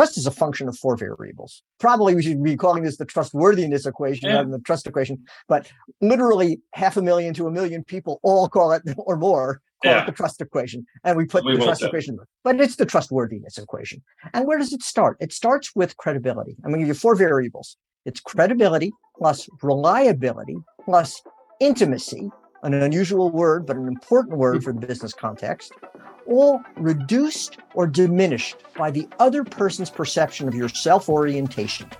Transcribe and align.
Trust 0.00 0.16
is 0.16 0.26
a 0.26 0.30
function 0.30 0.66
of 0.66 0.78
four 0.78 0.96
variables. 0.96 1.62
Probably 1.78 2.14
we 2.14 2.22
should 2.22 2.42
be 2.42 2.56
calling 2.56 2.84
this 2.84 2.96
the 2.96 3.04
trustworthiness 3.04 3.84
equation 3.84 4.30
yeah. 4.30 4.36
rather 4.36 4.44
than 4.44 4.52
the 4.52 4.60
trust 4.60 4.86
equation. 4.86 5.22
But 5.46 5.70
literally 6.00 6.62
half 6.72 6.96
a 6.96 7.02
million 7.02 7.34
to 7.34 7.46
a 7.46 7.50
million 7.50 7.84
people 7.84 8.18
all 8.22 8.48
call 8.48 8.72
it 8.72 8.82
or 8.96 9.18
more 9.18 9.60
call 9.82 9.92
yeah. 9.92 10.02
it 10.04 10.06
the 10.06 10.12
trust 10.12 10.40
equation. 10.40 10.86
And 11.04 11.18
we 11.18 11.26
put 11.26 11.44
we 11.44 11.54
the 11.54 11.64
trust 11.64 11.82
equation, 11.82 12.18
but 12.44 12.58
it's 12.58 12.76
the 12.76 12.86
trustworthiness 12.86 13.58
equation. 13.58 14.02
And 14.32 14.46
where 14.46 14.56
does 14.56 14.72
it 14.72 14.82
start? 14.82 15.18
It 15.20 15.34
starts 15.34 15.76
with 15.76 15.94
credibility. 15.98 16.56
I'm 16.64 16.70
going 16.70 16.80
to 16.80 16.86
give 16.86 16.96
you 16.96 16.98
four 16.98 17.14
variables. 17.14 17.76
It's 18.06 18.20
credibility 18.20 18.92
plus 19.18 19.50
reliability 19.60 20.56
plus 20.82 21.20
intimacy, 21.60 22.30
an 22.62 22.72
unusual 22.72 23.30
word, 23.30 23.66
but 23.66 23.76
an 23.76 23.86
important 23.86 24.38
word 24.38 24.56
hmm. 24.56 24.62
for 24.62 24.72
the 24.72 24.86
business 24.86 25.12
context, 25.12 25.74
all 26.30 26.62
reduced 26.76 27.58
or 27.74 27.86
diminished 27.86 28.56
by 28.78 28.90
the 28.90 29.06
other 29.18 29.44
person's 29.44 29.90
perception 29.90 30.48
of 30.48 30.54
your 30.54 30.68
self 30.70 31.10
orientation. 31.10 31.90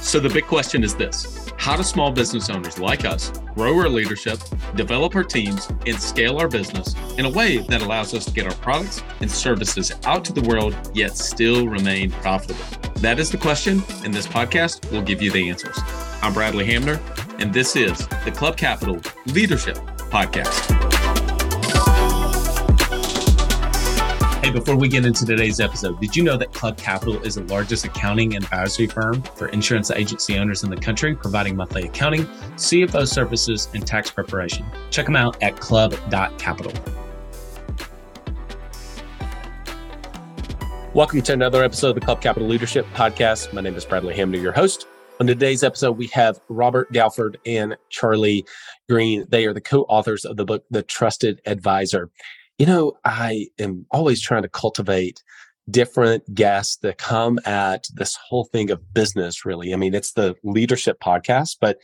So 0.00 0.18
the 0.18 0.28
big 0.30 0.46
question 0.46 0.82
is 0.82 0.94
this 0.94 1.42
how 1.56 1.76
do 1.76 1.84
small 1.84 2.10
business 2.10 2.50
owners 2.50 2.78
like 2.80 3.04
us 3.04 3.30
grow 3.54 3.78
our 3.78 3.88
leadership, 3.88 4.40
develop 4.74 5.14
our 5.14 5.22
teams, 5.22 5.68
and 5.86 5.96
scale 5.96 6.38
our 6.38 6.48
business 6.48 6.96
in 7.18 7.24
a 7.24 7.30
way 7.30 7.58
that 7.58 7.82
allows 7.82 8.12
us 8.14 8.24
to 8.24 8.32
get 8.32 8.46
our 8.46 8.54
products 8.56 9.00
and 9.20 9.30
services 9.30 9.92
out 10.04 10.24
to 10.24 10.32
the 10.32 10.42
world, 10.42 10.76
yet 10.92 11.16
still 11.16 11.68
remain 11.68 12.10
profitable? 12.10 12.64
That 12.96 13.20
is 13.20 13.30
the 13.30 13.38
question, 13.38 13.82
and 14.04 14.12
this 14.12 14.26
podcast 14.26 14.90
will 14.90 15.02
give 15.02 15.22
you 15.22 15.30
the 15.30 15.48
answers. 15.48 15.78
I'm 16.20 16.32
Bradley 16.32 16.66
Hamner, 16.66 17.00
and 17.38 17.54
this 17.54 17.76
is 17.76 18.08
the 18.24 18.32
Club 18.32 18.56
Capital 18.56 19.00
Leadership 19.26 19.76
Podcast. 20.10 20.81
Before 24.52 24.76
we 24.76 24.86
get 24.86 25.06
into 25.06 25.24
today's 25.24 25.60
episode, 25.60 25.98
did 25.98 26.14
you 26.14 26.22
know 26.22 26.36
that 26.36 26.52
Club 26.52 26.76
Capital 26.76 27.18
is 27.22 27.36
the 27.36 27.44
largest 27.44 27.86
accounting 27.86 28.36
and 28.36 28.44
advisory 28.44 28.86
firm 28.86 29.22
for 29.22 29.48
insurance 29.48 29.90
agency 29.90 30.36
owners 30.38 30.62
in 30.62 30.68
the 30.68 30.76
country, 30.76 31.14
providing 31.14 31.56
monthly 31.56 31.84
accounting, 31.84 32.26
CFO 32.56 33.08
services, 33.08 33.70
and 33.72 33.86
tax 33.86 34.10
preparation? 34.10 34.66
Check 34.90 35.06
them 35.06 35.16
out 35.16 35.42
at 35.42 35.56
club.capital. 35.56 36.70
Welcome 40.92 41.22
to 41.22 41.32
another 41.32 41.64
episode 41.64 41.88
of 41.88 41.94
the 41.94 42.02
Club 42.02 42.20
Capital 42.20 42.46
Leadership 42.46 42.84
Podcast. 42.92 43.54
My 43.54 43.62
name 43.62 43.74
is 43.74 43.86
Bradley 43.86 44.14
Hamner, 44.14 44.36
your 44.36 44.52
host. 44.52 44.86
On 45.18 45.26
today's 45.26 45.62
episode, 45.62 45.92
we 45.92 46.08
have 46.08 46.40
Robert 46.50 46.92
Galford 46.92 47.38
and 47.46 47.74
Charlie 47.88 48.44
Green. 48.86 49.24
They 49.30 49.46
are 49.46 49.54
the 49.54 49.62
co 49.62 49.84
authors 49.84 50.26
of 50.26 50.36
the 50.36 50.44
book, 50.44 50.64
The 50.70 50.82
Trusted 50.82 51.40
Advisor 51.46 52.10
you 52.58 52.66
know, 52.66 52.92
I 53.04 53.48
am 53.58 53.86
always 53.90 54.20
trying 54.20 54.42
to 54.42 54.48
cultivate 54.48 55.22
different 55.70 56.34
guests 56.34 56.76
that 56.78 56.98
come 56.98 57.38
at 57.44 57.86
this 57.94 58.16
whole 58.16 58.44
thing 58.44 58.70
of 58.70 58.92
business, 58.92 59.44
really. 59.44 59.72
I 59.72 59.76
mean, 59.76 59.94
it's 59.94 60.12
the 60.12 60.34
leadership 60.42 61.00
podcast, 61.00 61.58
but 61.60 61.78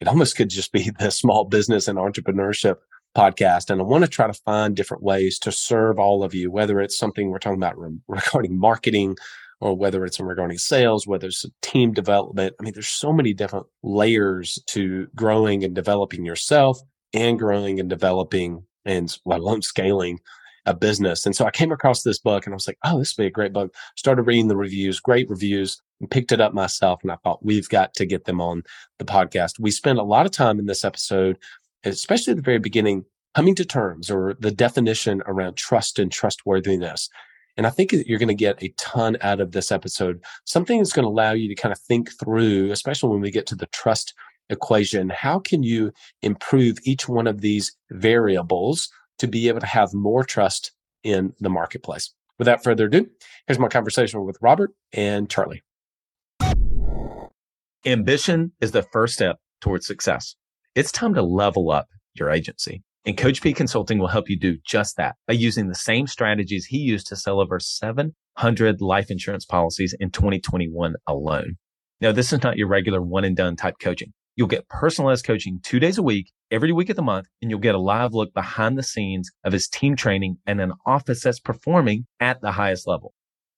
it 0.00 0.08
almost 0.08 0.36
could 0.36 0.50
just 0.50 0.72
be 0.72 0.90
the 0.98 1.10
small 1.10 1.44
business 1.44 1.88
and 1.88 1.98
entrepreneurship 1.98 2.76
podcast. 3.16 3.70
And 3.70 3.80
I 3.80 3.84
want 3.84 4.04
to 4.04 4.10
try 4.10 4.26
to 4.26 4.32
find 4.32 4.76
different 4.76 5.02
ways 5.02 5.38
to 5.40 5.52
serve 5.52 5.98
all 5.98 6.22
of 6.22 6.34
you, 6.34 6.50
whether 6.50 6.80
it's 6.80 6.98
something 6.98 7.30
we're 7.30 7.38
talking 7.38 7.58
about 7.58 7.76
regarding 8.08 8.58
marketing 8.58 9.16
or 9.60 9.76
whether 9.76 10.04
it's 10.04 10.20
regarding 10.20 10.58
sales, 10.58 11.06
whether 11.06 11.26
it's 11.26 11.44
team 11.62 11.92
development. 11.92 12.54
I 12.60 12.62
mean, 12.62 12.74
there's 12.74 12.88
so 12.88 13.12
many 13.12 13.32
different 13.32 13.66
layers 13.82 14.62
to 14.68 15.08
growing 15.16 15.64
and 15.64 15.74
developing 15.74 16.24
yourself 16.24 16.80
and 17.12 17.38
growing 17.38 17.80
and 17.80 17.88
developing 17.88 18.62
and 18.88 19.16
alone 19.26 19.62
scaling 19.62 20.18
a 20.66 20.74
business. 20.74 21.24
And 21.24 21.36
so 21.36 21.44
I 21.44 21.50
came 21.50 21.72
across 21.72 22.02
this 22.02 22.18
book 22.18 22.44
and 22.44 22.52
I 22.52 22.56
was 22.56 22.66
like, 22.66 22.78
oh, 22.84 22.98
this 22.98 23.16
would 23.16 23.22
be 23.22 23.28
a 23.28 23.30
great 23.30 23.52
book. 23.52 23.74
Started 23.96 24.22
reading 24.22 24.48
the 24.48 24.56
reviews, 24.56 25.00
great 25.00 25.28
reviews, 25.30 25.80
and 26.00 26.10
picked 26.10 26.32
it 26.32 26.40
up 26.40 26.52
myself. 26.52 27.00
And 27.02 27.12
I 27.12 27.16
thought, 27.16 27.44
we've 27.44 27.68
got 27.68 27.94
to 27.94 28.06
get 28.06 28.24
them 28.24 28.40
on 28.40 28.62
the 28.98 29.04
podcast. 29.04 29.58
We 29.58 29.70
spent 29.70 29.98
a 29.98 30.02
lot 30.02 30.26
of 30.26 30.32
time 30.32 30.58
in 30.58 30.66
this 30.66 30.84
episode, 30.84 31.38
especially 31.84 32.32
at 32.32 32.36
the 32.36 32.42
very 32.42 32.58
beginning, 32.58 33.04
coming 33.34 33.54
to 33.54 33.64
terms 33.64 34.10
or 34.10 34.36
the 34.40 34.50
definition 34.50 35.22
around 35.26 35.56
trust 35.56 35.98
and 35.98 36.10
trustworthiness. 36.10 37.08
And 37.56 37.66
I 37.66 37.70
think 37.70 37.92
you're 37.92 38.20
going 38.20 38.28
to 38.28 38.34
get 38.34 38.62
a 38.62 38.72
ton 38.76 39.16
out 39.20 39.40
of 39.40 39.52
this 39.52 39.72
episode, 39.72 40.22
something 40.44 40.78
that's 40.78 40.92
going 40.92 41.04
to 41.04 41.10
allow 41.10 41.32
you 41.32 41.48
to 41.48 41.54
kind 41.54 41.72
of 41.72 41.78
think 41.80 42.10
through, 42.18 42.70
especially 42.70 43.10
when 43.10 43.20
we 43.20 43.32
get 43.32 43.46
to 43.46 43.56
the 43.56 43.66
trust 43.66 44.14
equation, 44.50 45.10
how 45.10 45.38
can 45.38 45.62
you 45.62 45.92
improve 46.22 46.78
each 46.84 47.08
one 47.08 47.26
of 47.26 47.40
these 47.40 47.76
variables 47.90 48.88
to 49.18 49.26
be 49.26 49.48
able 49.48 49.60
to 49.60 49.66
have 49.66 49.92
more 49.92 50.24
trust 50.24 50.72
in 51.02 51.32
the 51.40 51.50
marketplace? 51.50 52.12
Without 52.38 52.62
further 52.62 52.86
ado, 52.86 53.08
here's 53.46 53.58
my 53.58 53.68
conversation 53.68 54.24
with 54.24 54.38
Robert 54.40 54.70
and 54.92 55.28
Charlie. 55.28 55.62
Ambition 57.84 58.52
is 58.60 58.72
the 58.72 58.82
first 58.82 59.14
step 59.14 59.38
towards 59.60 59.86
success. 59.86 60.36
It's 60.74 60.92
time 60.92 61.14
to 61.14 61.22
level 61.22 61.70
up 61.70 61.88
your 62.14 62.30
agency. 62.30 62.82
And 63.04 63.16
Coach 63.16 63.40
P 63.40 63.52
Consulting 63.52 63.98
will 63.98 64.08
help 64.08 64.28
you 64.28 64.38
do 64.38 64.58
just 64.66 64.96
that 64.96 65.16
by 65.26 65.34
using 65.34 65.68
the 65.68 65.74
same 65.74 66.06
strategies 66.06 66.66
he 66.66 66.78
used 66.78 67.06
to 67.06 67.16
sell 67.16 67.40
over 67.40 67.58
700 67.58 68.80
life 68.80 69.10
insurance 69.10 69.44
policies 69.44 69.94
in 69.98 70.10
2021 70.10 70.94
alone. 71.06 71.56
Now, 72.00 72.12
this 72.12 72.32
is 72.32 72.42
not 72.42 72.56
your 72.56 72.68
regular 72.68 73.00
one 73.00 73.24
and 73.24 73.36
done 73.36 73.56
type 73.56 73.76
coaching. 73.80 74.12
You'll 74.38 74.46
get 74.46 74.68
personalized 74.68 75.26
coaching 75.26 75.58
two 75.64 75.80
days 75.80 75.98
a 75.98 76.02
week, 76.02 76.30
every 76.52 76.70
week 76.70 76.90
of 76.90 76.94
the 76.94 77.02
month, 77.02 77.26
and 77.42 77.50
you'll 77.50 77.58
get 77.58 77.74
a 77.74 77.80
live 77.80 78.14
look 78.14 78.32
behind 78.32 78.78
the 78.78 78.84
scenes 78.84 79.32
of 79.42 79.52
his 79.52 79.66
team 79.66 79.96
training 79.96 80.36
and 80.46 80.60
an 80.60 80.74
office 80.86 81.24
that's 81.24 81.40
performing 81.40 82.06
at 82.20 82.40
the 82.40 82.52
highest 82.52 82.86
level. 82.86 83.14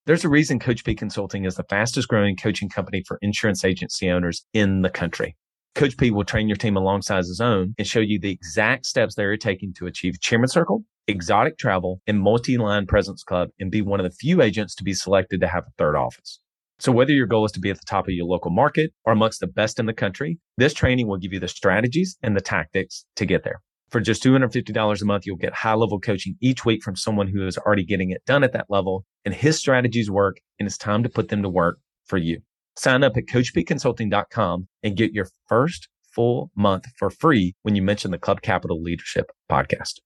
There's 0.07 0.25
a 0.25 0.31
reason 0.31 0.59
Coach 0.59 0.83
P 0.83 0.95
Consulting 0.95 1.45
is 1.45 1.57
the 1.57 1.67
fastest 1.69 2.09
growing 2.09 2.35
coaching 2.35 2.71
company 2.71 3.05
for 3.07 3.19
insurance 3.21 3.63
agency 3.63 4.09
owners 4.09 4.47
in 4.55 4.81
the 4.81 4.89
country. 4.89 5.37
Coach 5.75 5.99
P 5.99 6.11
will 6.11 6.25
train 6.25 6.49
your 6.49 6.57
team 6.57 6.79
alongside 6.79 7.25
his 7.27 7.43
own 7.43 7.75
and 7.77 7.87
show 7.87 8.01
you 8.01 8.19
the 8.19 8.33
exact 8.33 8.87
steps 8.87 9.17
they 9.17 9.25
are 9.25 9.37
taking 9.37 9.75
to 9.75 9.87
achieve 9.87 10.19
Chairman 10.23 10.49
Circle, 10.49 10.87
exotic 11.07 11.59
travel, 11.59 12.01
and 12.07 12.23
multi-line 12.23 12.87
presence 12.87 13.23
club 13.23 13.51
and 13.61 13.71
be 13.71 13.83
one 13.83 14.01
of 14.01 14.05
the 14.05 14.17
few 14.17 14.41
agents 14.41 14.75
to 14.77 14.85
be 14.85 14.95
selected 14.95 15.43
to 15.43 15.47
have 15.47 15.65
a 15.65 15.73
third 15.77 15.95
office. 15.95 16.41
So 16.81 16.93
whether 16.93 17.13
your 17.13 17.27
goal 17.27 17.45
is 17.45 17.53
to 17.53 17.61
be 17.61 17.69
at 17.69 17.79
the 17.79 17.85
top 17.85 18.09
of 18.09 18.15
your 18.15 18.25
local 18.25 18.51
market 18.51 18.95
or 19.05 19.13
amongst 19.13 19.41
the 19.41 19.47
best 19.47 19.79
in 19.79 19.85
the 19.85 19.93
country, 19.93 20.39
this 20.57 20.73
training 20.73 21.09
will 21.09 21.19
give 21.19 21.31
you 21.31 21.39
the 21.39 21.47
strategies 21.47 22.17
and 22.23 22.35
the 22.35 22.41
tactics 22.41 23.05
to 23.17 23.27
get 23.27 23.45
there. 23.45 23.61
For 23.91 24.01
just 24.01 24.23
$250 24.23 25.03
a 25.03 25.05
month, 25.05 25.27
you'll 25.27 25.37
get 25.37 25.53
high 25.53 25.75
level 25.75 26.01
coaching 26.01 26.37
each 26.41 26.65
week 26.65 26.83
from 26.83 26.97
someone 26.97 27.29
who 27.29 27.47
is 27.47 27.59
already 27.59 27.85
getting 27.85 28.13
it 28.13 28.25
done 28.25 28.43
at 28.43 28.55
that 28.55 28.65
level 28.71 29.05
and 29.27 29.35
his 29.35 29.59
strategies 29.59 30.11
work 30.11 30.41
and 30.59 30.67
it's 30.67 30.79
time 30.79 31.03
to 31.03 31.11
put 31.11 31.29
them 31.29 31.43
to 31.43 31.51
work 31.51 31.79
for 32.07 32.17
you. 32.17 32.41
Sign 32.77 33.05
up 33.05 33.15
at 33.19 33.27
coachpconsulting.com 33.27 34.67
and 34.83 34.97
get 34.97 35.13
your 35.13 35.27
first 35.49 35.87
full 36.15 36.51
month 36.57 36.87
for 36.97 37.11
free 37.11 37.55
when 37.63 37.75
you 37.75 37.83
mention 37.83 38.11
the 38.11 38.17
Club 38.17 38.41
Capital 38.41 38.83
Leadership 38.83 39.31
podcast. 39.51 40.01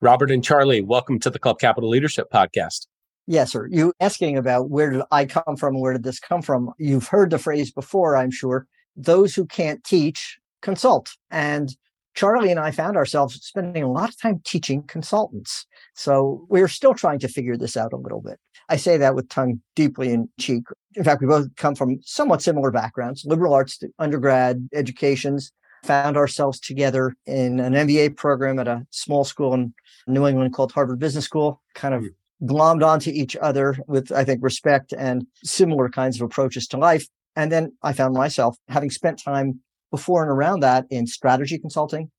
Robert 0.00 0.30
and 0.30 0.44
Charlie, 0.44 0.82
welcome 0.82 1.18
to 1.18 1.30
the 1.30 1.40
Club 1.40 1.58
Capital 1.58 1.90
Leadership 1.90 2.28
podcast. 2.32 2.86
Yes, 3.26 3.52
sir. 3.52 3.66
You 3.70 3.92
asking 4.00 4.36
about 4.36 4.70
where 4.70 4.90
did 4.90 5.02
I 5.10 5.24
come 5.24 5.56
from? 5.56 5.80
Where 5.80 5.92
did 5.92 6.02
this 6.02 6.20
come 6.20 6.42
from? 6.42 6.72
You've 6.78 7.08
heard 7.08 7.30
the 7.30 7.38
phrase 7.38 7.70
before, 7.72 8.16
I'm 8.16 8.30
sure. 8.30 8.66
Those 8.96 9.34
who 9.34 9.46
can't 9.46 9.82
teach 9.82 10.38
consult. 10.60 11.10
And 11.30 11.74
Charlie 12.14 12.50
and 12.50 12.60
I 12.60 12.70
found 12.70 12.96
ourselves 12.96 13.40
spending 13.42 13.82
a 13.82 13.90
lot 13.90 14.08
of 14.08 14.20
time 14.20 14.40
teaching 14.44 14.82
consultants. 14.84 15.66
So 15.94 16.46
we're 16.48 16.68
still 16.68 16.94
trying 16.94 17.18
to 17.20 17.28
figure 17.28 17.56
this 17.56 17.76
out 17.76 17.92
a 17.92 17.96
little 17.96 18.20
bit. 18.20 18.38
I 18.68 18.76
say 18.76 18.96
that 18.98 19.14
with 19.14 19.28
tongue 19.28 19.60
deeply 19.74 20.12
in 20.12 20.28
cheek. 20.38 20.64
In 20.94 21.04
fact, 21.04 21.20
we 21.20 21.26
both 21.26 21.54
come 21.56 21.74
from 21.74 21.98
somewhat 22.02 22.42
similar 22.42 22.70
backgrounds, 22.70 23.24
liberal 23.26 23.52
arts 23.52 23.82
undergrad 23.98 24.68
educations, 24.72 25.50
found 25.82 26.16
ourselves 26.16 26.60
together 26.60 27.14
in 27.26 27.60
an 27.60 27.74
MBA 27.74 28.16
program 28.16 28.58
at 28.58 28.68
a 28.68 28.86
small 28.90 29.24
school 29.24 29.52
in 29.52 29.74
New 30.06 30.26
England 30.26 30.54
called 30.54 30.72
Harvard 30.72 30.98
Business 30.98 31.24
School, 31.24 31.62
kind 31.74 31.94
of 31.94 32.02
hmm. 32.02 32.08
Glommed 32.46 32.84
onto 32.84 33.10
each 33.10 33.36
other 33.36 33.76
with, 33.86 34.12
I 34.12 34.24
think, 34.24 34.42
respect 34.42 34.92
and 34.96 35.26
similar 35.42 35.88
kinds 35.88 36.16
of 36.16 36.22
approaches 36.22 36.66
to 36.68 36.76
life. 36.76 37.06
And 37.36 37.50
then 37.50 37.72
I 37.82 37.92
found 37.92 38.14
myself 38.14 38.56
having 38.68 38.90
spent 38.90 39.22
time 39.22 39.60
before 39.90 40.22
and 40.22 40.30
around 40.30 40.60
that 40.60 40.86
in 40.90 41.06
strategy 41.06 41.58
consulting, 41.58 42.10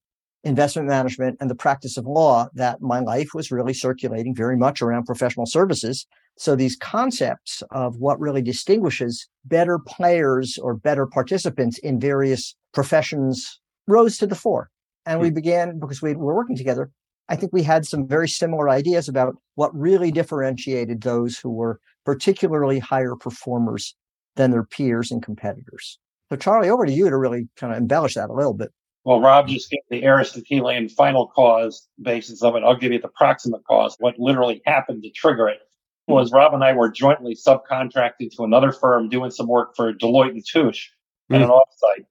investment 0.44 0.88
management, 0.88 1.38
and 1.40 1.50
the 1.50 1.56
practice 1.56 1.98
of 1.98 2.06
law, 2.06 2.48
that 2.54 2.82
my 2.82 3.00
life 3.00 3.30
was 3.34 3.52
really 3.52 3.74
circulating 3.74 4.36
very 4.36 4.58
much 4.58 4.82
around 4.82 5.06
professional 5.06 5.46
services. 5.46 6.06
So 6.38 6.56
these 6.56 6.76
concepts 6.76 7.64
of 7.72 7.98
what 7.98 8.20
really 8.20 8.42
distinguishes 8.42 9.28
better 9.46 9.80
players 9.80 10.58
or 10.58 10.74
better 10.76 11.06
participants 11.06 11.78
in 11.80 12.00
various 12.00 12.56
professions 12.74 13.60
rose 13.88 14.18
to 14.18 14.28
the 14.28 14.36
fore. 14.36 14.70
And 15.06 15.20
we 15.20 15.30
hmm. 15.30 15.36
began 15.36 15.80
because 15.80 16.02
we 16.02 16.16
were 16.16 16.36
working 16.36 16.58
together 16.58 16.92
I 17.30 17.36
think 17.36 17.54
we 17.54 17.64
had 17.64 17.86
some 17.86 18.08
very 18.08 18.30
similar 18.30 18.70
ideas 18.70 19.10
about 19.10 19.36
what 19.56 19.76
really 19.76 20.12
differentiated 20.12 21.02
those 21.02 21.38
who 21.38 21.50
were 21.50 21.80
particularly 22.06 22.80
higher 22.80 23.16
performers 23.16 23.96
than 24.36 24.52
their 24.52 24.64
peers 24.64 25.12
and 25.12 25.24
competitors. 25.24 25.98
So, 26.30 26.36
Charlie, 26.36 26.70
over 26.70 26.86
to 26.86 26.92
you 26.92 27.10
to 27.10 27.18
really 27.18 27.48
kind 27.56 27.74
of 27.74 27.80
embellish 27.80 28.16
that 28.16 28.30
a 28.30 28.34
little 28.34 28.54
bit. 28.54 28.72
Well, 29.04 29.22
Rob 29.22 29.48
just 29.48 29.70
gave 29.70 29.82
the 29.90 30.04
Aristotelian 30.04 30.90
final 30.90 31.28
cause 31.28 31.88
basis 32.02 32.42
of 32.42 32.56
it. 32.56 32.64
I'll 32.64 32.76
give 32.76 32.92
you 32.92 33.00
the 33.00 33.08
proximate 33.10 33.64
cause, 33.66 33.96
what 34.00 34.18
literally 34.18 34.62
happened 34.66 35.04
to 35.04 35.12
trigger 35.12 35.48
it. 35.48 35.60
was 36.08 36.32
Rob 36.32 36.56
and 36.56 36.64
I 36.64 36.74
were 36.74 36.90
jointly 36.90 37.36
subcontracted 37.36 38.36
to 38.36 38.44
another 38.44 38.72
firm 38.72 39.10
doing 39.10 39.30
some 39.30 39.48
work 39.48 39.76
for 39.76 39.94
Deloitte 39.94 40.32
and 40.32 40.44
Touche 40.46 40.90
mm. 41.32 41.36
at 41.36 41.44
an 41.44 41.50
offsite. 41.50 42.06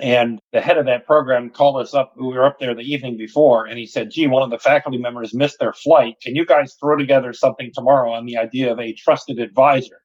And 0.00 0.38
the 0.52 0.60
head 0.60 0.78
of 0.78 0.86
that 0.86 1.06
program 1.06 1.50
called 1.50 1.80
us 1.80 1.92
up. 1.92 2.12
We 2.16 2.28
were 2.28 2.46
up 2.46 2.60
there 2.60 2.74
the 2.74 2.82
evening 2.82 3.16
before, 3.16 3.66
and 3.66 3.78
he 3.78 3.86
said, 3.86 4.10
Gee, 4.10 4.28
one 4.28 4.44
of 4.44 4.50
the 4.50 4.58
faculty 4.58 4.98
members 4.98 5.34
missed 5.34 5.58
their 5.58 5.72
flight. 5.72 6.14
Can 6.22 6.36
you 6.36 6.46
guys 6.46 6.76
throw 6.78 6.96
together 6.96 7.32
something 7.32 7.70
tomorrow 7.74 8.12
on 8.12 8.24
the 8.24 8.36
idea 8.36 8.70
of 8.70 8.78
a 8.78 8.92
trusted 8.92 9.40
advisor? 9.40 10.00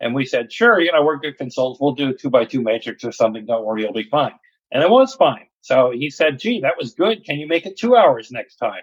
And 0.00 0.14
we 0.14 0.26
said, 0.26 0.52
Sure, 0.52 0.80
you 0.80 0.90
know, 0.90 1.04
we're 1.04 1.18
good 1.18 1.38
consultants. 1.38 1.80
We'll 1.80 1.94
do 1.94 2.10
a 2.10 2.14
two 2.14 2.30
by 2.30 2.46
two 2.46 2.62
matrix 2.62 3.04
or 3.04 3.12
something. 3.12 3.46
Don't 3.46 3.64
worry, 3.64 3.82
you'll 3.82 3.92
be 3.92 4.08
fine. 4.10 4.32
And 4.72 4.82
it 4.82 4.90
was 4.90 5.14
fine. 5.14 5.46
So 5.60 5.92
he 5.94 6.10
said, 6.10 6.40
Gee, 6.40 6.60
that 6.62 6.76
was 6.76 6.94
good. 6.94 7.24
Can 7.24 7.38
you 7.38 7.46
make 7.46 7.64
it 7.64 7.78
two 7.78 7.94
hours 7.94 8.32
next 8.32 8.56
time? 8.56 8.82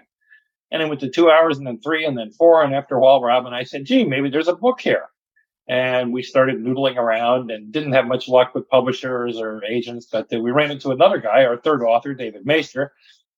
And 0.70 0.80
it 0.80 0.88
went 0.88 1.00
to 1.00 1.10
two 1.10 1.30
hours 1.30 1.58
and 1.58 1.66
then 1.66 1.80
three 1.82 2.06
and 2.06 2.16
then 2.16 2.30
four. 2.30 2.62
And 2.62 2.74
after 2.74 2.96
a 2.96 3.00
while, 3.00 3.20
Rob 3.20 3.44
and 3.44 3.54
I 3.54 3.64
said, 3.64 3.84
Gee, 3.84 4.04
maybe 4.04 4.30
there's 4.30 4.48
a 4.48 4.56
book 4.56 4.80
here 4.80 5.09
and 5.70 6.12
we 6.12 6.24
started 6.24 6.56
noodling 6.56 6.96
around 6.96 7.52
and 7.52 7.70
didn't 7.70 7.92
have 7.92 8.08
much 8.08 8.26
luck 8.26 8.56
with 8.56 8.68
publishers 8.68 9.38
or 9.38 9.64
agents. 9.64 10.04
But 10.10 10.26
we 10.32 10.50
ran 10.50 10.72
into 10.72 10.90
another 10.90 11.18
guy, 11.18 11.44
our 11.44 11.58
third 11.58 11.84
author, 11.84 12.12
David 12.12 12.44
Maister, 12.44 12.88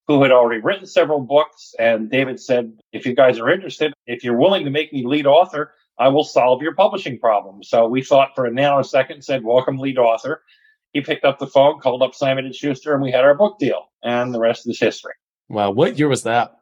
who 0.08 0.22
had 0.22 0.32
already 0.32 0.62
written 0.62 0.86
several 0.86 1.20
books. 1.20 1.74
And 1.78 2.10
David 2.10 2.40
said, 2.40 2.72
if 2.90 3.04
you 3.04 3.14
guys 3.14 3.38
are 3.38 3.50
interested, 3.50 3.92
if 4.06 4.24
you're 4.24 4.38
willing 4.38 4.64
to 4.64 4.70
make 4.70 4.94
me 4.94 5.06
lead 5.06 5.26
author, 5.26 5.74
I 5.98 6.08
will 6.08 6.24
solve 6.24 6.62
your 6.62 6.74
publishing 6.74 7.18
problem. 7.18 7.62
So 7.62 7.86
we 7.86 8.02
thought 8.02 8.30
for 8.34 8.46
a 8.46 8.50
nanosecond, 8.50 9.22
said, 9.22 9.44
welcome 9.44 9.76
lead 9.76 9.98
author. 9.98 10.42
He 10.94 11.02
picked 11.02 11.26
up 11.26 11.38
the 11.38 11.46
phone, 11.46 11.80
called 11.80 12.02
up 12.02 12.14
Simon 12.14 12.46
and 12.46 12.54
Schuster, 12.54 12.94
and 12.94 13.02
we 13.02 13.12
had 13.12 13.24
our 13.24 13.34
book 13.34 13.58
deal. 13.58 13.90
And 14.02 14.32
the 14.32 14.40
rest 14.40 14.66
is 14.66 14.80
history. 14.80 15.12
Wow. 15.50 15.72
What 15.72 15.98
year 15.98 16.08
was 16.08 16.22
that? 16.22 16.54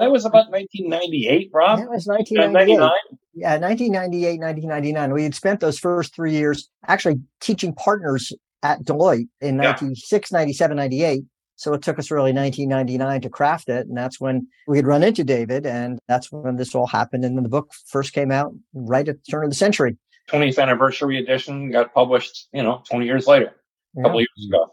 That 0.00 0.10
was 0.10 0.24
about 0.24 0.50
1998, 0.50 1.50
Rob. 1.52 1.78
That 1.78 1.90
was 1.90 2.06
1998. 2.06 2.80
Uh, 2.80 2.90
yeah, 3.34 3.58
1998, 3.58 4.40
1999. 4.40 5.12
We 5.12 5.24
had 5.24 5.34
spent 5.34 5.60
those 5.60 5.78
first 5.78 6.14
three 6.14 6.32
years 6.32 6.70
actually 6.88 7.20
teaching 7.40 7.74
partners 7.74 8.32
at 8.62 8.82
Deloitte 8.82 9.28
in 9.42 9.56
yeah. 9.56 9.72
96, 9.72 10.32
97, 10.32 10.76
98. 10.78 11.22
So 11.56 11.74
it 11.74 11.82
took 11.82 11.98
us 11.98 12.10
really 12.10 12.32
1999 12.32 13.20
to 13.20 13.28
craft 13.28 13.68
it. 13.68 13.86
And 13.86 13.94
that's 13.94 14.18
when 14.18 14.46
we 14.66 14.78
had 14.78 14.86
run 14.86 15.02
into 15.02 15.22
David. 15.22 15.66
And 15.66 15.98
that's 16.08 16.32
when 16.32 16.56
this 16.56 16.74
all 16.74 16.86
happened. 16.86 17.22
And 17.26 17.36
then 17.36 17.42
the 17.42 17.50
book 17.50 17.70
first 17.86 18.14
came 18.14 18.32
out 18.32 18.54
right 18.72 19.06
at 19.06 19.16
the 19.16 19.30
turn 19.30 19.44
of 19.44 19.50
the 19.50 19.56
century. 19.56 19.98
20th 20.30 20.58
anniversary 20.58 21.18
edition 21.18 21.70
got 21.70 21.92
published, 21.92 22.48
you 22.54 22.62
know, 22.62 22.82
20 22.88 23.04
years 23.04 23.26
later, 23.26 23.54
a 23.98 24.02
couple 24.02 24.20
years 24.20 24.48
ago. 24.48 24.70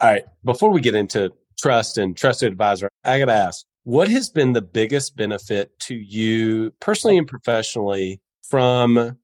All 0.00 0.10
right. 0.10 0.24
Before 0.42 0.70
we 0.70 0.80
get 0.80 0.94
into 0.94 1.30
trust 1.60 1.98
and 1.98 2.16
trusted 2.16 2.50
advisor, 2.50 2.88
I 3.04 3.18
got 3.18 3.26
to 3.26 3.34
ask, 3.34 3.66
what 3.84 4.08
has 4.08 4.30
been 4.30 4.52
the 4.52 4.62
biggest 4.62 5.16
benefit 5.16 5.78
to 5.78 5.94
you 5.94 6.72
personally 6.80 7.18
and 7.18 7.28
professionally 7.28 8.20
from 8.42 9.16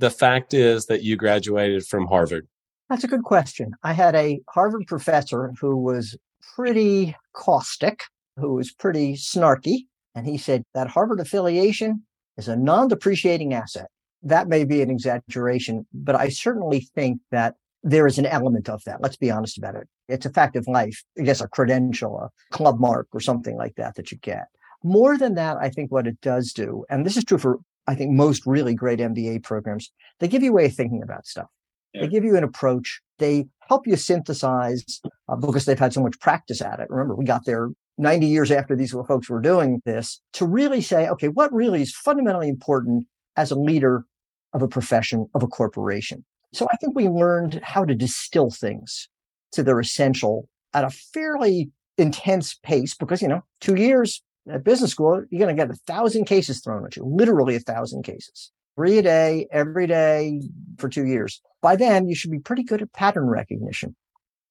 the 0.00 0.10
fact 0.10 0.54
is 0.54 0.86
that 0.86 1.02
you 1.02 1.16
graduated 1.16 1.86
from 1.86 2.06
Harvard? 2.06 2.46
That's 2.88 3.04
a 3.04 3.08
good 3.08 3.22
question. 3.22 3.72
I 3.82 3.92
had 3.92 4.14
a 4.14 4.40
Harvard 4.48 4.86
professor 4.86 5.52
who 5.60 5.76
was 5.76 6.16
pretty 6.54 7.14
caustic, 7.32 8.04
who 8.36 8.54
was 8.54 8.72
pretty 8.72 9.14
snarky. 9.14 9.86
And 10.14 10.26
he 10.26 10.38
said 10.38 10.64
that 10.74 10.88
Harvard 10.88 11.20
affiliation 11.20 12.04
is 12.36 12.48
a 12.48 12.56
non 12.56 12.88
depreciating 12.88 13.54
asset. 13.54 13.88
That 14.22 14.48
may 14.48 14.64
be 14.64 14.82
an 14.82 14.90
exaggeration, 14.90 15.86
but 15.92 16.16
I 16.16 16.28
certainly 16.28 16.80
think 16.80 17.20
that 17.30 17.54
there 17.88 18.06
is 18.06 18.18
an 18.18 18.26
element 18.26 18.68
of 18.68 18.84
that. 18.84 19.00
Let's 19.00 19.16
be 19.16 19.30
honest 19.30 19.56
about 19.56 19.74
it. 19.74 19.88
It's 20.08 20.26
a 20.26 20.30
fact 20.30 20.56
of 20.56 20.66
life. 20.68 21.02
I 21.18 21.22
guess 21.22 21.40
a 21.40 21.48
credential, 21.48 22.18
a 22.18 22.30
club 22.54 22.78
mark 22.78 23.08
or 23.12 23.20
something 23.20 23.56
like 23.56 23.76
that 23.76 23.94
that 23.94 24.12
you 24.12 24.18
get. 24.18 24.46
More 24.84 25.16
than 25.16 25.34
that, 25.34 25.56
I 25.56 25.70
think 25.70 25.90
what 25.90 26.06
it 26.06 26.20
does 26.20 26.52
do, 26.52 26.84
and 26.90 27.04
this 27.04 27.16
is 27.16 27.24
true 27.24 27.38
for, 27.38 27.58
I 27.86 27.94
think, 27.94 28.12
most 28.12 28.46
really 28.46 28.74
great 28.74 29.00
MBA 29.00 29.42
programs, 29.42 29.90
they 30.20 30.28
give 30.28 30.42
you 30.42 30.50
a 30.50 30.54
way 30.54 30.66
of 30.66 30.74
thinking 30.74 31.02
about 31.02 31.26
stuff. 31.26 31.48
Yeah. 31.94 32.02
They 32.02 32.08
give 32.08 32.24
you 32.24 32.36
an 32.36 32.44
approach. 32.44 33.00
They 33.18 33.46
help 33.68 33.86
you 33.86 33.96
synthesize 33.96 35.00
uh, 35.28 35.36
because 35.36 35.64
they've 35.64 35.78
had 35.78 35.94
so 35.94 36.02
much 36.02 36.20
practice 36.20 36.60
at 36.60 36.80
it. 36.80 36.90
Remember, 36.90 37.16
we 37.16 37.24
got 37.24 37.46
there 37.46 37.70
90 37.96 38.26
years 38.26 38.50
after 38.50 38.76
these 38.76 38.92
folks 38.92 39.30
were 39.30 39.40
doing 39.40 39.80
this 39.84 40.20
to 40.34 40.46
really 40.46 40.82
say, 40.82 41.08
okay, 41.08 41.28
what 41.28 41.52
really 41.52 41.82
is 41.82 41.94
fundamentally 41.96 42.48
important 42.48 43.06
as 43.36 43.50
a 43.50 43.58
leader 43.58 44.04
of 44.52 44.62
a 44.62 44.68
profession, 44.68 45.26
of 45.34 45.42
a 45.42 45.48
corporation? 45.48 46.24
So 46.52 46.66
I 46.70 46.76
think 46.76 46.94
we 46.94 47.08
learned 47.08 47.60
how 47.62 47.84
to 47.84 47.94
distill 47.94 48.50
things 48.50 49.08
to 49.52 49.62
their 49.62 49.80
essential 49.80 50.48
at 50.74 50.84
a 50.84 50.90
fairly 50.90 51.70
intense 51.96 52.54
pace 52.62 52.94
because, 52.94 53.20
you 53.20 53.28
know, 53.28 53.42
two 53.60 53.74
years 53.74 54.22
at 54.50 54.64
business 54.64 54.90
school, 54.90 55.24
you're 55.30 55.44
going 55.44 55.54
to 55.54 55.60
get 55.62 55.70
a 55.70 55.78
thousand 55.86 56.24
cases 56.24 56.60
thrown 56.60 56.84
at 56.86 56.96
you, 56.96 57.04
literally 57.04 57.56
a 57.56 57.60
thousand 57.60 58.02
cases, 58.02 58.50
three 58.76 58.98
a 58.98 59.02
day, 59.02 59.46
every 59.52 59.86
day 59.86 60.40
for 60.78 60.88
two 60.88 61.04
years. 61.04 61.40
By 61.60 61.76
then, 61.76 62.08
you 62.08 62.14
should 62.14 62.30
be 62.30 62.38
pretty 62.38 62.62
good 62.62 62.82
at 62.82 62.92
pattern 62.92 63.26
recognition. 63.26 63.94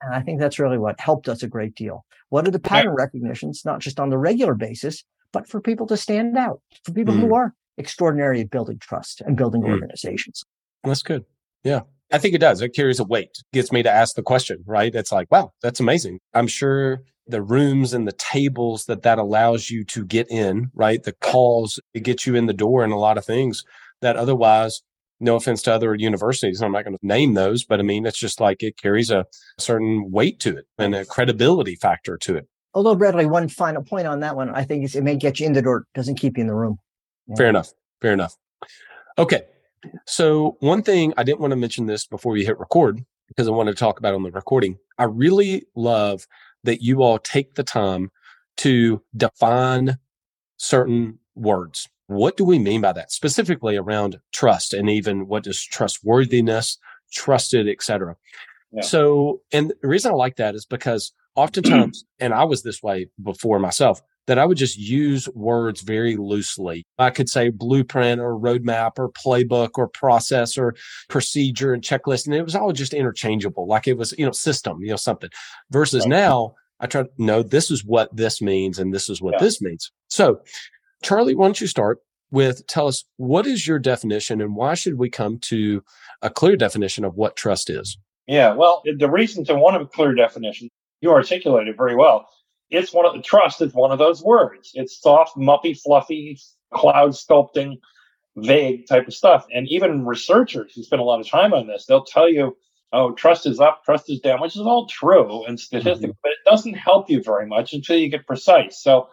And 0.01 0.13
I 0.13 0.21
think 0.21 0.39
that's 0.39 0.59
really 0.59 0.77
what 0.77 0.99
helped 0.99 1.27
us 1.27 1.41
a 1.41 1.47
great 1.47 1.73
deal. 1.73 2.05
What 2.29 2.47
are 2.47 2.51
the 2.51 2.59
pattern 2.59 2.93
recognitions, 2.93 3.63
not 3.65 3.79
just 3.79 3.99
on 3.99 4.09
the 4.09 4.17
regular 4.17 4.53
basis, 4.53 5.03
but 5.31 5.47
for 5.47 5.59
people 5.59 5.87
to 5.87 5.97
stand 5.97 6.37
out, 6.37 6.61
for 6.83 6.91
people 6.91 7.15
mm. 7.15 7.21
who 7.21 7.33
are 7.33 7.53
extraordinary 7.77 8.41
at 8.41 8.49
building 8.49 8.79
trust 8.79 9.21
and 9.21 9.37
building 9.37 9.61
mm. 9.61 9.69
organizations. 9.69 10.43
That's 10.83 11.01
good. 11.01 11.25
Yeah. 11.67 11.81
I 12.13 12.17
think 12.17 12.33
it 12.33 12.37
does. 12.39 12.61
It 12.61 12.73
carries 12.73 13.01
a 13.01 13.03
weight, 13.03 13.43
gets 13.51 13.73
me 13.73 13.83
to 13.83 13.91
ask 13.91 14.15
the 14.15 14.23
question, 14.23 14.63
right? 14.65 14.95
It's 14.95 15.11
like, 15.11 15.29
wow, 15.29 15.51
that's 15.61 15.81
amazing. 15.81 16.19
I'm 16.33 16.47
sure 16.47 17.01
the 17.27 17.41
rooms 17.41 17.93
and 17.93 18.07
the 18.07 18.13
tables 18.13 18.85
that 18.85 19.01
that 19.01 19.17
allows 19.17 19.69
you 19.69 19.83
to 19.83 20.05
get 20.05 20.31
in, 20.31 20.71
right? 20.73 21.03
The 21.03 21.11
calls, 21.11 21.81
it 21.93 22.03
gets 22.03 22.25
you 22.25 22.35
in 22.35 22.45
the 22.45 22.53
door 22.53 22.85
and 22.85 22.93
a 22.93 22.97
lot 22.97 23.17
of 23.17 23.25
things 23.25 23.65
that 24.01 24.15
otherwise, 24.15 24.81
no 25.19 25.35
offense 25.35 25.61
to 25.63 25.73
other 25.73 25.95
universities, 25.95 26.61
I'm 26.61 26.71
not 26.71 26.85
going 26.85 26.95
to 26.97 27.05
name 27.05 27.33
those, 27.33 27.65
but 27.65 27.81
I 27.81 27.83
mean, 27.83 28.05
it's 28.05 28.19
just 28.19 28.39
like 28.39 28.63
it 28.63 28.77
carries 28.77 29.11
a 29.11 29.25
certain 29.57 30.09
weight 30.09 30.39
to 30.41 30.55
it 30.55 30.65
and 30.77 30.95
a 30.95 31.03
credibility 31.03 31.75
factor 31.75 32.15
to 32.19 32.37
it. 32.37 32.47
Although, 32.73 32.95
Bradley, 32.95 33.25
one 33.25 33.49
final 33.49 33.83
point 33.83 34.07
on 34.07 34.21
that 34.21 34.37
one, 34.37 34.49
I 34.51 34.63
think 34.63 34.95
it 34.95 35.03
may 35.03 35.17
get 35.17 35.41
you 35.41 35.47
in 35.47 35.53
the 35.53 35.61
door, 35.61 35.85
doesn't 35.93 36.15
keep 36.15 36.37
you 36.37 36.41
in 36.41 36.47
the 36.47 36.55
room. 36.55 36.77
Yeah. 37.27 37.35
Fair 37.35 37.49
enough. 37.49 37.73
Fair 37.99 38.13
enough. 38.13 38.37
Okay. 39.17 39.41
So, 40.05 40.57
one 40.59 40.83
thing 40.83 41.13
I 41.17 41.23
didn't 41.23 41.39
want 41.39 41.51
to 41.51 41.57
mention 41.57 41.85
this 41.85 42.05
before 42.05 42.31
we 42.33 42.45
hit 42.45 42.59
record 42.59 43.03
because 43.27 43.47
I 43.47 43.51
want 43.51 43.67
to 43.67 43.75
talk 43.75 43.99
about 43.99 44.13
on 44.13 44.23
the 44.23 44.31
recording. 44.31 44.77
I 44.97 45.03
really 45.03 45.65
love 45.75 46.27
that 46.63 46.81
you 46.81 47.01
all 47.01 47.19
take 47.19 47.55
the 47.55 47.63
time 47.63 48.11
to 48.57 49.01
define 49.15 49.97
certain 50.57 51.19
words. 51.35 51.87
What 52.07 52.37
do 52.37 52.45
we 52.45 52.57
mean 52.57 52.81
by 52.81 52.93
that? 52.93 53.11
Specifically 53.11 53.75
around 53.75 54.19
trust 54.31 54.73
and 54.73 54.89
even 54.89 55.27
what 55.27 55.45
is 55.45 55.61
trustworthiness, 55.61 56.77
trusted, 57.11 57.67
etc. 57.67 58.15
Yeah. 58.71 58.81
So, 58.81 59.41
and 59.51 59.73
the 59.81 59.87
reason 59.87 60.11
I 60.11 60.15
like 60.15 60.37
that 60.37 60.55
is 60.55 60.65
because 60.65 61.11
oftentimes, 61.35 62.05
and 62.19 62.33
I 62.33 62.45
was 62.45 62.63
this 62.63 62.81
way 62.81 63.09
before 63.21 63.59
myself, 63.59 64.01
that 64.27 64.37
I 64.37 64.45
would 64.45 64.57
just 64.57 64.77
use 64.77 65.27
words 65.29 65.81
very 65.81 66.17
loosely. 66.17 66.85
I 66.99 67.09
could 67.09 67.29
say 67.29 67.49
blueprint 67.49 68.21
or 68.21 68.37
roadmap 68.37 68.99
or 68.99 69.09
playbook 69.09 69.71
or 69.75 69.87
process 69.87 70.57
or 70.57 70.75
procedure 71.07 71.73
and 71.73 71.81
checklist. 71.81 72.25
And 72.25 72.35
it 72.35 72.43
was 72.43 72.55
all 72.55 72.73
just 72.73 72.93
interchangeable. 72.93 73.67
Like 73.67 73.87
it 73.87 73.97
was, 73.97 74.13
you 74.17 74.25
know, 74.25 74.31
system, 74.31 74.81
you 74.81 74.89
know, 74.89 74.97
something 74.97 75.29
versus 75.71 76.03
right. 76.03 76.09
now 76.09 76.55
I 76.79 76.87
try 76.87 77.03
to 77.03 77.09
know 77.17 77.41
this 77.41 77.71
is 77.71 77.83
what 77.83 78.15
this 78.15 78.41
means 78.41 78.77
and 78.77 78.93
this 78.93 79.09
is 79.09 79.21
what 79.21 79.35
yeah. 79.35 79.39
this 79.39 79.61
means. 79.61 79.91
So 80.09 80.41
Charlie, 81.01 81.35
why 81.35 81.45
don't 81.45 81.61
you 81.61 81.67
start 81.67 81.99
with 82.29 82.67
tell 82.67 82.87
us 82.87 83.05
what 83.15 83.47
is 83.47 83.65
your 83.65 83.79
definition 83.79 84.41
and 84.41 84.55
why 84.55 84.73
should 84.73 84.97
we 84.97 85.09
come 85.09 85.39
to 85.39 85.81
a 86.21 86.29
clear 86.29 86.57
definition 86.57 87.05
of 87.05 87.15
what 87.15 87.37
trust 87.37 87.69
is? 87.69 87.97
Yeah, 88.27 88.53
well, 88.53 88.83
the 88.83 89.09
reason 89.09 89.45
to 89.45 89.55
want 89.55 89.81
a 89.81 89.85
clear 89.85 90.13
definition, 90.13 90.69
you 90.99 91.11
articulated 91.11 91.77
very 91.77 91.95
well 91.95 92.27
it's 92.69 92.93
one 92.93 93.05
of 93.05 93.13
the 93.13 93.21
trust 93.21 93.61
is 93.61 93.73
one 93.73 93.91
of 93.91 93.99
those 93.99 94.21
words. 94.23 94.71
It's 94.73 95.01
soft, 95.01 95.37
muppy, 95.37 95.79
fluffy, 95.79 96.37
cloud 96.73 97.11
sculpting, 97.11 97.79
vague 98.35 98.87
type 98.87 99.07
of 99.07 99.13
stuff. 99.13 99.45
And 99.53 99.67
even 99.69 100.05
researchers 100.05 100.73
who 100.75 100.83
spend 100.83 101.01
a 101.01 101.05
lot 101.05 101.19
of 101.19 101.27
time 101.27 101.53
on 101.53 101.67
this, 101.67 101.85
they'll 101.85 102.03
tell 102.03 102.29
you, 102.29 102.57
oh, 102.93 103.11
trust 103.13 103.45
is 103.45 103.59
up, 103.59 103.83
trust 103.83 104.09
is 104.09 104.19
down, 104.19 104.41
which 104.41 104.55
is 104.55 104.61
all 104.61 104.87
true 104.87 105.45
and 105.45 105.59
statistical, 105.59 106.09
mm-hmm. 106.09 106.19
but 106.23 106.31
it 106.31 106.49
doesn't 106.49 106.75
help 106.75 107.09
you 107.09 107.21
very 107.23 107.45
much 107.45 107.73
until 107.73 107.97
you 107.97 108.09
get 108.09 108.27
precise. 108.27 108.81
So 108.81 109.09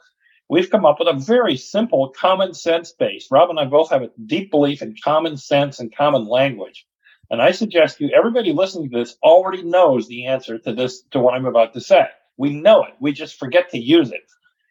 we've 0.49 0.71
come 0.71 0.85
up 0.85 0.99
with 0.99 1.09
a 1.09 1.19
very 1.19 1.57
simple 1.57 2.13
common 2.19 2.55
sense 2.55 2.93
base. 2.93 3.29
Rob 3.31 3.51
and 3.51 3.59
I 3.59 3.65
both 3.65 3.91
have 3.91 4.03
a 4.03 4.11
deep 4.27 4.51
belief 4.51 4.83
in 4.83 4.95
common 5.03 5.37
sense 5.37 5.81
and 5.81 5.95
common 5.95 6.27
language. 6.27 6.87
And 7.31 7.41
I 7.41 7.53
suggest 7.53 8.01
you, 8.01 8.11
everybody 8.15 8.53
listening 8.53 8.91
to 8.91 8.99
this 8.99 9.17
already 9.23 9.63
knows 9.63 10.07
the 10.07 10.27
answer 10.27 10.59
to 10.59 10.73
this, 10.75 11.03
to 11.13 11.19
what 11.19 11.35
I'm 11.35 11.47
about 11.47 11.73
to 11.73 11.81
say. 11.81 12.07
We 12.37 12.55
know 12.55 12.85
it. 12.85 12.95
We 13.01 13.13
just 13.13 13.39
forget 13.39 13.71
to 13.71 13.79
use 13.79 14.11
it. 14.11 14.23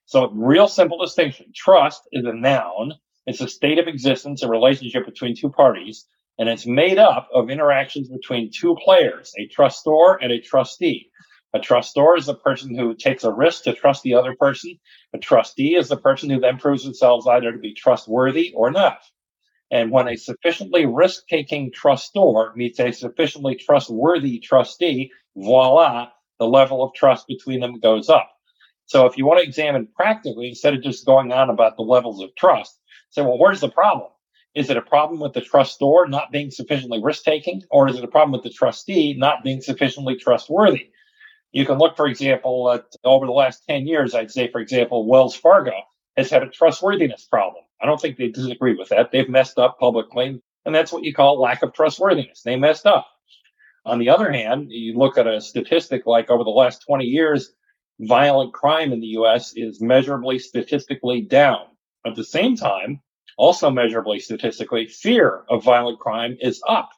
So, 0.05 0.29
real 0.31 0.67
simple 0.67 0.99
distinction. 0.99 1.47
Trust 1.55 2.01
is 2.11 2.25
a 2.25 2.33
noun. 2.33 2.93
It's 3.25 3.41
a 3.41 3.47
state 3.47 3.79
of 3.79 3.87
existence, 3.87 4.43
a 4.43 4.49
relationship 4.49 5.05
between 5.05 5.35
two 5.35 5.49
parties, 5.49 6.05
and 6.37 6.49
it's 6.49 6.65
made 6.65 6.97
up 6.97 7.29
of 7.33 7.49
interactions 7.49 8.09
between 8.09 8.51
two 8.51 8.75
players, 8.83 9.33
a 9.37 9.47
trustor 9.47 10.17
and 10.21 10.31
a 10.31 10.41
trustee. 10.41 11.09
A 11.53 11.59
trustor 11.59 12.17
is 12.17 12.25
the 12.25 12.35
person 12.35 12.75
who 12.75 12.95
takes 12.95 13.23
a 13.23 13.31
risk 13.31 13.63
to 13.63 13.73
trust 13.73 14.03
the 14.03 14.15
other 14.15 14.35
person. 14.37 14.79
A 15.13 15.19
trustee 15.19 15.75
is 15.75 15.87
the 15.87 15.97
person 15.97 16.29
who 16.29 16.39
then 16.39 16.57
proves 16.57 16.83
themselves 16.83 17.27
either 17.27 17.51
to 17.51 17.59
be 17.59 17.73
trustworthy 17.73 18.51
or 18.55 18.71
not. 18.71 18.97
And 19.71 19.91
when 19.91 20.07
a 20.07 20.17
sufficiently 20.17 20.85
risk 20.85 21.27
taking 21.27 21.71
trustor 21.71 22.55
meets 22.55 22.79
a 22.79 22.91
sufficiently 22.91 23.55
trustworthy 23.55 24.39
trustee, 24.39 25.11
voila, 25.35 26.09
the 26.43 26.49
level 26.49 26.83
of 26.83 26.93
trust 26.93 27.25
between 27.25 27.61
them 27.61 27.79
goes 27.79 28.09
up. 28.09 28.29
So 28.85 29.05
if 29.05 29.17
you 29.17 29.25
want 29.25 29.39
to 29.39 29.47
examine 29.47 29.87
practically, 29.95 30.49
instead 30.49 30.73
of 30.73 30.83
just 30.83 31.05
going 31.05 31.31
on 31.31 31.49
about 31.49 31.77
the 31.77 31.83
levels 31.83 32.21
of 32.21 32.35
trust, 32.35 32.77
say, 33.11 33.21
well, 33.21 33.39
where's 33.39 33.61
the 33.61 33.69
problem? 33.69 34.09
Is 34.53 34.69
it 34.69 34.75
a 34.75 34.81
problem 34.81 35.21
with 35.21 35.31
the 35.31 35.39
trustor 35.39 36.05
not 36.09 36.33
being 36.33 36.51
sufficiently 36.51 37.01
risk 37.01 37.23
taking, 37.23 37.63
or 37.71 37.87
is 37.87 37.97
it 37.97 38.03
a 38.03 38.09
problem 38.09 38.33
with 38.33 38.43
the 38.43 38.49
trustee 38.49 39.15
not 39.17 39.41
being 39.41 39.61
sufficiently 39.61 40.17
trustworthy? 40.17 40.89
You 41.53 41.65
can 41.65 41.77
look, 41.77 41.95
for 41.95 42.07
example, 42.07 42.69
at 42.71 42.93
over 43.05 43.25
the 43.25 43.31
last 43.31 43.63
10 43.69 43.87
years, 43.87 44.13
I'd 44.13 44.31
say, 44.31 44.51
for 44.51 44.59
example, 44.59 45.07
Wells 45.07 45.35
Fargo 45.35 45.71
has 46.17 46.29
had 46.29 46.43
a 46.43 46.49
trustworthiness 46.49 47.23
problem. 47.23 47.63
I 47.81 47.85
don't 47.85 48.01
think 48.01 48.17
they 48.17 48.27
disagree 48.27 48.75
with 48.75 48.89
that. 48.89 49.11
They've 49.13 49.29
messed 49.29 49.57
up 49.57 49.79
publicly, 49.79 50.41
and 50.65 50.75
that's 50.75 50.91
what 50.91 51.05
you 51.05 51.13
call 51.13 51.39
lack 51.39 51.63
of 51.63 51.73
trustworthiness. 51.73 52.41
They 52.41 52.57
messed 52.57 52.85
up. 52.85 53.07
On 53.85 53.99
the 53.99 54.09
other 54.09 54.31
hand, 54.31 54.71
you 54.71 54.97
look 54.97 55.17
at 55.17 55.27
a 55.27 55.41
statistic 55.41 56.05
like 56.05 56.29
over 56.29 56.43
the 56.43 56.49
last 56.49 56.83
20 56.87 57.05
years, 57.05 57.53
violent 57.99 58.53
crime 58.53 58.91
in 58.93 58.99
the 58.99 59.07
US 59.19 59.53
is 59.55 59.81
measurably 59.81 60.39
statistically 60.39 61.21
down. 61.21 61.65
At 62.05 62.15
the 62.15 62.23
same 62.23 62.55
time, 62.55 63.01
also 63.37 63.69
measurably 63.69 64.19
statistically, 64.19 64.87
fear 64.87 65.43
of 65.49 65.63
violent 65.63 65.99
crime 65.99 66.37
is 66.39 66.61
up. 66.67 66.89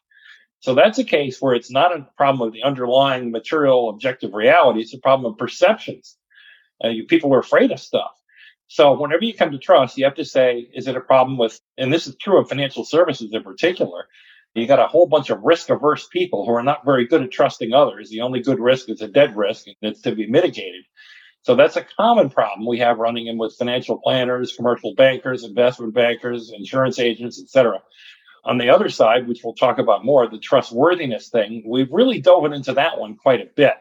So 0.60 0.74
that's 0.74 0.98
a 0.98 1.04
case 1.04 1.42
where 1.42 1.54
it's 1.54 1.72
not 1.72 1.96
a 1.96 2.08
problem 2.18 2.48
of 2.48 2.54
the 2.54 2.64
underlying 2.64 3.32
material 3.32 3.90
objective 3.90 4.34
reality. 4.34 4.82
It's 4.82 4.94
a 4.94 5.00
problem 5.00 5.32
of 5.32 5.38
perceptions. 5.38 6.18
Uh, 6.84 6.90
you, 6.90 7.06
people 7.06 7.34
are 7.34 7.40
afraid 7.40 7.72
of 7.72 7.80
stuff. 7.80 8.12
So 8.68 9.00
whenever 9.00 9.24
you 9.24 9.34
come 9.34 9.52
to 9.52 9.60
trust, 9.60 9.98
you 9.98 10.06
have 10.06 10.16
to 10.16 10.26
say, 10.26 10.68
is 10.74 10.88
it 10.88 10.96
a 10.96 11.02
problem 11.02 11.38
with, 11.38 11.60
and 11.78 11.94
this 11.94 12.08
is 12.08 12.16
true 12.16 12.40
of 12.40 12.50
financial 12.50 12.84
services 12.84 13.32
in 13.32 13.44
particular. 13.44 14.08
You 14.56 14.68
got 14.68 14.80
a 14.80 14.88
whole 14.88 15.06
bunch 15.06 15.30
of 15.30 15.44
risk 15.44 15.70
averse 15.70 16.08
people 16.08 16.46
who 16.46 16.54
are 16.54 16.64
not 16.64 16.86
very 16.86 17.06
good 17.06 17.22
at 17.22 17.32
trusting 17.32 17.74
others. 17.74 18.10
The 18.10 18.22
only 18.22 18.40
good 18.40 18.60
risk 18.60 18.90
is 18.90 19.02
a 19.02 19.08
dead 19.08 19.36
risk 19.36 19.68
and 19.68 19.76
it's 19.82 20.02
to 20.02 20.16
be 20.16 20.28
mitigated. 20.28 20.86
So 21.42 21.56
that's 21.56 21.76
a 21.76 21.86
common 21.98 22.30
problem 22.30 22.66
we 22.66 22.80
have 22.80 22.98
running 22.98 23.28
in 23.28 23.38
with 23.38 23.58
financial 23.58 24.00
planners, 24.00 24.56
commercial 24.56 24.96
bankers, 24.96 25.44
investment 25.44 25.94
bankers, 25.94 26.54
insurance 26.56 27.00
agents, 27.00 27.40
etc. 27.40 27.82
On 28.46 28.58
the 28.58 28.70
other 28.70 28.88
side, 28.88 29.28
which 29.28 29.42
we'll 29.44 29.54
talk 29.54 29.78
about 29.78 30.06
more, 30.06 30.28
the 30.28 30.40
trustworthiness 30.40 31.30
thing, 31.30 31.64
we've 31.68 31.92
really 31.92 32.22
dove 32.22 32.46
into 32.52 32.74
that 32.74 32.98
one 32.98 33.18
quite 33.18 33.42
a 33.42 33.50
bit 33.56 33.74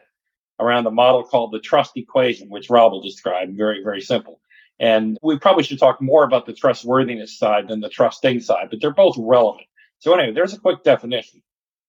around 0.59 0.85
a 0.87 0.91
model 0.91 1.23
called 1.23 1.53
the 1.53 1.59
trust 1.59 1.93
equation, 1.95 2.49
which 2.49 2.69
Rob 2.69 2.91
will 2.91 3.01
describe. 3.01 3.55
Very, 3.55 3.81
very 3.81 4.01
simple. 4.01 4.41
And 4.79 5.17
we 5.23 5.39
probably 5.39 5.63
should 5.63 5.79
talk 5.79 6.01
more 6.01 6.25
about 6.25 6.45
the 6.45 6.53
trustworthiness 6.53 7.37
side 7.37 7.69
than 7.69 7.79
the 7.79 7.89
trusting 7.89 8.41
side, 8.41 8.67
but 8.69 8.81
they're 8.81 8.93
both 8.93 9.15
relevant. 9.17 9.67
So 9.99 10.13
anyway, 10.13 10.33
there's 10.33 10.53
a 10.53 10.59
quick 10.59 10.83
definition. 10.83 11.41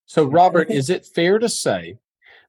So 0.06 0.24
Robert, 0.24 0.70
is 0.70 0.88
it 0.88 1.04
fair 1.04 1.38
to 1.38 1.48
say 1.48 1.98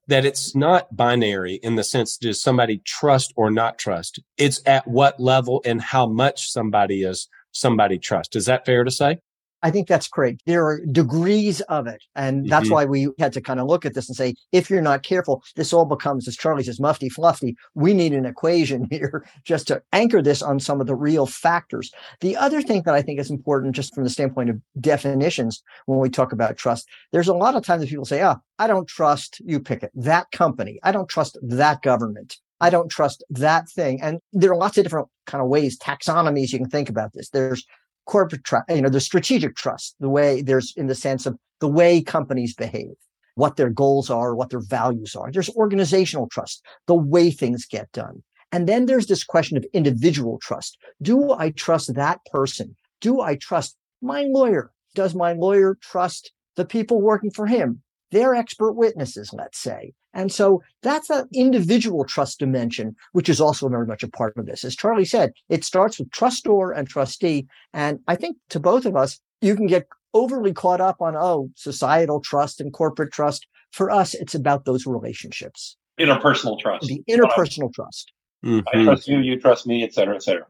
that 0.06 0.24
it's 0.24 0.54
not 0.54 0.96
binary 0.96 1.54
in 1.56 1.74
the 1.74 1.84
sense 1.84 2.16
does 2.16 2.40
somebody 2.40 2.78
trust 2.84 3.32
or 3.36 3.50
not 3.50 3.78
trust? 3.78 4.20
It's 4.36 4.60
at 4.66 4.86
what 4.86 5.18
level 5.20 5.60
and 5.64 5.80
how 5.80 6.06
much 6.06 6.50
somebody 6.50 7.02
is 7.02 7.28
somebody 7.52 7.98
trust. 7.98 8.36
Is 8.36 8.46
that 8.46 8.64
fair 8.64 8.84
to 8.84 8.90
say? 8.90 9.18
I 9.62 9.70
think 9.70 9.88
that's 9.88 10.08
great. 10.08 10.40
There 10.46 10.64
are 10.66 10.84
degrees 10.86 11.60
of 11.62 11.86
it. 11.86 12.02
And 12.14 12.48
that's 12.48 12.66
mm-hmm. 12.66 12.74
why 12.74 12.84
we 12.84 13.08
had 13.18 13.32
to 13.32 13.40
kind 13.40 13.58
of 13.58 13.66
look 13.66 13.84
at 13.84 13.94
this 13.94 14.08
and 14.08 14.16
say, 14.16 14.34
if 14.52 14.70
you're 14.70 14.80
not 14.80 15.02
careful, 15.02 15.42
this 15.56 15.72
all 15.72 15.84
becomes, 15.84 16.28
as 16.28 16.36
Charlie 16.36 16.62
says, 16.62 16.78
mufty 16.80 17.10
fluffy. 17.10 17.56
We 17.74 17.94
need 17.94 18.12
an 18.12 18.24
equation 18.24 18.86
here 18.90 19.26
just 19.44 19.66
to 19.68 19.82
anchor 19.92 20.22
this 20.22 20.42
on 20.42 20.60
some 20.60 20.80
of 20.80 20.86
the 20.86 20.94
real 20.94 21.26
factors. 21.26 21.92
The 22.20 22.36
other 22.36 22.62
thing 22.62 22.82
that 22.84 22.94
I 22.94 23.02
think 23.02 23.18
is 23.18 23.30
important, 23.30 23.74
just 23.74 23.94
from 23.94 24.04
the 24.04 24.10
standpoint 24.10 24.50
of 24.50 24.60
definitions, 24.80 25.62
when 25.86 25.98
we 25.98 26.08
talk 26.08 26.32
about 26.32 26.56
trust, 26.56 26.88
there's 27.12 27.28
a 27.28 27.34
lot 27.34 27.56
of 27.56 27.64
times 27.64 27.82
that 27.82 27.90
people 27.90 28.04
say, 28.04 28.22
oh, 28.22 28.36
I 28.58 28.66
don't 28.66 28.88
trust 28.88 29.40
you 29.44 29.60
pick 29.60 29.82
it, 29.82 29.92
that 29.94 30.30
company. 30.30 30.78
I 30.82 30.92
don't 30.92 31.08
trust 31.08 31.38
that 31.42 31.82
government. 31.82 32.36
I 32.60 32.70
don't 32.70 32.88
trust 32.88 33.22
that 33.30 33.68
thing. 33.68 34.02
And 34.02 34.20
there 34.32 34.50
are 34.50 34.56
lots 34.56 34.78
of 34.78 34.84
different 34.84 35.08
kind 35.26 35.42
of 35.42 35.48
ways, 35.48 35.78
taxonomies 35.78 36.52
you 36.52 36.58
can 36.58 36.68
think 36.68 36.88
about 36.88 37.12
this. 37.12 37.30
There's 37.30 37.64
corporate 38.08 38.42
trust, 38.42 38.64
you 38.70 38.82
know, 38.82 38.88
the 38.88 39.00
strategic 39.00 39.54
trust, 39.54 39.94
the 40.00 40.08
way 40.08 40.42
there's 40.42 40.72
in 40.76 40.88
the 40.88 40.94
sense 40.94 41.26
of 41.26 41.36
the 41.60 41.68
way 41.68 42.02
companies 42.02 42.54
behave, 42.54 42.94
what 43.34 43.56
their 43.56 43.70
goals 43.70 44.10
are, 44.10 44.34
what 44.34 44.50
their 44.50 44.62
values 44.62 45.14
are. 45.14 45.30
There's 45.30 45.50
organizational 45.50 46.28
trust, 46.28 46.64
the 46.86 46.94
way 46.94 47.30
things 47.30 47.66
get 47.66 47.92
done. 47.92 48.22
And 48.50 48.66
then 48.66 48.86
there's 48.86 49.06
this 49.06 49.24
question 49.24 49.58
of 49.58 49.66
individual 49.74 50.38
trust. 50.42 50.78
Do 51.02 51.32
I 51.32 51.50
trust 51.50 51.94
that 51.94 52.20
person? 52.32 52.74
Do 53.00 53.20
I 53.20 53.36
trust 53.36 53.76
my 54.00 54.22
lawyer? 54.22 54.72
Does 54.94 55.14
my 55.14 55.34
lawyer 55.34 55.76
trust 55.80 56.32
the 56.56 56.64
people 56.64 57.00
working 57.00 57.30
for 57.30 57.46
him? 57.46 57.82
They're 58.10 58.34
expert 58.34 58.72
witnesses, 58.72 59.30
let's 59.34 59.58
say. 59.58 59.92
And 60.14 60.32
so 60.32 60.62
that's 60.82 61.10
an 61.10 61.28
individual 61.34 62.04
trust 62.04 62.38
dimension, 62.38 62.96
which 63.12 63.28
is 63.28 63.40
also 63.40 63.68
very 63.68 63.86
much 63.86 64.02
a 64.02 64.08
part 64.08 64.36
of 64.36 64.46
this. 64.46 64.64
As 64.64 64.74
Charlie 64.74 65.04
said, 65.04 65.32
it 65.48 65.64
starts 65.64 65.98
with 65.98 66.10
trustor 66.10 66.70
and 66.70 66.88
trustee. 66.88 67.46
And 67.74 68.00
I 68.08 68.16
think 68.16 68.36
to 68.48 68.58
both 68.58 68.86
of 68.86 68.96
us, 68.96 69.20
you 69.40 69.54
can 69.54 69.66
get 69.66 69.86
overly 70.14 70.52
caught 70.52 70.80
up 70.80 71.00
on, 71.00 71.14
oh, 71.16 71.50
societal 71.54 72.20
trust 72.20 72.60
and 72.60 72.72
corporate 72.72 73.12
trust. 73.12 73.46
For 73.70 73.90
us, 73.90 74.14
it's 74.14 74.34
about 74.34 74.64
those 74.64 74.86
relationships. 74.86 75.76
Interpersonal 76.00 76.58
trust. 76.58 76.86
The 76.86 77.02
interpersonal 77.08 77.72
trust. 77.72 78.12
Mm-hmm. 78.44 78.66
I 78.72 78.84
trust 78.84 79.08
you, 79.08 79.18
you 79.18 79.38
trust 79.38 79.66
me, 79.66 79.84
et 79.84 79.92
cetera, 79.92 80.14
et 80.14 80.22
cetera. 80.22 80.46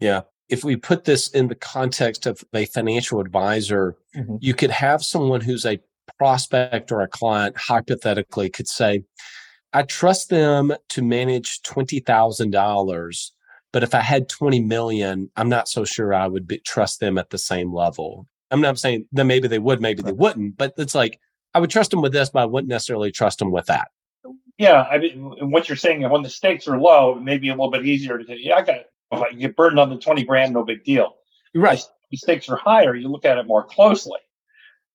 Yeah. 0.00 0.22
If 0.48 0.64
we 0.64 0.76
put 0.76 1.04
this 1.04 1.28
in 1.28 1.48
the 1.48 1.54
context 1.54 2.26
of 2.26 2.44
a 2.54 2.64
financial 2.66 3.20
advisor, 3.20 3.96
mm-hmm. 4.16 4.36
you 4.40 4.54
could 4.54 4.70
have 4.70 5.04
someone 5.04 5.40
who's 5.40 5.66
a 5.66 5.80
prospect 6.18 6.92
or 6.92 7.00
a 7.00 7.08
client 7.08 7.56
hypothetically 7.56 8.50
could 8.50 8.68
say, 8.68 9.02
I 9.72 9.82
trust 9.82 10.28
them 10.28 10.72
to 10.90 11.02
manage 11.02 11.60
$20,000, 11.62 13.30
but 13.72 13.82
if 13.82 13.94
I 13.94 14.00
had 14.00 14.28
20 14.28 14.60
million, 14.60 15.30
I'm 15.36 15.48
not 15.48 15.68
so 15.68 15.84
sure 15.84 16.14
I 16.14 16.28
would 16.28 16.46
be, 16.46 16.58
trust 16.58 17.00
them 17.00 17.18
at 17.18 17.30
the 17.30 17.38
same 17.38 17.74
level. 17.74 18.28
I'm 18.50 18.60
not 18.60 18.78
saying 18.78 19.06
that 19.12 19.24
maybe 19.24 19.48
they 19.48 19.58
would, 19.58 19.80
maybe 19.80 20.02
they 20.02 20.12
wouldn't, 20.12 20.56
but 20.56 20.74
it's 20.78 20.94
like, 20.94 21.18
I 21.54 21.60
would 21.60 21.70
trust 21.70 21.90
them 21.90 22.02
with 22.02 22.12
this, 22.12 22.30
but 22.30 22.42
I 22.42 22.46
wouldn't 22.46 22.68
necessarily 22.68 23.10
trust 23.10 23.40
them 23.40 23.50
with 23.50 23.66
that. 23.66 23.88
Yeah. 24.58 24.82
I 24.82 24.98
mean, 24.98 25.50
what 25.50 25.68
you're 25.68 25.76
saying, 25.76 26.08
when 26.08 26.22
the 26.22 26.30
stakes 26.30 26.68
are 26.68 26.78
low, 26.78 27.16
it 27.16 27.22
may 27.22 27.38
be 27.38 27.48
a 27.48 27.52
little 27.52 27.70
bit 27.70 27.84
easier 27.84 28.18
to 28.18 28.24
say, 28.24 28.38
yeah, 28.38 28.54
I 28.56 28.62
got, 28.62 28.76
if 29.10 29.22
I 29.22 29.32
get 29.32 29.56
burned 29.56 29.80
on 29.80 29.90
the 29.90 29.98
20 29.98 30.24
grand, 30.24 30.52
no 30.52 30.64
big 30.64 30.84
deal. 30.84 31.16
Right. 31.54 31.78
If 31.78 31.86
the 32.10 32.16
stakes 32.16 32.48
are 32.48 32.56
higher, 32.56 32.94
you 32.94 33.08
look 33.08 33.24
at 33.24 33.38
it 33.38 33.46
more 33.46 33.64
closely. 33.64 34.18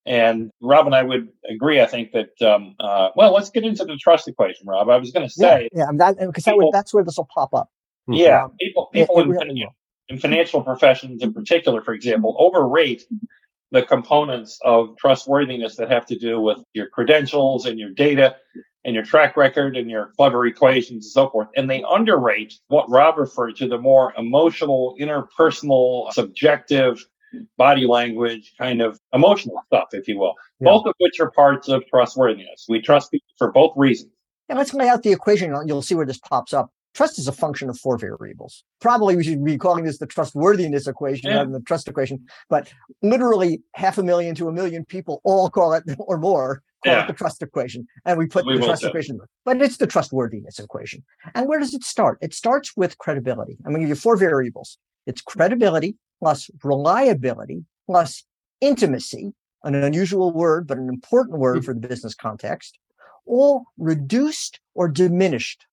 And 0.10 0.50
Rob 0.60 0.88
and 0.88 0.96
I 0.96 1.04
would 1.04 1.30
agree. 1.48 1.80
I 1.80 1.86
think 1.86 2.13
that 2.13 2.42
um, 2.42 2.75
uh, 2.80 3.10
well, 3.16 3.32
let's 3.32 3.51
get 3.51 3.63
into 3.63 3.86
the 3.86 3.96
trust 3.96 4.28
equation, 4.28 4.68
Rob. 4.68 4.89
I 4.89 4.98
was 4.98 5.12
going 5.12 5.28
to 5.28 5.32
say, 5.32 5.70
yeah, 5.72 5.86
yeah 5.86 5.98
that, 5.98 6.18
because 6.20 6.44
that 6.46 6.70
that's 6.74 6.94
where 6.94 7.04
this 7.04 7.16
will 7.16 7.30
pop 7.32 7.54
up. 7.54 7.70
Yeah, 8.08 8.46
um, 8.46 8.54
people 8.60 8.89
people 8.92 9.20
it, 9.20 9.22
it 9.22 9.24
in, 9.25 9.30
really 9.30 9.68
in 10.10 10.18
financial 10.18 10.63
professions, 10.63 11.22
in 11.22 11.32
particular, 11.32 11.84
for 11.84 11.94
example, 11.94 12.36
overrate 12.39 13.04
the 13.72 13.84
components 13.84 14.60
of 14.63 14.98
trustworthiness 14.98 15.75
that 15.75 15.92
have 15.92 16.08
to 16.08 16.18
do 16.18 16.42
with 16.42 16.58
your 16.74 16.88
credentials 16.89 17.68
and 17.68 17.80
your 17.80 17.92
data 17.92 18.36
and 18.84 18.96
your 18.96 19.04
track 19.04 19.38
record 19.38 19.78
and 19.78 19.92
your 19.92 20.12
clever 20.18 20.46
equations 20.48 21.06
and 21.06 21.12
so 21.12 21.30
forth. 21.30 21.50
And 21.56 21.70
they 21.70 21.84
underrate 21.88 22.56
what 22.70 22.89
Rob 22.89 23.20
referred 23.20 23.58
to 23.58 23.68
the 23.68 23.78
more 23.78 24.13
emotional, 24.18 24.96
interpersonal, 25.00 26.12
subjective 26.13 27.06
body 27.57 27.86
language, 27.86 28.53
kind 28.57 28.81
of 28.81 29.00
emotional 29.13 29.62
stuff, 29.67 29.89
if 29.91 30.07
you 30.07 30.17
will, 30.17 30.36
yeah. 30.59 30.65
both 30.65 30.86
of 30.86 30.93
which 31.00 31.19
are 31.19 31.31
parts 31.31 31.69
of 31.69 31.86
trustworthiness. 31.88 32.65
We 32.69 32.81
trust 32.81 33.12
people 33.12 33.27
for 33.38 33.51
both 33.51 33.74
reasons. 33.75 34.12
And 34.48 34.57
let's 34.57 34.74
lay 34.74 34.89
out 34.89 35.03
the 35.03 35.12
equation. 35.12 35.55
You'll 35.65 35.81
see 35.81 35.95
where 35.95 36.05
this 36.05 36.17
pops 36.17 36.53
up. 36.53 36.71
Trust 36.95 37.19
is 37.19 37.27
a 37.27 37.31
function 37.31 37.69
of 37.69 37.77
four 37.77 37.98
variables. 37.98 38.63
Probably 38.81 39.15
we 39.15 39.24
should 39.24 39.45
be 39.45 39.57
calling 39.57 39.86
this 39.86 40.00
the 40.00 40.07
trustworthiness 40.07 40.88
equation 40.88 41.29
yeah. 41.29 41.38
rather 41.38 41.51
than 41.51 41.53
the 41.53 41.65
trust 41.65 41.88
equation. 41.88 42.25
But 42.50 42.74
literally 43.03 43.62
half 43.75 44.00
a 44.00 44.03
million 44.03 44.33
to 44.36 44.48
a 44.48 44.51
million 44.51 44.86
people 44.86 45.21
all 45.24 45.50
call 45.50 45.74
it 45.74 45.83
or 46.00 46.17
more 46.17 46.63
call 46.83 46.93
yeah. 46.93 47.03
it 47.03 47.07
the 47.07 47.13
trust 47.13 47.43
equation. 47.43 47.86
And 48.05 48.17
we 48.17 48.25
put 48.25 48.45
we 48.45 48.57
the 48.57 48.65
trust 48.65 48.83
equation, 48.83 49.19
but 49.45 49.62
it's 49.62 49.77
the 49.77 49.88
trustworthiness 49.88 50.57
equation. 50.57 51.03
And 51.36 51.48
where 51.48 51.59
does 51.59 51.75
it 51.75 51.83
start? 51.83 52.17
It 52.21 52.33
starts 52.33 52.75
with 52.75 52.98
credibility. 52.98 53.57
I'm 53.65 53.71
going 53.71 53.81
to 53.81 53.88
give 53.88 53.89
you 53.89 54.01
four 54.01 54.17
variables. 54.17 54.79
It's 55.05 55.21
credibility, 55.21 55.95
plus 56.20 56.50
reliability 56.64 57.66
plus 57.86 58.24
intimacy, 58.62 59.34
an 59.64 59.76
unusual 59.76 60.32
word, 60.32 60.68
but 60.68 60.78
an 60.78 60.90
important 60.90 61.40
word 61.40 61.58
hmm. 61.58 61.64
for 61.64 61.74
the 61.74 61.88
business 61.88 62.16
context, 62.16 62.78
all 63.26 63.64
reduced 63.78 64.60
or 64.76 64.88
diminished 64.88 65.66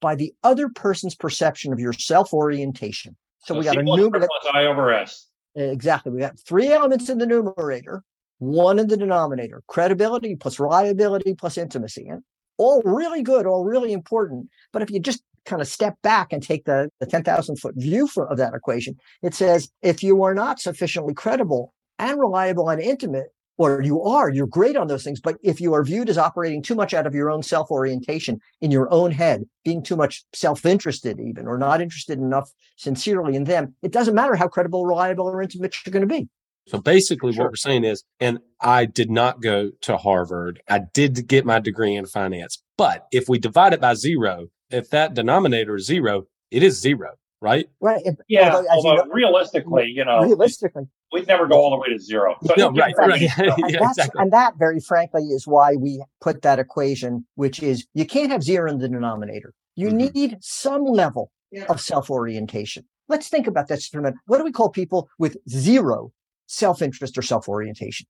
by 0.00 0.14
the 0.14 0.32
other 0.42 0.68
person's 0.68 1.14
perception 1.14 1.72
of 1.72 1.80
your 1.80 1.92
self 1.92 2.32
orientation. 2.32 3.16
So, 3.40 3.54
so, 3.54 3.58
we 3.58 3.64
got 3.64 3.78
a 3.78 3.82
numerator. 3.82 4.28
I 4.52 4.66
over 4.66 4.92
S. 4.92 5.26
Exactly. 5.54 6.12
We 6.12 6.20
got 6.20 6.38
three 6.38 6.68
elements 6.68 7.08
in 7.08 7.18
the 7.18 7.26
numerator, 7.26 8.04
one 8.38 8.78
in 8.78 8.88
the 8.88 8.96
denominator 8.96 9.62
credibility 9.66 10.36
plus 10.36 10.60
reliability 10.60 11.34
plus 11.34 11.58
intimacy. 11.58 12.06
And 12.08 12.22
all 12.58 12.82
really 12.84 13.22
good, 13.22 13.46
all 13.46 13.64
really 13.64 13.92
important. 13.92 14.48
But 14.72 14.82
if 14.82 14.90
you 14.90 15.00
just 15.00 15.22
kind 15.48 15.62
of 15.62 15.68
step 15.68 15.94
back 16.02 16.32
and 16.32 16.42
take 16.42 16.64
the, 16.64 16.90
the 17.00 17.06
10,000 17.06 17.56
foot 17.56 17.74
view 17.76 18.06
for, 18.06 18.30
of 18.30 18.38
that 18.38 18.54
equation, 18.54 18.94
it 19.22 19.34
says 19.34 19.70
if 19.82 20.02
you 20.02 20.22
are 20.22 20.34
not 20.34 20.60
sufficiently 20.60 21.14
credible, 21.14 21.72
and 21.98 22.18
reliable 22.18 22.68
and 22.68 22.80
intimate, 22.80 23.32
or 23.56 23.82
you 23.82 24.00
are, 24.02 24.30
you're 24.30 24.46
great 24.46 24.76
on 24.76 24.86
those 24.86 25.02
things. 25.02 25.20
But 25.20 25.36
if 25.42 25.60
you 25.60 25.74
are 25.74 25.82
viewed 25.82 26.08
as 26.08 26.16
operating 26.16 26.62
too 26.62 26.76
much 26.76 26.94
out 26.94 27.06
of 27.06 27.14
your 27.14 27.28
own 27.28 27.42
self 27.42 27.70
orientation 27.70 28.40
in 28.60 28.70
your 28.70 28.92
own 28.92 29.10
head, 29.10 29.44
being 29.64 29.82
too 29.82 29.96
much 29.96 30.24
self 30.32 30.64
interested, 30.64 31.18
even, 31.18 31.48
or 31.48 31.58
not 31.58 31.80
interested 31.80 32.18
enough 32.18 32.50
sincerely 32.76 33.34
in 33.34 33.44
them, 33.44 33.74
it 33.82 33.90
doesn't 33.90 34.14
matter 34.14 34.36
how 34.36 34.46
credible, 34.46 34.86
reliable, 34.86 35.26
or 35.26 35.42
intimate 35.42 35.74
you're 35.84 35.92
going 35.92 36.08
to 36.08 36.14
be. 36.14 36.28
So 36.68 36.78
basically, 36.78 37.32
sure. 37.32 37.44
what 37.44 37.52
we're 37.52 37.56
saying 37.56 37.84
is, 37.84 38.04
and 38.20 38.38
I 38.60 38.84
did 38.84 39.10
not 39.10 39.40
go 39.40 39.70
to 39.82 39.96
Harvard. 39.96 40.62
I 40.68 40.82
did 40.92 41.26
get 41.26 41.44
my 41.44 41.58
degree 41.58 41.96
in 41.96 42.06
finance. 42.06 42.62
But 42.76 43.06
if 43.10 43.28
we 43.28 43.38
divide 43.38 43.72
it 43.72 43.80
by 43.80 43.94
zero, 43.94 44.48
if 44.70 44.90
that 44.90 45.14
denominator 45.14 45.76
is 45.76 45.86
zero, 45.86 46.26
it 46.50 46.62
is 46.62 46.80
zero, 46.80 47.10
right? 47.40 47.68
Right. 47.80 48.02
Yeah. 48.28 48.54
Although, 48.54 48.68
although 48.70 48.90
you 48.90 49.08
know, 49.08 49.12
realistically, 49.12 49.86
you 49.86 50.04
know, 50.04 50.20
realistically, 50.22 50.84
we'd 51.12 51.26
never 51.26 51.46
go 51.46 51.56
all 51.56 51.70
the 51.70 51.76
way 51.76 51.88
to 51.88 51.98
zero. 51.98 52.36
So 52.44 52.54
no, 52.58 52.70
right, 52.70 52.94
right. 52.96 53.20
yeah, 53.20 53.32
and, 53.36 53.74
exactly. 53.74 54.22
and 54.22 54.32
that, 54.32 54.54
very 54.58 54.80
frankly, 54.80 55.22
is 55.24 55.46
why 55.46 55.74
we 55.74 56.02
put 56.20 56.42
that 56.42 56.58
equation, 56.58 57.26
which 57.34 57.62
is 57.62 57.86
you 57.94 58.06
can't 58.06 58.30
have 58.30 58.42
zero 58.42 58.70
in 58.70 58.78
the 58.78 58.88
denominator. 58.88 59.54
You 59.76 59.88
mm-hmm. 59.88 60.18
need 60.18 60.36
some 60.40 60.84
level 60.84 61.30
yeah. 61.50 61.64
of 61.68 61.80
self 61.80 62.10
orientation. 62.10 62.84
Let's 63.08 63.28
think 63.28 63.46
about 63.46 63.68
that 63.68 63.82
for 63.82 64.00
a 64.00 64.02
minute. 64.02 64.18
What 64.26 64.38
do 64.38 64.44
we 64.44 64.52
call 64.52 64.68
people 64.68 65.08
with 65.18 65.38
zero 65.48 66.12
self 66.48 66.82
interest 66.82 67.16
or 67.16 67.22
self 67.22 67.48
orientation. 67.48 68.06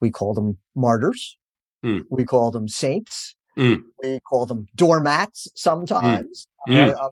We 0.00 0.10
call 0.10 0.34
them 0.34 0.58
martyrs. 0.74 1.38
Mm. 1.84 2.02
We 2.10 2.24
call 2.24 2.50
them 2.50 2.68
saints. 2.68 3.34
Mm. 3.56 3.82
We 4.02 4.20
call 4.20 4.46
them 4.46 4.66
doormats 4.74 5.48
sometimes. 5.54 6.46
Mm. 6.68 6.94
Uh, 6.94 7.08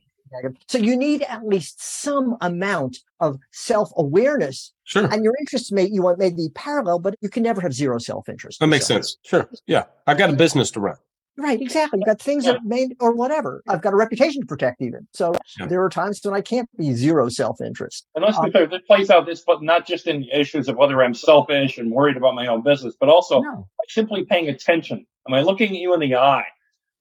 so 0.66 0.78
you 0.78 0.96
need 0.96 1.22
at 1.22 1.46
least 1.46 1.82
some 1.82 2.36
amount 2.40 2.98
of 3.20 3.38
self 3.52 3.90
awareness. 3.96 4.72
Sure. 4.84 5.06
And 5.10 5.22
your 5.24 5.34
interests 5.38 5.70
may 5.70 5.88
you 5.88 6.02
want 6.02 6.18
may 6.18 6.30
be 6.30 6.48
parallel, 6.54 6.98
but 6.98 7.14
you 7.20 7.28
can 7.28 7.42
never 7.42 7.60
have 7.60 7.72
zero 7.72 7.98
self 7.98 8.28
interest. 8.28 8.60
That 8.60 8.66
makes 8.66 8.86
sense. 8.86 9.16
Sure. 9.22 9.48
Yeah. 9.66 9.84
I've 10.06 10.18
got 10.18 10.30
a 10.30 10.34
business 10.34 10.70
to 10.72 10.80
run. 10.80 10.96
Right, 11.36 11.60
exactly. 11.60 11.98
You've 11.98 12.06
got 12.06 12.20
things 12.20 12.44
that 12.44 12.64
may 12.64 12.88
or 13.00 13.14
whatever. 13.14 13.62
I've 13.68 13.82
got 13.82 13.92
a 13.92 13.96
reputation 13.96 14.42
to 14.42 14.46
protect 14.46 14.80
even. 14.80 15.06
So 15.12 15.34
yeah. 15.58 15.66
there 15.66 15.82
are 15.82 15.88
times 15.88 16.20
when 16.22 16.34
I 16.34 16.40
can't 16.40 16.68
be 16.78 16.92
zero 16.92 17.28
self-interest. 17.28 18.06
And 18.14 18.24
let's 18.24 18.38
be 18.38 18.46
um, 18.46 18.52
clear, 18.52 18.66
this 18.66 18.82
plays 18.86 19.10
out 19.10 19.26
this 19.26 19.42
but 19.44 19.62
not 19.62 19.86
just 19.86 20.06
in 20.06 20.20
the 20.20 20.38
issues 20.38 20.68
of 20.68 20.76
whether 20.76 21.02
I'm 21.02 21.14
selfish 21.14 21.78
and 21.78 21.90
worried 21.90 22.16
about 22.16 22.34
my 22.34 22.46
own 22.46 22.62
business, 22.62 22.94
but 22.98 23.08
also 23.08 23.40
no. 23.40 23.68
simply 23.88 24.24
paying 24.24 24.48
attention. 24.48 25.04
Am 25.28 25.34
I 25.34 25.40
looking 25.40 25.70
at 25.70 25.76
you 25.76 25.92
in 25.94 26.00
the 26.00 26.14
eye? 26.14 26.46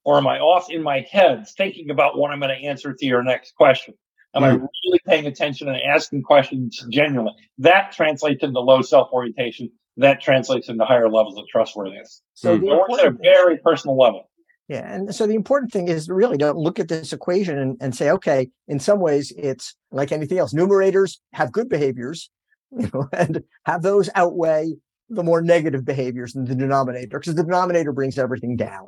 Or 0.06 0.18
am 0.18 0.28
I 0.28 0.40
off 0.40 0.70
in 0.70 0.84
my 0.84 1.06
head 1.10 1.48
thinking 1.48 1.90
about 1.90 2.18
what 2.18 2.32
I'm 2.32 2.40
going 2.40 2.50
to 2.50 2.68
answer 2.68 2.94
to 2.94 3.06
your 3.06 3.24
next 3.24 3.56
question? 3.56 3.94
Am. 4.36 4.44
I 4.44 4.50
really 4.50 5.00
paying 5.08 5.28
attention 5.28 5.68
and 5.68 5.78
asking 5.82 6.24
questions 6.24 6.86
genuinely? 6.90 7.34
That 7.60 7.92
translates 7.92 8.44
into 8.44 8.60
low 8.60 8.82
self-orientation 8.82 9.70
that 9.98 10.22
translates 10.22 10.70
into 10.70 10.86
higher 10.86 11.10
levels 11.10 11.38
of 11.38 11.48
trustworthiness. 11.48 12.22
So 12.34 12.58
mm. 12.58 12.64
it 12.64 12.66
works 12.66 13.04
at 13.04 13.08
a 13.08 13.12
very 13.12 13.58
personal 13.60 13.98
level. 13.98 14.30
Yeah. 14.68 14.92
And 14.92 15.14
so 15.14 15.28
the 15.28 15.36
important 15.36 15.72
thing 15.72 15.88
is 15.88 16.10
really 16.10 16.38
to 16.38 16.54
look 16.54 16.80
at 16.80 16.88
this 16.88 17.14
equation 17.14 17.58
and, 17.58 17.78
and 17.82 17.96
say, 17.96 18.10
okay, 18.12 18.50
in 18.68 18.80
some 18.80 19.00
ways 19.00 19.32
it's 19.38 19.76
like 19.92 20.12
anything 20.12 20.38
else. 20.38 20.54
Numerators 20.54 21.18
have 21.34 21.52
good 21.52 21.70
behaviors, 21.70 22.30
you 22.72 22.90
know, 22.94 23.08
and 23.14 23.44
have 23.66 23.82
those 23.82 24.10
outweigh 24.16 24.74
the 25.10 25.24
more 25.24 25.42
negative 25.42 25.86
behaviors 25.86 26.34
in 26.36 26.46
the 26.46 26.56
denominator 26.56 27.20
because 27.20 27.36
the 27.36 27.44
denominator 27.44 27.92
brings 27.92 28.18
everything 28.18 28.56
down. 28.56 28.88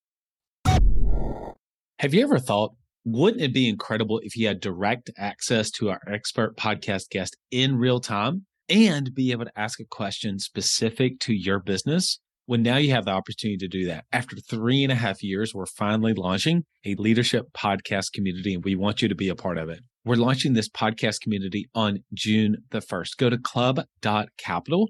Have 2.01 2.15
you 2.15 2.23
ever 2.23 2.39
thought, 2.39 2.73
wouldn't 3.05 3.43
it 3.43 3.53
be 3.53 3.69
incredible 3.69 4.19
if 4.23 4.35
you 4.35 4.47
had 4.47 4.59
direct 4.59 5.11
access 5.19 5.69
to 5.69 5.91
our 5.91 6.01
expert 6.11 6.57
podcast 6.57 7.11
guest 7.11 7.37
in 7.51 7.75
real 7.75 7.99
time 7.99 8.47
and 8.67 9.13
be 9.13 9.31
able 9.31 9.45
to 9.45 9.51
ask 9.55 9.79
a 9.79 9.85
question 9.85 10.39
specific 10.39 11.19
to 11.19 11.31
your 11.31 11.59
business? 11.59 12.19
Well, 12.47 12.59
now 12.59 12.77
you 12.77 12.89
have 12.89 13.05
the 13.05 13.11
opportunity 13.11 13.57
to 13.57 13.67
do 13.67 13.85
that. 13.85 14.05
After 14.11 14.35
three 14.37 14.81
and 14.81 14.91
a 14.91 14.95
half 14.95 15.21
years, 15.21 15.53
we're 15.53 15.67
finally 15.67 16.15
launching 16.15 16.63
a 16.83 16.95
leadership 16.95 17.53
podcast 17.53 18.13
community, 18.13 18.55
and 18.55 18.65
we 18.65 18.75
want 18.75 19.03
you 19.03 19.07
to 19.07 19.13
be 19.13 19.29
a 19.29 19.35
part 19.35 19.59
of 19.59 19.69
it. 19.69 19.81
We're 20.03 20.15
launching 20.15 20.53
this 20.53 20.69
podcast 20.69 21.21
community 21.21 21.69
on 21.75 21.99
June 22.15 22.63
the 22.71 22.79
1st. 22.79 23.17
Go 23.17 23.29
to 23.29 23.37
club.capital 23.37 24.89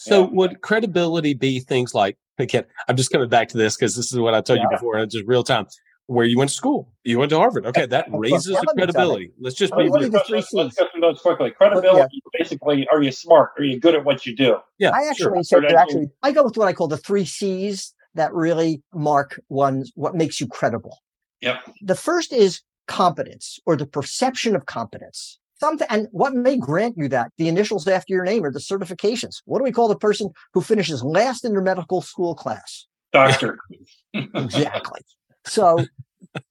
So 0.00 0.22
yeah. 0.22 0.30
would 0.32 0.60
credibility 0.62 1.34
be 1.34 1.60
things 1.60 1.94
like 1.94 2.16
again, 2.38 2.64
I'm 2.88 2.96
just 2.96 3.10
coming 3.10 3.28
back 3.28 3.48
to 3.48 3.58
this 3.58 3.76
because 3.76 3.94
this 3.94 4.10
is 4.10 4.18
what 4.18 4.32
I 4.32 4.40
told 4.40 4.58
yeah. 4.58 4.64
you 4.64 4.70
before, 4.70 4.98
it's 4.98 5.14
just 5.14 5.26
real 5.26 5.44
time. 5.44 5.66
Where 6.06 6.24
you 6.24 6.38
went 6.38 6.48
to 6.48 6.56
school, 6.56 6.90
you 7.04 7.18
went 7.18 7.30
to 7.30 7.36
Harvard. 7.36 7.66
Okay, 7.66 7.86
that 7.86 8.06
raises 8.10 8.46
the 8.46 8.74
credibility. 8.76 9.30
Let's 9.38 9.54
just 9.54 9.76
be. 9.76 9.88
Let's, 9.88 10.30
let's, 10.30 10.52
let's 10.52 10.74
go 10.74 10.86
through 10.90 11.02
those 11.02 11.20
quickly. 11.20 11.50
Credibility, 11.52 11.98
yeah. 11.98 12.38
basically, 12.38 12.88
are 12.90 13.00
you 13.00 13.12
smart? 13.12 13.50
Are 13.58 13.62
you 13.62 13.78
good 13.78 13.94
at 13.94 14.04
what 14.04 14.26
you 14.26 14.34
do? 14.34 14.56
Yeah, 14.78 14.90
I 14.90 15.06
actually 15.08 15.44
sure. 15.44 15.62
said 15.62 15.64
actually, 15.66 16.08
I 16.22 16.32
go 16.32 16.42
with 16.42 16.56
what 16.56 16.66
I 16.66 16.72
call 16.72 16.88
the 16.88 16.96
three 16.96 17.26
C's 17.26 17.94
that 18.14 18.32
really 18.32 18.82
mark 18.92 19.38
one's 19.50 19.92
what 19.94 20.16
makes 20.16 20.40
you 20.40 20.48
credible. 20.48 20.98
Yep. 21.42 21.60
The 21.82 21.94
first 21.94 22.32
is 22.32 22.62
competence 22.88 23.60
or 23.66 23.76
the 23.76 23.86
perception 23.86 24.56
of 24.56 24.66
competence 24.66 25.38
something 25.60 25.86
and 25.90 26.08
what 26.10 26.34
may 26.34 26.56
grant 26.56 26.96
you 26.96 27.08
that? 27.08 27.32
The 27.38 27.48
initials 27.48 27.86
after 27.86 28.12
your 28.12 28.24
name 28.24 28.44
are 28.44 28.50
the 28.50 28.58
certifications. 28.58 29.42
What 29.44 29.58
do 29.58 29.64
we 29.64 29.72
call 29.72 29.88
the 29.88 29.96
person 29.96 30.30
who 30.54 30.60
finishes 30.60 31.02
last 31.02 31.44
in 31.44 31.52
their 31.52 31.62
medical 31.62 32.02
school 32.02 32.34
class? 32.34 32.86
Doctor. 33.12 33.58
Exactly. 34.34 35.00
So 35.44 35.84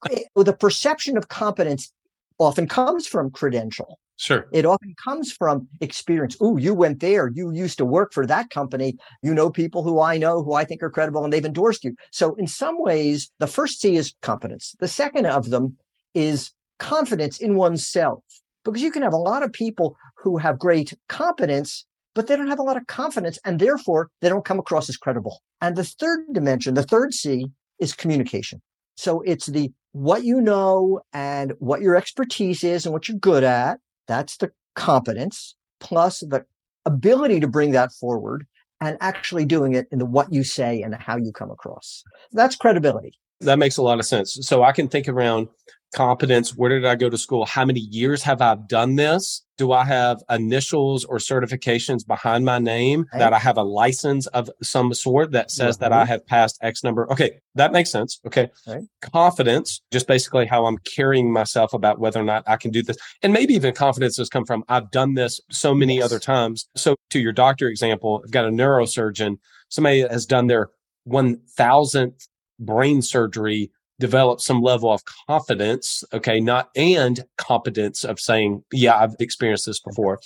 eh, 0.09 0.23
the 0.35 0.53
perception 0.53 1.17
of 1.17 1.27
competence 1.27 1.91
often 2.37 2.67
comes 2.67 3.05
from 3.05 3.31
credential. 3.31 3.99
Sure. 4.15 4.47
It 4.53 4.65
often 4.65 4.95
comes 5.03 5.31
from 5.31 5.67
experience. 5.81 6.37
Oh 6.39 6.55
you 6.57 6.73
went 6.73 7.01
there. 7.01 7.29
You 7.33 7.51
used 7.51 7.77
to 7.79 7.85
work 7.85 8.13
for 8.13 8.25
that 8.25 8.49
company. 8.49 8.97
You 9.21 9.33
know 9.33 9.49
people 9.49 9.83
who 9.83 9.99
i 9.99 10.17
know 10.17 10.41
who 10.43 10.53
i 10.53 10.63
think 10.63 10.81
are 10.81 10.89
credible 10.89 11.23
and 11.23 11.33
they've 11.33 11.45
endorsed 11.45 11.83
you. 11.83 11.95
So 12.11 12.35
in 12.35 12.47
some 12.47 12.81
ways 12.81 13.29
the 13.39 13.47
first 13.47 13.81
c 13.81 13.97
is 13.97 14.13
competence. 14.21 14.75
The 14.79 14.87
second 14.87 15.25
of 15.25 15.49
them 15.49 15.77
is 16.13 16.51
confidence 16.79 17.39
in 17.39 17.55
oneself 17.55 18.23
because 18.71 18.83
you 18.83 18.91
can 18.91 19.03
have 19.03 19.13
a 19.13 19.17
lot 19.17 19.43
of 19.43 19.51
people 19.51 19.97
who 20.17 20.37
have 20.37 20.59
great 20.59 20.93
competence 21.07 21.85
but 22.15 22.27
they 22.27 22.35
don't 22.35 22.47
have 22.47 22.59
a 22.59 22.63
lot 22.63 22.77
of 22.77 22.87
confidence 22.87 23.39
and 23.45 23.59
therefore 23.59 24.09
they 24.21 24.29
don't 24.29 24.45
come 24.45 24.59
across 24.59 24.89
as 24.89 24.97
credible. 24.97 25.41
And 25.61 25.75
the 25.75 25.83
third 25.83 26.25
dimension, 26.33 26.73
the 26.73 26.83
third 26.83 27.13
C 27.13 27.47
is 27.79 27.93
communication. 27.93 28.61
So 28.95 29.21
it's 29.21 29.45
the 29.45 29.71
what 29.93 30.23
you 30.23 30.41
know 30.41 31.01
and 31.13 31.53
what 31.59 31.81
your 31.81 31.95
expertise 31.95 32.63
is 32.63 32.85
and 32.85 32.93
what 32.93 33.07
you're 33.07 33.17
good 33.17 33.43
at. 33.43 33.79
That's 34.07 34.37
the 34.37 34.51
competence 34.75 35.55
plus 35.79 36.19
the 36.19 36.45
ability 36.85 37.39
to 37.39 37.47
bring 37.47 37.71
that 37.71 37.91
forward 37.93 38.45
and 38.81 38.97
actually 39.01 39.45
doing 39.45 39.73
it 39.73 39.87
in 39.91 39.99
the 39.99 40.05
what 40.05 40.33
you 40.33 40.43
say 40.43 40.81
and 40.81 40.95
how 40.95 41.17
you 41.17 41.31
come 41.31 41.51
across. 41.51 42.03
That's 42.31 42.55
credibility. 42.55 43.13
That 43.41 43.59
makes 43.59 43.77
a 43.77 43.81
lot 43.81 43.99
of 43.99 44.05
sense. 44.05 44.37
So 44.41 44.63
I 44.63 44.73
can 44.73 44.89
think 44.89 45.07
around 45.07 45.47
competence. 45.93 46.55
Where 46.55 46.69
did 46.69 46.85
I 46.85 46.95
go 46.95 47.09
to 47.09 47.17
school? 47.17 47.45
How 47.45 47.65
many 47.65 47.79
years 47.79 48.21
have 48.23 48.41
I 48.41 48.55
done 48.55 48.95
this? 48.95 49.43
Do 49.57 49.71
I 49.73 49.83
have 49.83 50.23
initials 50.29 51.03
or 51.03 51.17
certifications 51.17 52.05
behind 52.07 52.45
my 52.45 52.59
name 52.59 53.05
right. 53.11 53.19
that 53.19 53.33
I 53.33 53.39
have 53.39 53.57
a 53.57 53.63
license 53.63 54.27
of 54.27 54.49
some 54.61 54.93
sort 54.93 55.31
that 55.31 55.51
says 55.51 55.75
mm-hmm. 55.75 55.85
that 55.85 55.91
I 55.91 56.05
have 56.05 56.25
passed 56.25 56.57
X 56.61 56.83
number? 56.83 57.11
Okay, 57.11 57.39
that 57.55 57.71
makes 57.71 57.91
sense. 57.91 58.21
Okay. 58.25 58.49
Right. 58.67 58.83
Confidence, 59.01 59.81
just 59.91 60.07
basically 60.07 60.45
how 60.45 60.65
I'm 60.65 60.77
carrying 60.77 61.33
myself 61.33 61.73
about 61.73 61.99
whether 61.99 62.19
or 62.19 62.23
not 62.23 62.43
I 62.47 62.55
can 62.55 62.71
do 62.71 62.81
this. 62.81 62.97
And 63.21 63.33
maybe 63.33 63.53
even 63.55 63.73
confidence 63.73 64.17
has 64.17 64.29
come 64.29 64.45
from 64.45 64.63
I've 64.69 64.91
done 64.91 65.15
this 65.15 65.41
so 65.49 65.73
many 65.73 65.97
yes. 65.97 66.05
other 66.05 66.19
times. 66.19 66.69
So 66.75 66.95
to 67.09 67.19
your 67.19 67.33
doctor 67.33 67.67
example, 67.67 68.21
I've 68.23 68.31
got 68.31 68.45
a 68.45 68.49
neurosurgeon, 68.49 69.39
somebody 69.69 70.01
has 70.01 70.25
done 70.25 70.47
their 70.47 70.69
1000th 71.07 72.27
brain 72.59 73.01
surgery 73.01 73.71
develop 73.99 74.41
some 74.41 74.61
level 74.61 74.91
of 74.91 75.03
confidence, 75.27 76.03
okay, 76.13 76.39
not 76.39 76.69
and 76.75 77.25
competence 77.37 78.03
of 78.03 78.19
saying, 78.19 78.63
yeah, 78.71 78.97
I've 78.97 79.15
experienced 79.19 79.65
this 79.65 79.79
before. 79.79 80.19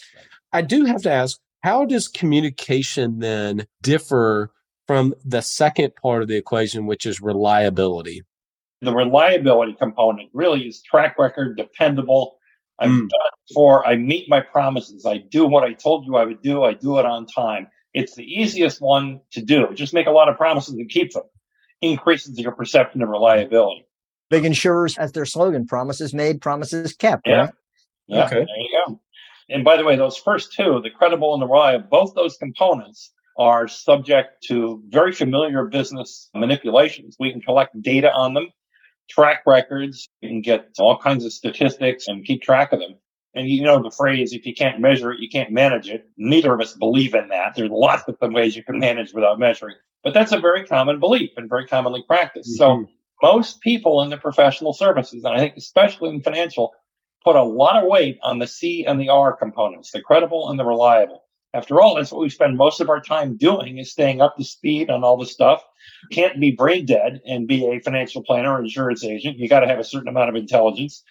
I 0.52 0.62
do 0.62 0.86
have 0.86 1.02
to 1.04 1.12
ask, 1.12 1.40
how 1.64 1.86
does 1.86 2.08
communication 2.08 3.20
then 3.20 3.66
differ 3.82 4.52
from 4.86 5.14
the 5.26 5.42
second 5.42 5.94
part 6.02 6.22
of 6.22 6.28
the 6.28 6.36
equation, 6.36 6.86
which 6.86 7.06
is 7.06 7.22
reliability? 7.22 8.24
The 8.82 8.94
reliability 8.94 9.74
component 9.74 10.30
really 10.34 10.68
is 10.68 10.82
track 10.82 11.18
record, 11.18 11.58
dependable. 11.58 12.38
I've 12.80 12.90
mm. 12.90 12.98
done 12.98 13.04
it 13.08 13.48
before. 13.48 13.88
I 13.88 13.96
meet 13.96 14.30
my 14.30 14.42
promises. 14.42 15.06
I 15.06 15.20
do 15.20 15.46
what 15.46 15.64
I 15.64 15.74
told 15.74 16.06
you 16.06 16.18
I 16.18 16.26
would 16.26 16.42
do. 16.42 16.64
I 16.64 16.74
do 16.74 17.00
it 17.00 17.06
on 17.06 17.26
time. 17.26 17.68
It's 17.94 18.16
the 18.16 18.26
easiest 18.26 18.82
one 18.82 19.22
to 19.32 19.42
do. 19.42 19.68
Just 19.74 19.94
make 19.94 20.08
a 20.08 20.12
lot 20.12 20.28
of 20.28 20.36
promises 20.36 20.74
and 20.74 20.90
keep 20.90 21.14
them 21.14 21.24
increases 21.84 22.40
your 22.40 22.54
perception 22.54 23.02
of 23.02 23.10
reliability. 23.10 23.86
Big 24.30 24.46
insurers, 24.46 24.98
as 24.98 25.12
their 25.12 25.26
slogan, 25.26 25.68
promises 25.68 26.14
made, 26.14 26.42
promises 26.42 26.94
kept. 26.94 27.28
Yeah. 27.28 27.36
Right? 27.36 27.54
Yeah. 28.08 28.26
Okay. 28.26 28.36
There 28.36 28.58
you 28.58 28.84
go. 28.88 29.00
And 29.50 29.64
by 29.64 29.78
the 29.78 29.84
way, 29.84 29.96
those 29.96 30.18
first 30.18 30.54
two, 30.54 30.80
the 30.82 30.90
credible 30.90 31.34
and 31.34 31.42
the 31.42 31.48
reliable, 31.48 31.88
both 31.90 32.16
those 32.16 32.38
components 32.38 33.12
are 33.38 33.68
subject 33.68 34.44
to 34.48 34.82
very 34.88 35.12
familiar 35.12 35.66
business 35.66 36.30
manipulations. 36.34 37.18
We 37.20 37.32
can 37.32 37.42
collect 37.42 37.80
data 37.82 38.12
on 38.12 38.34
them, 38.34 38.48
track 39.10 39.44
records, 39.46 40.08
you 40.22 40.30
can 40.30 40.42
get 40.42 40.70
all 40.80 40.98
kinds 40.98 41.26
of 41.26 41.34
statistics 41.34 42.08
and 42.08 42.26
keep 42.26 42.42
track 42.42 42.72
of 42.72 42.80
them. 42.80 42.96
And 43.36 43.48
you 43.48 43.64
know 43.64 43.82
the 43.82 43.92
phrase, 43.92 44.34
if 44.34 44.46
you 44.46 44.54
can't 44.54 44.80
measure 44.80 45.12
it, 45.12 45.20
you 45.20 45.30
can't 45.30 45.52
manage 45.52 45.90
it. 45.90 46.08
Neither 46.18 46.54
of 46.54 46.62
us 46.62 46.74
believe 46.74 47.16
in 47.16 47.30
that. 47.30 47.56
There's 47.56 47.72
lots 47.72 48.04
of 48.08 48.16
ways 48.34 48.56
you 48.56 48.64
can 48.64 48.80
manage 48.80 49.14
without 49.14 49.40
measuring. 49.40 49.76
But 50.04 50.14
that's 50.14 50.32
a 50.32 50.40
very 50.40 50.66
common 50.66 51.00
belief 51.00 51.32
and 51.38 51.50
very 51.50 51.66
commonly 51.66 52.04
practiced. 52.06 52.60
Mm-hmm. 52.60 52.84
So 52.84 52.90
most 53.24 53.62
people 53.62 54.02
in 54.02 54.10
the 54.10 54.18
professional 54.18 54.74
services, 54.74 55.24
and 55.24 55.34
I 55.34 55.40
think 55.40 55.56
especially 55.58 56.10
in 56.10 56.22
financial, 56.22 56.74
put 57.24 57.36
a 57.36 57.44
lot 57.44 57.82
of 57.82 57.90
weight 57.90 58.20
on 58.22 58.40
the 58.40 58.48
C 58.48 58.86
and 58.86 59.00
the 59.00 59.10
R 59.10 59.36
components, 59.36 59.92
the 59.92 60.02
credible 60.02 60.50
and 60.50 60.60
the 60.60 60.66
reliable. 60.66 61.24
After 61.56 61.82
all, 61.82 61.96
that's 61.96 62.12
what 62.12 62.22
we 62.22 62.30
spend 62.30 62.58
most 62.58 62.82
of 62.82 62.90
our 62.90 63.00
time 63.00 63.38
doing 63.38 63.78
is 63.78 63.92
staying 63.92 64.22
up 64.22 64.36
to 64.38 64.44
speed 64.44 64.90
on 64.90 65.04
all 65.04 65.18
the 65.18 65.26
stuff. 65.26 65.64
can't 66.12 66.40
be 66.40 66.52
brain 66.52 66.86
dead 66.86 67.22
and 67.28 67.48
be 67.48 67.66
a 67.66 67.80
financial 67.80 68.24
planner 68.24 68.54
or 68.54 68.62
insurance 68.62 69.04
agent. 69.04 69.38
You 69.38 69.48
got 69.48 69.60
to 69.60 69.68
have 69.68 69.80
a 69.80 69.84
certain 69.84 70.08
amount 70.08 70.30
of 70.30 70.36
intelligence. 70.36 71.04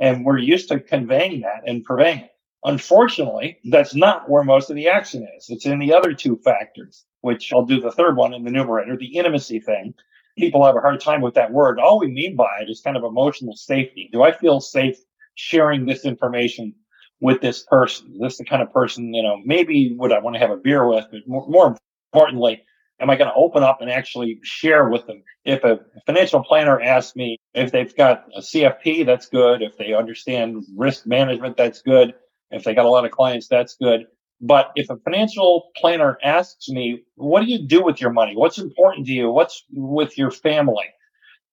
And 0.00 0.24
we're 0.24 0.38
used 0.38 0.68
to 0.68 0.80
conveying 0.80 1.42
that 1.42 1.62
and 1.66 1.84
purveying 1.84 2.20
it. 2.20 2.30
Unfortunately, 2.64 3.58
that's 3.70 3.94
not 3.94 4.28
where 4.28 4.42
most 4.42 4.70
of 4.70 4.76
the 4.76 4.88
action 4.88 5.26
is. 5.36 5.48
It's 5.48 5.66
in 5.66 5.78
the 5.78 5.94
other 5.94 6.12
two 6.12 6.36
factors, 6.44 7.04
which 7.20 7.52
I'll 7.52 7.64
do 7.64 7.80
the 7.80 7.92
third 7.92 8.16
one 8.16 8.34
in 8.34 8.44
the 8.44 8.50
numerator, 8.50 8.96
the 8.96 9.16
intimacy 9.16 9.60
thing. 9.60 9.94
People 10.38 10.64
have 10.64 10.76
a 10.76 10.80
hard 10.80 11.00
time 11.00 11.20
with 11.20 11.34
that 11.34 11.52
word. 11.52 11.78
All 11.78 11.98
we 11.98 12.08
mean 12.08 12.36
by 12.36 12.60
it 12.62 12.70
is 12.70 12.80
kind 12.80 12.96
of 12.96 13.04
emotional 13.04 13.56
safety. 13.56 14.08
Do 14.12 14.22
I 14.22 14.32
feel 14.32 14.60
safe 14.60 14.96
sharing 15.34 15.86
this 15.86 16.04
information 16.04 16.74
with 17.20 17.40
this 17.40 17.64
person? 17.64 18.12
Is 18.14 18.20
this 18.20 18.38
the 18.38 18.44
kind 18.44 18.62
of 18.62 18.72
person, 18.72 19.12
you 19.12 19.22
know, 19.22 19.38
maybe 19.44 19.94
would 19.98 20.12
I 20.12 20.20
want 20.20 20.34
to 20.34 20.40
have 20.40 20.50
a 20.50 20.56
beer 20.56 20.86
with, 20.86 21.06
but 21.10 21.20
more, 21.26 21.46
more 21.48 21.76
importantly, 22.12 22.62
am 23.00 23.10
I 23.10 23.16
going 23.16 23.30
to 23.30 23.34
open 23.34 23.62
up 23.62 23.80
and 23.80 23.90
actually 23.90 24.38
share 24.42 24.88
with 24.88 25.06
them? 25.06 25.22
If 25.44 25.64
a 25.64 25.80
financial 26.06 26.44
planner 26.44 26.80
asks 26.80 27.16
me 27.16 27.38
if 27.54 27.72
they've 27.72 27.94
got 27.96 28.26
a 28.36 28.40
CFP, 28.40 29.06
that's 29.06 29.28
good. 29.28 29.62
If 29.62 29.76
they 29.78 29.94
understand 29.94 30.64
risk 30.76 31.06
management, 31.06 31.56
that's 31.56 31.82
good. 31.82 32.14
If 32.50 32.64
they 32.64 32.74
got 32.74 32.86
a 32.86 32.90
lot 32.90 33.04
of 33.04 33.10
clients, 33.10 33.48
that's 33.48 33.76
good. 33.76 34.06
But 34.40 34.72
if 34.74 34.88
a 34.90 34.96
financial 34.96 35.70
planner 35.76 36.18
asks 36.22 36.68
me, 36.68 37.02
what 37.16 37.40
do 37.40 37.46
you 37.46 37.66
do 37.66 37.82
with 37.84 38.00
your 38.00 38.10
money? 38.10 38.34
What's 38.34 38.58
important 38.58 39.06
to 39.06 39.12
you? 39.12 39.30
What's 39.30 39.64
with 39.70 40.16
your 40.16 40.30
family? 40.30 40.86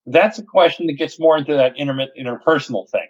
That's 0.06 0.40
a 0.40 0.44
question 0.44 0.88
that 0.88 0.94
gets 0.94 1.20
more 1.20 1.38
into 1.38 1.54
that 1.54 1.76
interpersonal 1.78 2.90
thing. 2.90 3.08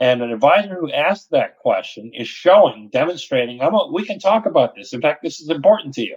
And 0.00 0.22
an 0.22 0.32
advisor 0.32 0.76
who 0.80 0.90
asks 0.90 1.28
that 1.30 1.58
question 1.58 2.10
is 2.14 2.26
showing, 2.26 2.88
demonstrating, 2.90 3.60
I'm 3.60 3.74
a, 3.74 3.88
we 3.92 4.04
can 4.04 4.18
talk 4.18 4.46
about 4.46 4.74
this. 4.74 4.94
In 4.94 5.02
fact, 5.02 5.22
this 5.22 5.40
is 5.40 5.50
important 5.50 5.94
to 5.94 6.02
you. 6.02 6.16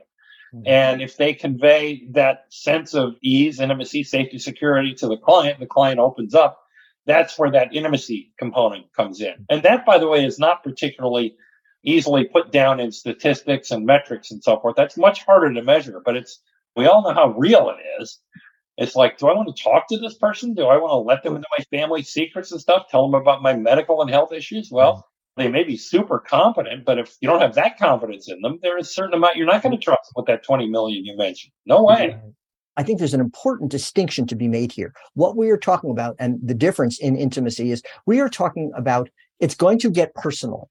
Mm-hmm. 0.53 0.67
And 0.67 1.01
if 1.01 1.17
they 1.17 1.34
convey 1.34 2.08
that 2.12 2.45
sense 2.49 2.93
of 2.93 3.15
ease, 3.21 3.60
intimacy, 3.60 4.03
safety, 4.03 4.38
security 4.38 4.93
to 4.95 5.08
the 5.08 5.17
client, 5.17 5.60
the 5.60 5.65
client 5.65 5.99
opens 5.99 6.36
up 6.36 6.60
that's 7.05 7.38
where 7.38 7.51
that 7.51 7.73
intimacy 7.73 8.31
component 8.38 8.91
comes 8.93 9.21
in. 9.21 9.45
And 9.49 9.63
that, 9.63 9.86
by 9.86 9.97
the 9.97 10.08
way, 10.08 10.25
is 10.25 10.39
not 10.39 10.63
particularly 10.63 11.36
easily 11.84 12.25
put 12.25 12.51
down 12.51 12.79
in 12.79 12.91
statistics 12.91 13.71
and 13.71 13.86
metrics 13.86 14.31
and 14.31 14.43
so 14.43 14.60
forth. 14.60 14.75
That's 14.75 14.97
much 14.97 15.23
harder 15.23 15.53
to 15.53 15.62
measure, 15.62 16.01
but 16.03 16.15
it's, 16.15 16.41
we 16.75 16.88
all 16.88 17.03
know 17.03 17.13
how 17.13 17.38
real 17.38 17.69
it 17.69 18.01
is. 18.01 18.19
It's 18.77 18.95
like, 18.95 19.17
do 19.19 19.27
I 19.27 19.36
want 19.36 19.55
to 19.55 19.63
talk 19.63 19.88
to 19.89 19.97
this 19.97 20.15
person? 20.15 20.53
Do 20.53 20.65
I 20.65 20.77
want 20.77 20.91
to 20.91 20.97
let 20.97 21.23
them 21.23 21.36
into 21.36 21.47
my 21.58 21.63
family 21.65 22.01
secrets 22.01 22.51
and 22.51 22.60
stuff? 22.60 22.88
Tell 22.89 23.10
them 23.10 23.19
about 23.19 23.43
my 23.43 23.55
medical 23.55 24.01
and 24.01 24.10
health 24.10 24.34
issues? 24.34 24.69
Well, 24.71 25.08
they 25.38 25.48
may 25.50 25.63
be 25.63 25.78
super 25.78 26.19
competent, 26.19 26.86
but 26.86 26.98
if 26.98 27.15
you 27.19 27.28
don't 27.28 27.41
have 27.41 27.56
that 27.56 27.78
confidence 27.78 28.30
in 28.30 28.41
them, 28.41 28.60
there's 28.62 28.88
a 28.88 28.89
certain 28.89 29.13
amount 29.13 29.36
you're 29.36 29.45
not 29.45 29.62
going 29.62 29.71
to 29.71 29.78
mm-hmm. 29.78 29.91
trust 29.91 30.12
with 30.15 30.26
that 30.28 30.43
20 30.43 30.67
million 30.67 31.06
you 31.06 31.17
mentioned. 31.17 31.52
No 31.65 31.84
way. 31.84 32.17
I 32.78 32.84
think 32.84 33.00
there's 33.00 33.13
an 33.13 33.21
important 33.21 33.71
distinction 33.71 34.28
to 34.28 34.36
be 34.36 34.48
made 34.48 34.71
here. 34.71 34.93
What 35.13 35.38
we 35.38 35.50
are 35.50 35.58
talking 35.58 35.91
about 35.91 36.15
and 36.19 36.39
the 36.43 36.54
difference 36.54 37.00
in 37.00 37.15
intimacy 37.15 37.71
is 37.71 37.82
we 38.06 38.19
are 38.19 38.30
talking 38.30 38.71
about 38.76 39.10
it's 39.39 39.56
going 39.56 39.80
to 39.80 39.89
get 39.89 40.13
personal, 40.15 40.69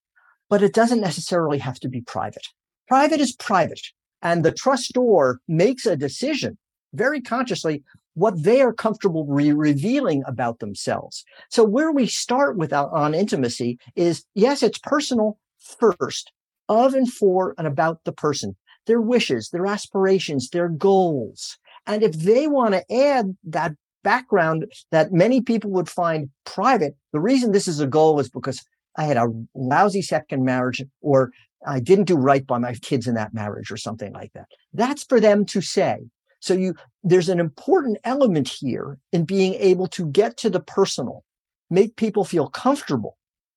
but 0.51 0.63
it 0.63 0.75
doesn't 0.75 1.01
necessarily 1.01 1.59
have 1.59 1.81
to 1.81 1.89
be 1.89 2.03
private. 2.03 2.47
Private 2.89 3.21
is 3.21 3.33
private. 3.33 3.81
And 4.23 4.45
the 4.45 4.53
trust 4.53 4.93
trustor 4.95 5.39
makes 5.49 5.85
a 5.87 5.97
decision 5.97 6.57
very 6.95 7.21
consciously 7.21 7.83
what 8.15 8.43
they 8.43 8.61
are 8.63 8.73
comfortable 8.73 9.27
re- 9.27 9.53
revealing 9.53 10.23
about 10.27 10.61
themselves. 10.61 11.25
So 11.51 11.65
where 11.65 11.93
we 11.93 12.07
start 12.07 12.57
with 12.57 12.73
uh, 12.73 12.89
on 12.93 13.15
intimacy 13.15 13.79
is 13.97 14.25
yes, 14.35 14.63
it's 14.63 14.79
personal 14.79 15.39
first 15.81 16.33
of 16.69 16.95
and 16.95 17.13
for 17.13 17.55
and 17.59 17.67
about 17.67 18.05
the 18.05 18.13
person, 18.13 18.57
their 18.87 19.01
wishes, 19.01 19.51
their 19.51 19.67
aspirations, 19.67 20.49
their 20.51 20.69
goals. 20.69 21.59
And 21.87 22.03
if 22.03 22.13
they 22.13 22.47
want 22.47 22.75
to 22.75 22.93
add 22.93 23.37
that 23.45 23.73
background 24.03 24.67
that 24.91 25.13
many 25.13 25.41
people 25.41 25.71
would 25.71 25.89
find 25.89 26.31
private, 26.45 26.97
the 27.13 27.21
reason 27.21 27.53
this 27.53 27.69
is 27.69 27.81
a 27.81 27.87
goal 27.87 28.21
is 28.21 28.29
because 28.29 28.65
I 28.97 29.05
had 29.05 29.17
a 29.17 29.33
lousy 29.55 30.03
second 30.03 30.45
marriage 30.45 30.83
or 31.01 31.31
I 31.67 31.81
didn't 31.81 32.05
do 32.05 32.17
right 32.17 32.47
by 32.47 32.59
my 32.59 32.75
kids 32.75 33.07
in 33.07 33.15
that 33.15 33.35
marriage 33.35 33.71
or 33.71 33.77
something 33.77 34.13
like 34.13 34.33
that. 34.35 34.47
That's 34.73 35.03
for 35.05 35.21
them 35.21 35.45
to 35.47 35.61
say. 35.61 35.99
So 36.45 36.53
you, 36.53 36.75
there's 37.03 37.31
an 37.31 37.41
important 37.41 37.97
element 38.05 38.49
here 38.49 38.99
in 39.15 39.25
being 39.25 39.55
able 39.55 39.87
to 39.89 40.05
get 40.05 40.37
to 40.39 40.51
the 40.51 40.61
personal, 40.61 41.25
make 41.71 41.97
people 41.97 42.23
feel 42.23 42.49
comfortable, 42.49 43.17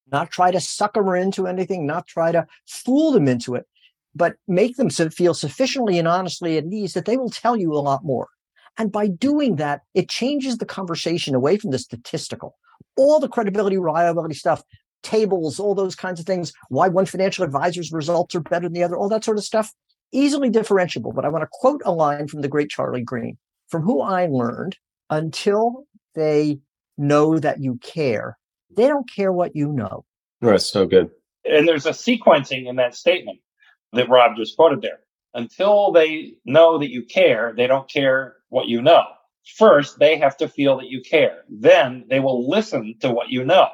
not 0.09 0.31
try 0.31 0.51
to 0.51 0.61
suck 0.61 0.93
them 0.93 1.09
into 1.09 1.47
anything, 1.47 1.85
not 1.85 2.07
try 2.07 2.31
to 2.31 2.47
fool 2.65 3.11
them 3.11 3.27
into 3.27 3.55
it, 3.55 3.65
but 4.15 4.35
make 4.47 4.77
them 4.77 4.89
feel 4.89 5.33
sufficiently 5.33 5.99
and 5.99 6.07
honestly 6.07 6.57
at 6.57 6.63
ease 6.63 6.93
that 6.93 7.03
they 7.03 7.17
will 7.17 7.29
tell 7.29 7.57
you 7.57 7.73
a 7.73 7.83
lot 7.83 8.05
more. 8.05 8.29
And 8.77 8.89
by 8.89 9.07
doing 9.07 9.57
that, 9.57 9.81
it 9.93 10.07
changes 10.07 10.57
the 10.57 10.65
conversation 10.65 11.35
away 11.35 11.57
from 11.57 11.71
the 11.71 11.79
statistical, 11.79 12.55
all 12.95 13.19
the 13.19 13.27
credibility, 13.27 13.77
reliability 13.77 14.35
stuff, 14.35 14.63
tables, 15.03 15.59
all 15.59 15.75
those 15.75 15.95
kinds 15.95 16.21
of 16.21 16.25
things, 16.25 16.53
why 16.69 16.87
one 16.87 17.05
financial 17.05 17.43
advisor's 17.43 17.91
results 17.91 18.33
are 18.33 18.39
better 18.39 18.67
than 18.67 18.73
the 18.73 18.83
other, 18.83 18.95
all 18.95 19.09
that 19.09 19.25
sort 19.25 19.37
of 19.37 19.43
stuff, 19.43 19.73
easily 20.11 20.49
differentiable. 20.49 21.13
But 21.13 21.25
I 21.25 21.29
want 21.29 21.43
to 21.43 21.49
quote 21.51 21.81
a 21.85 21.91
line 21.91 22.27
from 22.27 22.41
the 22.41 22.47
great 22.47 22.69
Charlie 22.69 23.03
Green, 23.03 23.37
from 23.67 23.83
who 23.83 24.01
I 24.01 24.27
learned 24.27 24.77
until 25.09 25.85
they 26.15 26.59
know 26.97 27.39
that 27.39 27.61
you 27.61 27.79
care, 27.81 28.37
they 28.75 28.87
don't 28.87 29.09
care 29.09 29.31
what 29.31 29.55
you 29.55 29.71
know. 29.71 30.03
That's 30.41 30.65
so 30.65 30.85
good. 30.85 31.09
And 31.45 31.67
there's 31.67 31.85
a 31.85 31.91
sequencing 31.91 32.67
in 32.67 32.75
that 32.77 32.95
statement 32.95 33.39
that 33.93 34.09
Rob 34.09 34.35
just 34.35 34.55
quoted 34.55 34.81
there. 34.81 34.99
Until 35.33 35.91
they 35.91 36.33
know 36.45 36.79
that 36.79 36.89
you 36.89 37.03
care, 37.05 37.53
they 37.55 37.67
don't 37.67 37.89
care 37.89 38.35
what 38.49 38.67
you 38.67 38.81
know. 38.81 39.03
First, 39.55 39.99
they 39.99 40.17
have 40.17 40.35
to 40.37 40.49
feel 40.49 40.77
that 40.77 40.89
you 40.89 41.01
care. 41.01 41.43
Then 41.49 42.05
they 42.09 42.19
will 42.19 42.49
listen 42.49 42.95
to 43.01 43.11
what 43.11 43.29
you 43.29 43.45
know. 43.45 43.69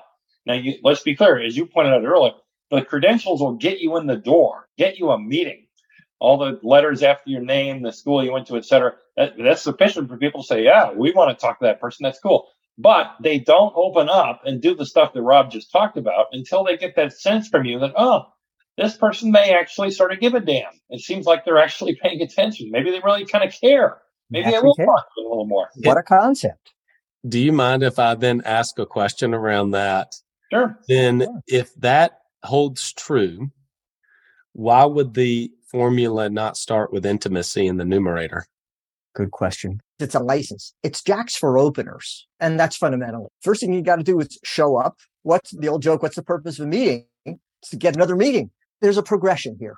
Now, 0.46 0.54
you, 0.54 0.76
let's 0.84 1.02
be 1.02 1.16
clear, 1.16 1.40
as 1.40 1.56
you 1.56 1.66
pointed 1.66 1.94
out 1.94 2.04
earlier, 2.04 2.34
the 2.70 2.84
credentials 2.84 3.42
will 3.42 3.56
get 3.56 3.80
you 3.80 3.98
in 3.98 4.08
the 4.08 4.18
door, 4.18 4.68
get 4.78 5.00
you 5.00 5.12
a 5.12 5.20
meeting. 5.20 5.66
All 6.24 6.38
the 6.40 6.60
letters 6.64 7.04
after 7.04 7.30
your 7.30 7.42
name, 7.44 7.84
the 7.84 7.92
school 7.94 8.24
you 8.24 8.32
went 8.32 8.48
to, 8.48 8.58
et 8.58 8.66
cetera, 8.66 8.94
that, 9.18 9.34
that's 9.38 9.62
sufficient 9.62 10.10
for 10.10 10.18
people 10.18 10.42
to 10.42 10.48
say, 10.48 10.64
yeah, 10.64 10.92
we 10.94 11.12
want 11.14 11.38
to 11.38 11.42
talk 11.42 11.60
to 11.60 11.66
that 11.66 11.82
person. 11.82 12.06
That's 12.06 12.20
cool. 12.20 12.48
But 12.78 13.16
they 13.22 13.40
don't 13.40 13.74
open 13.76 14.10
up 14.10 14.42
and 14.46 14.62
do 14.62 14.74
the 14.76 14.86
stuff 14.86 15.14
that 15.14 15.22
Rob 15.22 15.52
just 15.52 15.72
talked 15.72 15.98
about 15.98 16.28
until 16.32 16.64
they 16.64 16.78
get 16.78 16.96
that 16.96 17.14
sense 17.14 17.50
from 17.50 17.66
you 17.66 17.80
that, 17.80 17.94
oh, 17.98 18.24
this 18.78 18.98
person 18.98 19.32
may 19.32 19.54
actually 19.54 19.92
sort 19.92 20.14
of 20.14 20.22
give 20.22 20.34
a 20.34 20.40
damn. 20.40 20.72
It 20.90 21.02
seems 21.02 21.26
like 21.28 21.46
they're 21.46 21.58
actually 21.64 22.00
paying 22.02 22.22
attention. 22.22 22.72
Maybe 22.72 22.90
they 22.92 23.02
really 23.04 23.26
kind 23.26 23.44
of 23.48 23.54
care. 23.60 24.02
Maybe 24.32 24.50
Yes, 24.50 24.56
I 24.56 24.62
we 24.62 24.68
will 24.68 24.76
care. 24.76 24.86
talk 24.88 25.06
a 25.18 25.22
little 25.30 25.46
more. 25.46 25.68
What 25.84 25.98
a 25.98 26.04
concept. 26.04 26.74
Do 27.28 27.40
you 27.40 27.52
mind 27.52 27.84
if 27.84 28.00
I 28.00 28.16
then 28.16 28.42
ask 28.46 28.80
a 28.80 28.86
question 28.86 29.34
around 29.34 29.72
that? 29.72 30.16
Sure. 30.52 30.80
Then, 30.88 31.22
Sure. 31.22 31.42
if 31.48 31.76
that 31.76 32.20
holds 32.44 32.94
true, 32.94 33.52
why 34.54 34.86
would 34.86 35.14
the 35.14 35.52
formula 35.84 36.30
not 36.30 36.56
start 36.56 36.94
with 36.94 37.06
intimacy 37.06 37.66
in 37.68 37.76
the 37.78 37.84
numerator? 37.84 38.46
Good 39.16 39.32
question. 39.32 39.82
It's 40.00 40.16
a 40.16 40.20
license. 40.20 40.74
It's 40.84 41.02
jacks 41.04 41.36
for 41.36 41.58
openers. 41.58 42.28
And 42.40 42.60
that's 42.60 42.78
fundamentally. 42.78 43.28
First 43.42 43.62
thing 43.62 43.74
you 43.74 43.82
got 43.82 43.98
to 43.98 44.04
do 44.04 44.20
is 44.20 44.40
show 44.44 44.78
up. 44.78 44.98
What's 45.24 45.52
the 45.52 45.68
old 45.68 45.82
joke? 45.82 46.02
What's 46.04 46.16
the 46.16 46.24
purpose 46.24 46.60
of 46.60 46.66
a 46.66 46.70
meeting? 46.70 47.06
It's 47.26 47.70
to 47.72 47.76
get 47.78 47.96
another 47.96 48.16
meeting. 48.16 48.52
There's 48.82 48.98
a 48.98 49.04
progression 49.04 49.58
here. 49.60 49.78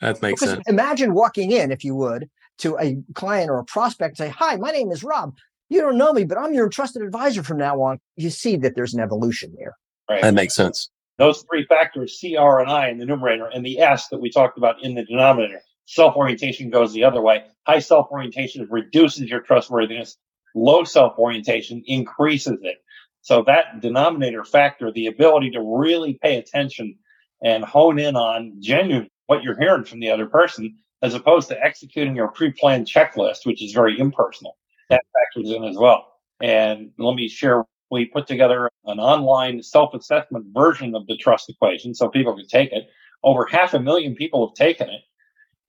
That 0.00 0.20
makes 0.22 0.40
Because 0.40 0.54
sense. 0.54 0.68
imagine 0.68 1.14
walking 1.14 1.50
in, 1.50 1.70
if 1.72 1.84
you 1.84 1.94
would, 1.94 2.28
to 2.58 2.76
a 2.78 2.96
client 3.14 3.50
or 3.50 3.58
a 3.58 3.64
prospect 3.64 4.18
and 4.18 4.28
say, 4.28 4.34
Hi, 4.38 4.56
my 4.56 4.70
name 4.70 4.90
is 4.90 5.04
Rob. 5.04 5.34
You 5.68 5.80
don't 5.80 5.98
know 5.98 6.12
me, 6.12 6.24
but 6.24 6.38
I'm 6.38 6.54
your 6.54 6.68
trusted 6.68 7.02
advisor 7.02 7.42
from 7.42 7.58
now 7.58 7.80
on. 7.82 7.98
You 8.16 8.30
see 8.30 8.56
that 8.58 8.76
there's 8.76 8.94
an 8.94 9.00
evolution 9.00 9.54
there. 9.58 9.76
Right. 10.08 10.22
That 10.22 10.34
makes 10.34 10.54
sense. 10.54 10.90
Those 11.18 11.44
three 11.48 11.64
factors, 11.66 12.18
C, 12.18 12.36
R, 12.36 12.60
and 12.60 12.70
I 12.70 12.88
in 12.88 12.98
the 12.98 13.06
numerator, 13.06 13.46
and 13.46 13.64
the 13.64 13.80
S 13.80 14.08
that 14.08 14.20
we 14.20 14.30
talked 14.30 14.58
about 14.58 14.82
in 14.82 14.94
the 14.94 15.04
denominator. 15.04 15.60
Self 15.86 16.16
orientation 16.16 16.70
goes 16.70 16.92
the 16.92 17.04
other 17.04 17.20
way. 17.20 17.44
High 17.66 17.80
self 17.80 18.08
orientation 18.10 18.66
reduces 18.70 19.28
your 19.30 19.40
trustworthiness. 19.40 20.16
Low 20.54 20.84
self 20.84 21.18
orientation 21.18 21.82
increases 21.86 22.58
it. 22.62 22.78
So 23.22 23.44
that 23.46 23.80
denominator 23.80 24.44
factor, 24.44 24.90
the 24.92 25.06
ability 25.06 25.50
to 25.52 25.62
really 25.62 26.18
pay 26.22 26.36
attention 26.36 26.96
and 27.42 27.64
hone 27.64 27.98
in 27.98 28.16
on 28.16 28.56
genuine 28.60 29.08
what 29.26 29.42
you're 29.42 29.58
hearing 29.58 29.84
from 29.84 30.00
the 30.00 30.10
other 30.10 30.26
person, 30.26 30.76
as 31.02 31.14
opposed 31.14 31.48
to 31.48 31.62
executing 31.62 32.16
your 32.16 32.28
pre-planned 32.28 32.86
checklist, 32.86 33.44
which 33.46 33.62
is 33.62 33.72
very 33.72 33.98
impersonal. 33.98 34.56
That 34.90 35.02
factors 35.14 35.50
in 35.50 35.64
as 35.64 35.76
well. 35.76 36.06
And 36.42 36.90
let 36.98 37.14
me 37.14 37.28
share 37.28 37.64
we 37.94 38.06
put 38.06 38.26
together 38.26 38.68
an 38.84 38.98
online 38.98 39.62
self-assessment 39.62 40.46
version 40.52 40.94
of 40.94 41.06
the 41.06 41.16
trust 41.16 41.48
equation 41.48 41.94
so 41.94 42.08
people 42.08 42.34
could 42.36 42.48
take 42.48 42.72
it. 42.72 42.88
Over 43.22 43.46
half 43.46 43.72
a 43.72 43.80
million 43.80 44.14
people 44.14 44.46
have 44.46 44.56
taken 44.56 44.88
it. 44.88 45.00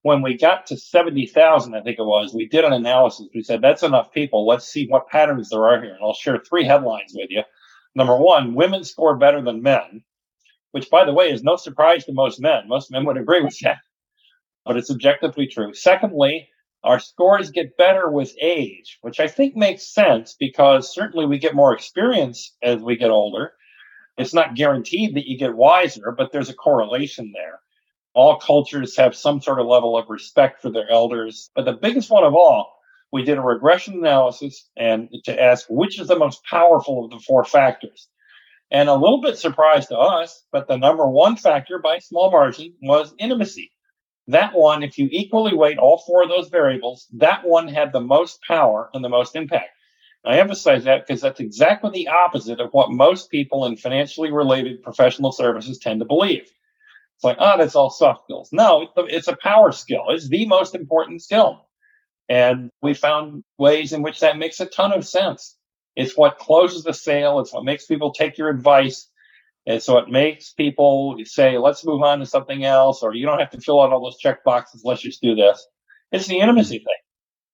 When 0.01 0.21
we 0.21 0.37
got 0.37 0.65
to 0.67 0.77
70,000, 0.77 1.73
I 1.73 1.81
think 1.81 1.99
it 1.99 2.03
was, 2.03 2.33
we 2.33 2.47
did 2.47 2.65
an 2.65 2.73
analysis. 2.73 3.27
We 3.33 3.43
said, 3.43 3.61
that's 3.61 3.83
enough 3.83 4.11
people. 4.11 4.45
Let's 4.45 4.67
see 4.67 4.87
what 4.87 5.07
patterns 5.07 5.49
there 5.49 5.65
are 5.67 5.81
here. 5.81 5.93
And 5.93 6.03
I'll 6.03 6.13
share 6.13 6.39
three 6.39 6.65
headlines 6.65 7.13
with 7.15 7.29
you. 7.29 7.43
Number 7.95 8.17
one, 8.17 8.55
women 8.55 8.83
score 8.83 9.15
better 9.17 9.41
than 9.41 9.61
men, 9.63 10.03
which 10.71 10.89
by 10.89 11.05
the 11.05 11.13
way 11.13 11.31
is 11.31 11.43
no 11.43 11.55
surprise 11.55 12.05
to 12.05 12.13
most 12.13 12.41
men. 12.41 12.67
Most 12.67 12.91
men 12.91 13.05
would 13.05 13.17
agree 13.17 13.41
with 13.41 13.57
that, 13.59 13.77
but 14.65 14.77
it's 14.77 14.91
objectively 14.91 15.47
true. 15.47 15.73
Secondly, 15.73 16.49
our 16.85 16.99
scores 16.99 17.49
get 17.49 17.77
better 17.77 18.09
with 18.09 18.35
age, 18.39 18.99
which 19.01 19.19
I 19.19 19.27
think 19.27 19.55
makes 19.55 19.91
sense 19.93 20.35
because 20.39 20.93
certainly 20.93 21.25
we 21.25 21.39
get 21.39 21.55
more 21.55 21.73
experience 21.73 22.55
as 22.61 22.79
we 22.79 22.95
get 22.95 23.09
older. 23.09 23.53
It's 24.17 24.35
not 24.35 24.55
guaranteed 24.55 25.15
that 25.15 25.27
you 25.27 25.37
get 25.37 25.55
wiser, 25.55 26.13
but 26.15 26.31
there's 26.31 26.49
a 26.49 26.53
correlation 26.53 27.33
there. 27.33 27.59
All 28.13 28.37
cultures 28.37 28.95
have 28.97 29.15
some 29.15 29.41
sort 29.41 29.59
of 29.59 29.65
level 29.65 29.97
of 29.97 30.09
respect 30.09 30.61
for 30.61 30.69
their 30.69 30.89
elders. 30.89 31.49
But 31.55 31.65
the 31.65 31.73
biggest 31.73 32.11
one 32.11 32.23
of 32.23 32.35
all, 32.35 32.71
we 33.11 33.23
did 33.23 33.39
a 33.39 33.41
regression 33.41 33.95
analysis 33.95 34.69
and 34.77 35.09
to 35.25 35.41
ask 35.41 35.65
which 35.69 35.99
is 35.99 36.07
the 36.07 36.19
most 36.19 36.43
powerful 36.45 37.03
of 37.03 37.11
the 37.11 37.19
four 37.19 37.43
factors. 37.43 38.07
And 38.71 38.89
a 38.89 38.93
little 38.93 39.21
bit 39.21 39.37
surprised 39.37 39.89
to 39.89 39.97
us, 39.97 40.45
but 40.51 40.67
the 40.67 40.77
number 40.77 41.07
one 41.09 41.35
factor 41.35 41.79
by 41.79 41.99
small 41.99 42.31
margin 42.31 42.75
was 42.81 43.13
intimacy. 43.19 43.71
That 44.27 44.53
one, 44.53 44.83
if 44.83 44.97
you 44.97 45.07
equally 45.11 45.55
weight 45.55 45.77
all 45.77 46.03
four 46.05 46.23
of 46.23 46.29
those 46.29 46.49
variables, 46.49 47.07
that 47.13 47.45
one 47.45 47.67
had 47.67 47.91
the 47.91 48.01
most 48.01 48.41
power 48.47 48.89
and 48.93 49.03
the 49.03 49.09
most 49.09 49.35
impact. 49.35 49.69
I 50.25 50.39
emphasize 50.39 50.85
that 50.85 51.05
because 51.05 51.21
that's 51.21 51.39
exactly 51.39 51.91
the 51.91 52.07
opposite 52.07 52.59
of 52.59 52.71
what 52.71 52.89
most 52.89 53.29
people 53.29 53.65
in 53.65 53.77
financially 53.77 54.31
related 54.31 54.81
professional 54.81 55.31
services 55.31 55.77
tend 55.77 55.99
to 55.99 56.05
believe. 56.05 56.41
It's 56.41 57.23
like, 57.23 57.37
oh, 57.39 57.57
that's 57.57 57.75
all 57.75 57.91
soft 57.91 58.23
skills. 58.25 58.49
No, 58.51 58.87
it's 58.97 59.27
a 59.27 59.37
power 59.37 59.71
skill. 59.71 60.05
It's 60.09 60.27
the 60.27 60.47
most 60.47 60.73
important 60.73 61.21
skill. 61.21 61.67
And 62.27 62.71
we 62.81 62.95
found 62.95 63.43
ways 63.59 63.93
in 63.93 64.01
which 64.01 64.21
that 64.21 64.37
makes 64.37 64.59
a 64.59 64.65
ton 64.65 64.91
of 64.91 65.05
sense. 65.05 65.55
It's 65.95 66.17
what 66.17 66.39
closes 66.39 66.83
the 66.83 66.93
sale. 66.93 67.39
It's 67.39 67.53
what 67.53 67.63
makes 67.63 67.85
people 67.85 68.11
take 68.11 68.37
your 68.39 68.49
advice. 68.49 69.07
And 69.67 69.81
so 69.81 69.97
it 69.97 70.09
makes 70.09 70.53
people 70.53 71.17
say, 71.23 71.57
let's 71.57 71.85
move 71.85 72.01
on 72.03 72.19
to 72.19 72.25
something 72.25 72.63
else, 72.63 73.01
or 73.01 73.15
you 73.15 73.25
don't 73.25 73.39
have 73.39 73.49
to 73.51 73.61
fill 73.61 73.81
out 73.81 73.91
all 73.91 74.03
those 74.03 74.17
check 74.19 74.43
boxes. 74.43 74.83
Let's 74.85 75.01
just 75.01 75.21
do 75.21 75.35
this. 75.35 75.65
It's 76.11 76.27
the 76.27 76.39
intimacy 76.39 76.77
thing. 76.77 76.85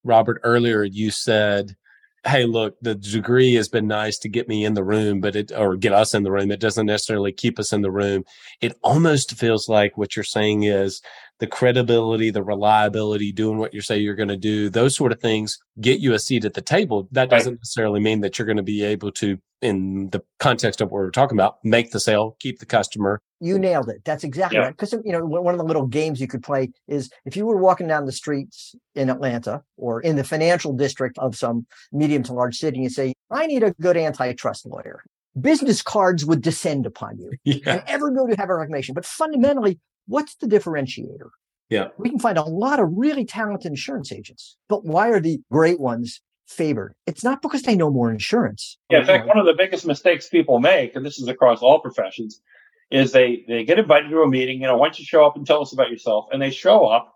Robert, 0.04 0.40
earlier 0.44 0.82
you 0.84 1.10
said, 1.10 1.76
Hey, 2.24 2.44
look, 2.44 2.76
the 2.80 2.94
degree 2.94 3.54
has 3.54 3.68
been 3.68 3.88
nice 3.88 4.16
to 4.18 4.28
get 4.28 4.46
me 4.46 4.64
in 4.64 4.74
the 4.74 4.84
room, 4.84 5.20
but 5.20 5.34
it, 5.34 5.50
or 5.50 5.76
get 5.76 5.92
us 5.92 6.14
in 6.14 6.22
the 6.22 6.30
room. 6.30 6.52
It 6.52 6.60
doesn't 6.60 6.86
necessarily 6.86 7.32
keep 7.32 7.58
us 7.58 7.72
in 7.72 7.82
the 7.82 7.90
room. 7.90 8.24
It 8.60 8.78
almost 8.84 9.34
feels 9.34 9.68
like 9.68 9.98
what 9.98 10.14
you're 10.14 10.22
saying 10.22 10.62
is 10.62 11.02
the 11.42 11.46
credibility, 11.48 12.30
the 12.30 12.40
reliability, 12.40 13.32
doing 13.32 13.58
what 13.58 13.74
you 13.74 13.80
say 13.80 13.98
you're 13.98 14.14
going 14.14 14.28
to 14.28 14.36
do, 14.36 14.70
those 14.70 14.94
sort 14.94 15.10
of 15.10 15.18
things 15.20 15.58
get 15.80 15.98
you 15.98 16.14
a 16.14 16.18
seat 16.20 16.44
at 16.44 16.54
the 16.54 16.60
table. 16.62 17.08
That 17.10 17.30
doesn't 17.30 17.54
necessarily 17.54 17.98
mean 17.98 18.20
that 18.20 18.38
you're 18.38 18.46
going 18.46 18.58
to 18.58 18.62
be 18.62 18.84
able 18.84 19.10
to, 19.10 19.36
in 19.60 20.08
the 20.10 20.22
context 20.38 20.80
of 20.80 20.92
what 20.92 21.00
we're 21.00 21.10
talking 21.10 21.36
about, 21.36 21.56
make 21.64 21.90
the 21.90 21.98
sale, 21.98 22.36
keep 22.38 22.60
the 22.60 22.64
customer. 22.64 23.18
You 23.40 23.58
nailed 23.58 23.88
it. 23.88 24.04
That's 24.04 24.22
exactly 24.22 24.58
Yeah. 24.58 24.66
right. 24.66 24.70
Because 24.76 24.92
you 25.04 25.10
know, 25.10 25.24
one 25.26 25.52
of 25.52 25.58
the 25.58 25.64
little 25.64 25.88
games 25.88 26.20
you 26.20 26.28
could 26.28 26.44
play 26.44 26.70
is 26.86 27.10
if 27.24 27.36
you 27.36 27.44
were 27.44 27.56
walking 27.56 27.88
down 27.88 28.06
the 28.06 28.12
streets 28.12 28.76
in 28.94 29.10
Atlanta 29.10 29.62
or 29.76 30.00
in 30.00 30.14
the 30.14 30.22
financial 30.22 30.72
district 30.72 31.18
of 31.18 31.34
some 31.34 31.66
medium 31.90 32.22
to 32.22 32.32
large 32.34 32.56
city, 32.56 32.76
and 32.76 32.84
you 32.84 32.90
say, 32.90 33.14
"I 33.32 33.48
need 33.48 33.64
a 33.64 33.72
good 33.80 33.96
antitrust 33.96 34.64
lawyer." 34.64 35.02
Business 35.40 35.82
cards 35.82 36.24
would 36.24 36.40
descend 36.40 36.86
upon 36.86 37.18
you, 37.18 37.32
Yeah. 37.44 37.56
and 37.66 37.82
everybody 37.88 38.28
would 38.28 38.38
have 38.38 38.48
a 38.50 38.54
recommendation. 38.54 38.94
But 38.94 39.04
fundamentally, 39.06 39.80
what's 40.06 40.34
the 40.36 40.46
differentiator? 40.46 41.30
Yeah. 41.68 41.88
we 41.96 42.10
can 42.10 42.18
find 42.18 42.36
a 42.36 42.42
lot 42.42 42.80
of 42.80 42.90
really 42.92 43.24
talented 43.24 43.70
insurance 43.70 44.12
agents, 44.12 44.58
but 44.68 44.84
why 44.84 45.08
are 45.08 45.20
the 45.20 45.40
great 45.50 45.80
ones 45.80 46.20
favored? 46.46 46.94
It's 47.06 47.24
not 47.24 47.40
because 47.40 47.62
they 47.62 47.74
know 47.74 47.90
more 47.90 48.10
insurance. 48.10 48.76
Yeah, 48.90 49.00
in 49.00 49.06
fact, 49.06 49.26
one 49.26 49.38
of 49.38 49.46
the 49.46 49.54
biggest 49.54 49.86
mistakes 49.86 50.28
people 50.28 50.60
make, 50.60 50.94
and 50.94 51.04
this 51.04 51.18
is 51.18 51.28
across 51.28 51.62
all 51.62 51.80
professions, 51.80 52.42
is 52.90 53.12
they 53.12 53.44
they 53.48 53.64
get 53.64 53.78
invited 53.78 54.10
to 54.10 54.20
a 54.20 54.28
meeting. 54.28 54.60
You 54.60 54.66
know, 54.66 54.76
why 54.76 54.88
don't 54.88 54.98
you 54.98 55.06
show 55.06 55.24
up 55.24 55.34
and 55.34 55.46
tell 55.46 55.62
us 55.62 55.72
about 55.72 55.90
yourself? 55.90 56.26
And 56.30 56.42
they 56.42 56.50
show 56.50 56.84
up, 56.84 57.14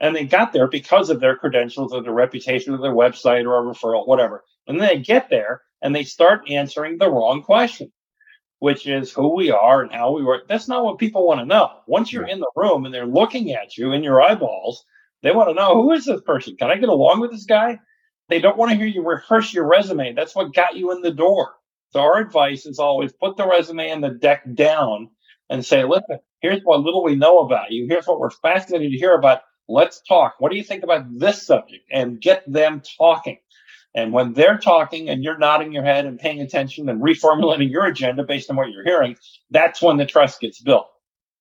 and 0.00 0.16
they 0.16 0.24
got 0.24 0.54
there 0.54 0.66
because 0.66 1.10
of 1.10 1.20
their 1.20 1.36
credentials 1.36 1.92
or 1.92 2.02
their 2.02 2.12
reputation 2.12 2.72
or 2.72 2.78
their 2.78 2.94
website 2.94 3.44
or 3.44 3.58
a 3.58 3.74
referral, 3.74 4.08
whatever. 4.08 4.44
And 4.66 4.80
then 4.80 4.88
they 4.88 4.98
get 4.98 5.28
there 5.28 5.60
and 5.82 5.94
they 5.94 6.04
start 6.04 6.48
answering 6.50 6.98
the 6.98 7.10
wrong 7.10 7.42
question, 7.42 7.92
which 8.60 8.86
is 8.86 9.12
who 9.12 9.34
we 9.34 9.50
are 9.50 9.82
and 9.82 9.92
how 9.92 10.12
we 10.12 10.22
work. 10.22 10.46
That's 10.48 10.68
not 10.68 10.84
what 10.84 10.98
people 10.98 11.26
want 11.26 11.40
to 11.40 11.46
know. 11.46 11.70
Once 11.86 12.12
you're 12.12 12.28
in 12.28 12.40
the 12.40 12.50
room 12.54 12.84
and 12.84 12.94
they're 12.94 13.06
looking 13.06 13.52
at 13.52 13.76
you 13.76 13.92
in 13.92 14.04
your 14.04 14.22
eyeballs, 14.22 14.84
they 15.22 15.32
want 15.32 15.48
to 15.50 15.54
know 15.54 15.74
who 15.74 15.92
is 15.92 16.04
this 16.04 16.20
person? 16.22 16.56
Can 16.56 16.70
I 16.70 16.76
get 16.76 16.88
along 16.88 17.20
with 17.20 17.32
this 17.32 17.46
guy? 17.46 17.80
They 18.28 18.38
don't 18.38 18.56
want 18.56 18.70
to 18.70 18.76
hear 18.76 18.86
you 18.86 19.02
rehearse 19.02 19.52
your 19.52 19.66
resume. 19.66 20.12
That's 20.14 20.36
what 20.36 20.54
got 20.54 20.76
you 20.76 20.92
in 20.92 21.02
the 21.02 21.10
door. 21.10 21.54
So 21.92 22.00
our 22.00 22.18
advice 22.18 22.66
is 22.66 22.78
always 22.78 23.12
put 23.12 23.36
the 23.36 23.48
resume 23.48 23.90
and 23.90 24.04
the 24.04 24.10
deck 24.10 24.42
down 24.54 25.10
and 25.48 25.64
say, 25.64 25.84
listen, 25.84 26.18
here's 26.40 26.60
what 26.62 26.80
little 26.80 27.02
we 27.02 27.16
know 27.16 27.40
about 27.40 27.72
you. 27.72 27.86
Here's 27.88 28.06
what 28.06 28.20
we're 28.20 28.30
fascinated 28.30 28.92
to 28.92 28.98
hear 28.98 29.14
about. 29.14 29.40
Let's 29.68 30.00
talk. 30.02 30.34
What 30.38 30.52
do 30.52 30.58
you 30.58 30.64
think 30.64 30.84
about 30.84 31.06
this 31.18 31.46
subject? 31.46 31.84
And 31.90 32.20
get 32.20 32.44
them 32.50 32.82
talking. 32.98 33.38
And 33.94 34.12
when 34.12 34.34
they're 34.34 34.58
talking 34.58 35.08
and 35.08 35.24
you're 35.24 35.38
nodding 35.38 35.72
your 35.72 35.82
head 35.82 36.06
and 36.06 36.18
paying 36.18 36.40
attention 36.40 36.88
and 36.88 37.02
reformulating 37.02 37.70
your 37.70 37.86
agenda 37.86 38.22
based 38.22 38.48
on 38.50 38.56
what 38.56 38.70
you're 38.70 38.84
hearing, 38.84 39.16
that's 39.50 39.82
when 39.82 39.96
the 39.96 40.06
trust 40.06 40.40
gets 40.40 40.60
built. 40.60 40.88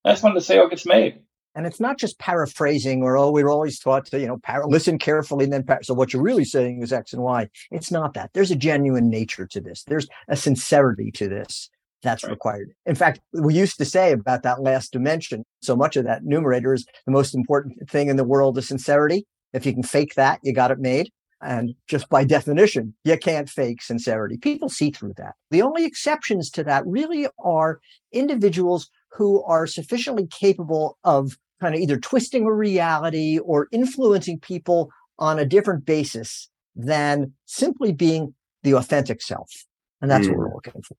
That's 0.03 0.23
when 0.23 0.33
the 0.33 0.41
sale 0.41 0.67
gets 0.67 0.85
made. 0.85 1.19
And 1.55 1.67
it's 1.67 1.79
not 1.79 1.97
just 1.97 2.19
paraphrasing 2.19 3.03
or, 3.03 3.17
oh, 3.17 3.31
we 3.31 3.43
were 3.43 3.49
always 3.49 3.79
taught 3.79 4.05
to, 4.07 4.19
you 4.19 4.27
know, 4.27 4.37
par- 4.37 4.65
listen 4.67 4.97
carefully 4.97 5.43
and 5.43 5.53
then, 5.53 5.63
par- 5.63 5.83
so 5.83 5.93
what 5.93 6.13
you're 6.13 6.21
really 6.21 6.45
saying 6.45 6.81
is 6.81 6.93
X 6.93 7.11
and 7.11 7.21
Y. 7.21 7.47
It's 7.71 7.91
not 7.91 8.13
that. 8.13 8.31
There's 8.33 8.51
a 8.51 8.55
genuine 8.55 9.09
nature 9.09 9.45
to 9.47 9.59
this. 9.59 9.83
There's 9.83 10.07
a 10.27 10.35
sincerity 10.35 11.11
to 11.11 11.27
this. 11.27 11.69
that's 12.01 12.23
right. 12.23 12.31
required. 12.31 12.71
In 12.85 12.95
fact, 12.95 13.19
we 13.33 13.53
used 13.53 13.77
to 13.77 13.85
say 13.85 14.11
about 14.11 14.43
that 14.43 14.61
last 14.61 14.91
dimension, 14.91 15.43
so 15.61 15.75
much 15.75 15.95
of 15.97 16.05
that 16.05 16.23
numerator 16.23 16.73
is 16.73 16.85
the 17.05 17.11
most 17.11 17.35
important 17.35 17.89
thing 17.89 18.09
in 18.09 18.15
the 18.15 18.23
world 18.23 18.57
is 18.57 18.67
sincerity. 18.67 19.25
If 19.53 19.65
you 19.65 19.73
can 19.73 19.83
fake 19.83 20.13
that, 20.15 20.39
you 20.43 20.53
got 20.53 20.71
it 20.71 20.79
made. 20.79 21.09
And 21.41 21.73
just 21.87 22.09
by 22.09 22.25
definition, 22.25 22.93
you 23.03 23.17
can't 23.17 23.49
fake 23.49 23.81
sincerity. 23.81 24.37
People 24.37 24.67
see 24.67 24.91
through 24.91 25.13
that. 25.17 25.35
The 25.51 25.61
only 25.61 25.85
exceptions 25.85 26.49
to 26.51 26.63
that 26.65 26.85
really 26.85 27.27
are 27.43 27.79
individuals 28.11 28.89
who 29.11 29.43
are 29.43 29.65
sufficiently 29.65 30.27
capable 30.27 30.97
of 31.03 31.37
kind 31.61 31.75
of 31.75 31.81
either 31.81 31.97
twisting 31.97 32.45
a 32.45 32.53
reality 32.53 33.39
or 33.39 33.67
influencing 33.71 34.39
people 34.39 34.89
on 35.17 35.39
a 35.39 35.45
different 35.45 35.85
basis 35.85 36.49
than 36.75 37.33
simply 37.45 37.91
being 37.91 38.33
the 38.63 38.73
authentic 38.73 39.21
self. 39.21 39.49
And 40.01 40.09
that's 40.09 40.27
mm. 40.27 40.31
what 40.31 40.37
we're 40.37 40.53
looking 40.53 40.81
for. 40.81 40.95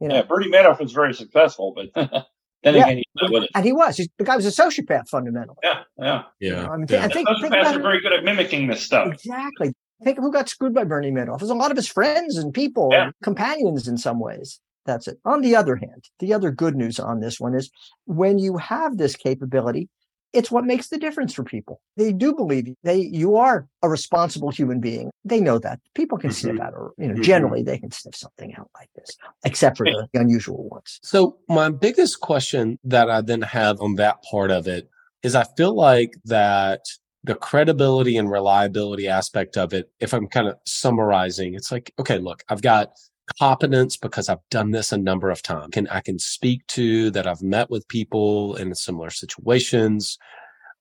You 0.00 0.08
know? 0.08 0.16
Yeah, 0.16 0.22
Bernie 0.22 0.50
Madoff 0.50 0.80
was 0.80 0.92
very 0.92 1.14
successful, 1.14 1.74
but 1.74 2.26
then 2.66 2.74
yeah. 2.74 2.82
again, 2.82 2.96
he's 2.96 3.22
not 3.22 3.32
with 3.32 3.44
it. 3.44 3.50
And 3.54 3.64
he 3.64 3.72
was. 3.72 3.96
He's, 3.96 4.08
the 4.18 4.24
guy 4.24 4.36
was 4.36 4.46
a 4.46 4.62
sociopath 4.62 5.08
fundamentally. 5.08 5.56
Yeah, 5.62 5.82
yeah. 5.98 6.22
Yeah. 6.40 6.50
You 6.50 6.56
know, 6.56 6.72
I 6.72 6.76
mean, 6.76 6.86
yeah. 6.90 7.04
I 7.04 7.08
think, 7.08 7.28
sociopaths 7.28 7.76
are 7.76 7.80
very 7.80 8.00
good 8.00 8.12
at 8.12 8.24
mimicking 8.24 8.66
this 8.66 8.82
stuff. 8.82 9.12
Exactly. 9.12 9.72
Think 10.04 10.18
of 10.18 10.24
who 10.24 10.32
got 10.32 10.48
screwed 10.48 10.74
by 10.74 10.84
Bernie 10.84 11.10
Madoff. 11.10 11.36
It 11.36 11.42
was 11.42 11.50
a 11.50 11.54
lot 11.54 11.70
of 11.70 11.76
his 11.76 11.88
friends 11.88 12.36
and 12.36 12.52
people, 12.52 12.90
yeah. 12.92 13.04
and 13.04 13.14
companions 13.22 13.88
in 13.88 13.96
some 13.96 14.20
ways. 14.20 14.60
That's 14.84 15.08
it. 15.08 15.18
On 15.24 15.40
the 15.40 15.56
other 15.56 15.76
hand, 15.76 16.04
the 16.20 16.34
other 16.34 16.50
good 16.50 16.76
news 16.76 17.00
on 17.00 17.20
this 17.20 17.40
one 17.40 17.54
is 17.54 17.70
when 18.04 18.38
you 18.38 18.56
have 18.58 18.98
this 18.98 19.16
capability, 19.16 19.88
it's 20.36 20.50
what 20.50 20.64
makes 20.64 20.88
the 20.88 20.98
difference 20.98 21.32
for 21.32 21.42
people. 21.42 21.80
They 21.96 22.12
do 22.12 22.34
believe 22.34 22.74
they 22.84 22.98
you 22.98 23.36
are 23.36 23.66
a 23.82 23.88
responsible 23.88 24.50
human 24.50 24.80
being. 24.80 25.10
They 25.24 25.40
know 25.40 25.58
that 25.58 25.80
people 25.94 26.18
can 26.18 26.30
mm-hmm. 26.30 26.48
sniff 26.48 26.60
out, 26.60 26.74
or 26.74 26.92
you 26.98 27.08
know, 27.08 27.14
mm-hmm. 27.14 27.22
generally 27.22 27.62
they 27.62 27.78
can 27.78 27.90
sniff 27.90 28.14
something 28.14 28.54
out 28.54 28.70
like 28.78 28.90
this, 28.94 29.16
except 29.44 29.78
for 29.78 29.86
the 29.86 30.08
unusual 30.14 30.68
ones. 30.68 31.00
So 31.02 31.38
my 31.48 31.70
biggest 31.70 32.20
question 32.20 32.78
that 32.84 33.10
I 33.10 33.22
then 33.22 33.42
have 33.42 33.80
on 33.80 33.94
that 33.96 34.22
part 34.22 34.50
of 34.50 34.68
it 34.68 34.88
is, 35.22 35.34
I 35.34 35.44
feel 35.56 35.74
like 35.74 36.12
that 36.26 36.82
the 37.24 37.34
credibility 37.34 38.16
and 38.16 38.30
reliability 38.30 39.08
aspect 39.08 39.56
of 39.56 39.72
it. 39.72 39.90
If 39.98 40.14
I'm 40.14 40.28
kind 40.28 40.46
of 40.46 40.56
summarizing, 40.64 41.54
it's 41.54 41.72
like, 41.72 41.92
okay, 41.98 42.18
look, 42.18 42.44
I've 42.48 42.62
got 42.62 42.92
competence 43.38 43.96
because 43.96 44.28
I've 44.28 44.48
done 44.50 44.70
this 44.70 44.92
a 44.92 44.98
number 44.98 45.30
of 45.30 45.42
times. 45.42 45.68
Can 45.72 45.88
I 45.88 46.00
can 46.00 46.18
speak 46.18 46.66
to 46.68 47.10
that 47.10 47.26
I've 47.26 47.42
met 47.42 47.70
with 47.70 47.88
people 47.88 48.56
in 48.56 48.74
similar 48.74 49.10
situations. 49.10 50.18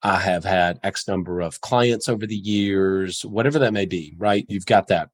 I 0.04 0.20
have 0.20 0.44
had 0.44 0.80
X 0.84 1.08
number 1.08 1.42
of 1.42 1.62
clients 1.62 2.08
over 2.08 2.28
the 2.28 2.36
years, 2.36 3.26
whatever 3.26 3.58
that 3.60 3.74
may 3.74 3.86
be, 3.86 4.14
right? 4.18 4.46
You've 4.48 4.66
got 4.66 4.88
that. 4.88 5.10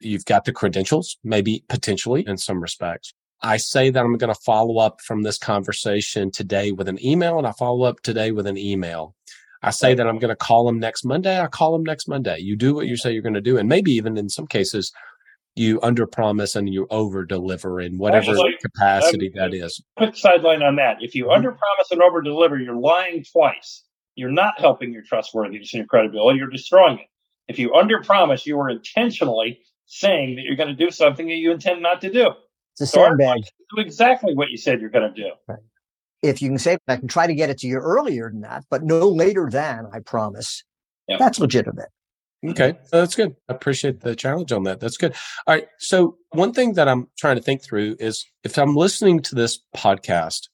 You've 0.00 0.24
got 0.24 0.44
the 0.44 0.52
credentials, 0.52 1.18
maybe 1.22 1.62
potentially 1.68 2.26
in 2.26 2.38
some 2.38 2.60
respects. 2.60 3.12
I 3.42 3.56
say 3.56 3.90
that 3.90 4.04
I'm 4.04 4.16
going 4.16 4.32
to 4.32 4.40
follow 4.40 4.78
up 4.78 5.00
from 5.00 5.22
this 5.22 5.38
conversation 5.38 6.30
today 6.30 6.72
with 6.72 6.88
an 6.88 7.04
email 7.04 7.38
and 7.38 7.46
I 7.46 7.52
follow 7.52 7.84
up 7.84 8.00
today 8.00 8.32
with 8.32 8.46
an 8.46 8.56
email. 8.56 9.14
I 9.62 9.70
say 9.70 9.94
that 9.94 10.06
I'm 10.06 10.18
going 10.18 10.30
to 10.30 10.36
call 10.36 10.64
them 10.64 10.78
next 10.78 11.04
Monday. 11.04 11.38
I 11.38 11.46
call 11.46 11.72
them 11.72 11.82
next 11.82 12.08
Monday. 12.08 12.38
You 12.38 12.56
do 12.56 12.74
what 12.74 12.86
you 12.86 12.96
say 12.96 13.12
you're 13.12 13.22
going 13.22 13.34
to 13.34 13.42
do. 13.42 13.58
And 13.58 13.68
maybe 13.68 13.92
even 13.92 14.16
in 14.16 14.28
some 14.28 14.46
cases, 14.46 14.92
you 15.56 15.80
under 15.82 16.06
promise 16.06 16.56
and 16.56 16.72
you 16.72 16.86
over 16.90 17.24
deliver 17.24 17.80
in 17.80 17.98
whatever 17.98 18.30
Actually, 18.30 18.56
capacity 18.62 19.30
that 19.34 19.52
is. 19.52 19.82
Quick 19.96 20.16
sideline 20.16 20.62
on 20.62 20.76
that. 20.76 20.98
If 21.00 21.14
you 21.14 21.24
mm-hmm. 21.24 21.32
under 21.32 21.50
promise 21.50 21.90
and 21.90 22.02
over 22.02 22.22
deliver, 22.22 22.58
you're 22.58 22.76
lying 22.76 23.24
twice. 23.30 23.84
You're 24.14 24.30
not 24.30 24.58
helping 24.58 24.92
your 24.92 25.02
trustworthiness 25.02 25.72
and 25.72 25.78
your 25.78 25.86
credibility, 25.86 26.38
you're 26.38 26.50
destroying 26.50 26.98
it. 26.98 27.06
If 27.48 27.58
you 27.58 27.74
under 27.74 28.02
promise, 28.02 28.46
you 28.46 28.58
are 28.60 28.70
intentionally 28.70 29.60
saying 29.86 30.36
that 30.36 30.42
you're 30.42 30.56
going 30.56 30.68
to 30.68 30.74
do 30.74 30.90
something 30.90 31.26
that 31.26 31.34
you 31.34 31.50
intend 31.50 31.82
not 31.82 32.00
to 32.02 32.10
do. 32.12 32.30
It's 32.74 32.82
a 32.82 32.86
sandbag. 32.86 33.42
Do 33.74 33.82
exactly 33.82 34.34
what 34.34 34.50
you 34.50 34.56
said 34.56 34.80
you're 34.80 34.90
going 34.90 35.12
to 35.12 35.22
do. 35.22 35.30
Right. 35.48 35.58
If 36.22 36.40
you 36.40 36.48
can 36.48 36.58
say, 36.58 36.78
I 36.86 36.96
can 36.96 37.08
try 37.08 37.26
to 37.26 37.34
get 37.34 37.50
it 37.50 37.58
to 37.58 37.66
you 37.66 37.78
earlier 37.78 38.30
than 38.30 38.42
that, 38.42 38.64
but 38.70 38.84
no 38.84 39.08
later 39.08 39.48
than 39.50 39.86
I 39.92 40.00
promise. 40.00 40.62
Yep. 41.08 41.18
That's 41.18 41.40
legitimate. 41.40 41.88
Okay, 42.46 42.78
so 42.84 43.00
that's 43.00 43.14
good. 43.14 43.36
I 43.48 43.52
appreciate 43.52 44.00
the 44.00 44.16
challenge 44.16 44.50
on 44.50 44.62
that. 44.64 44.80
That's 44.80 44.96
good. 44.96 45.14
All 45.46 45.54
right. 45.54 45.66
So, 45.78 46.16
one 46.30 46.52
thing 46.52 46.72
that 46.74 46.88
I'm 46.88 47.08
trying 47.18 47.36
to 47.36 47.42
think 47.42 47.62
through 47.62 47.96
is 48.00 48.24
if 48.44 48.56
I'm 48.56 48.74
listening 48.74 49.20
to 49.22 49.34
this 49.34 49.58
podcast, 49.76 50.48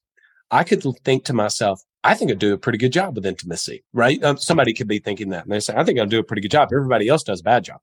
I 0.51 0.65
could 0.65 0.83
think 1.05 1.25
to 1.27 1.33
myself, 1.33 1.81
I 2.03 2.15
think 2.15 2.31
I 2.33 2.35
do 2.35 2.53
a 2.53 2.59
pretty 2.59 2.79
good 2.79 2.93
job 2.93 3.15
with 3.15 3.27
intimacy, 3.27 3.85
right? 3.93 4.23
Um, 4.23 4.37
somebody 4.37 4.75
could 4.75 4.89
be 4.89 4.99
thinking 4.99 5.31
that 5.31 5.45
and 5.45 5.53
they 5.53 5.61
say, 5.61 5.75
I 5.77 5.85
think 5.85 5.99
I'll 5.99 6.07
do 6.07 6.19
a 6.19 6.25
pretty 6.25 6.43
good 6.43 6.51
job. 6.51 6.71
Everybody 6.73 7.09
else 7.09 7.23
does 7.23 7.41
a 7.41 7.45
bad 7.45 7.65
job. 7.65 7.81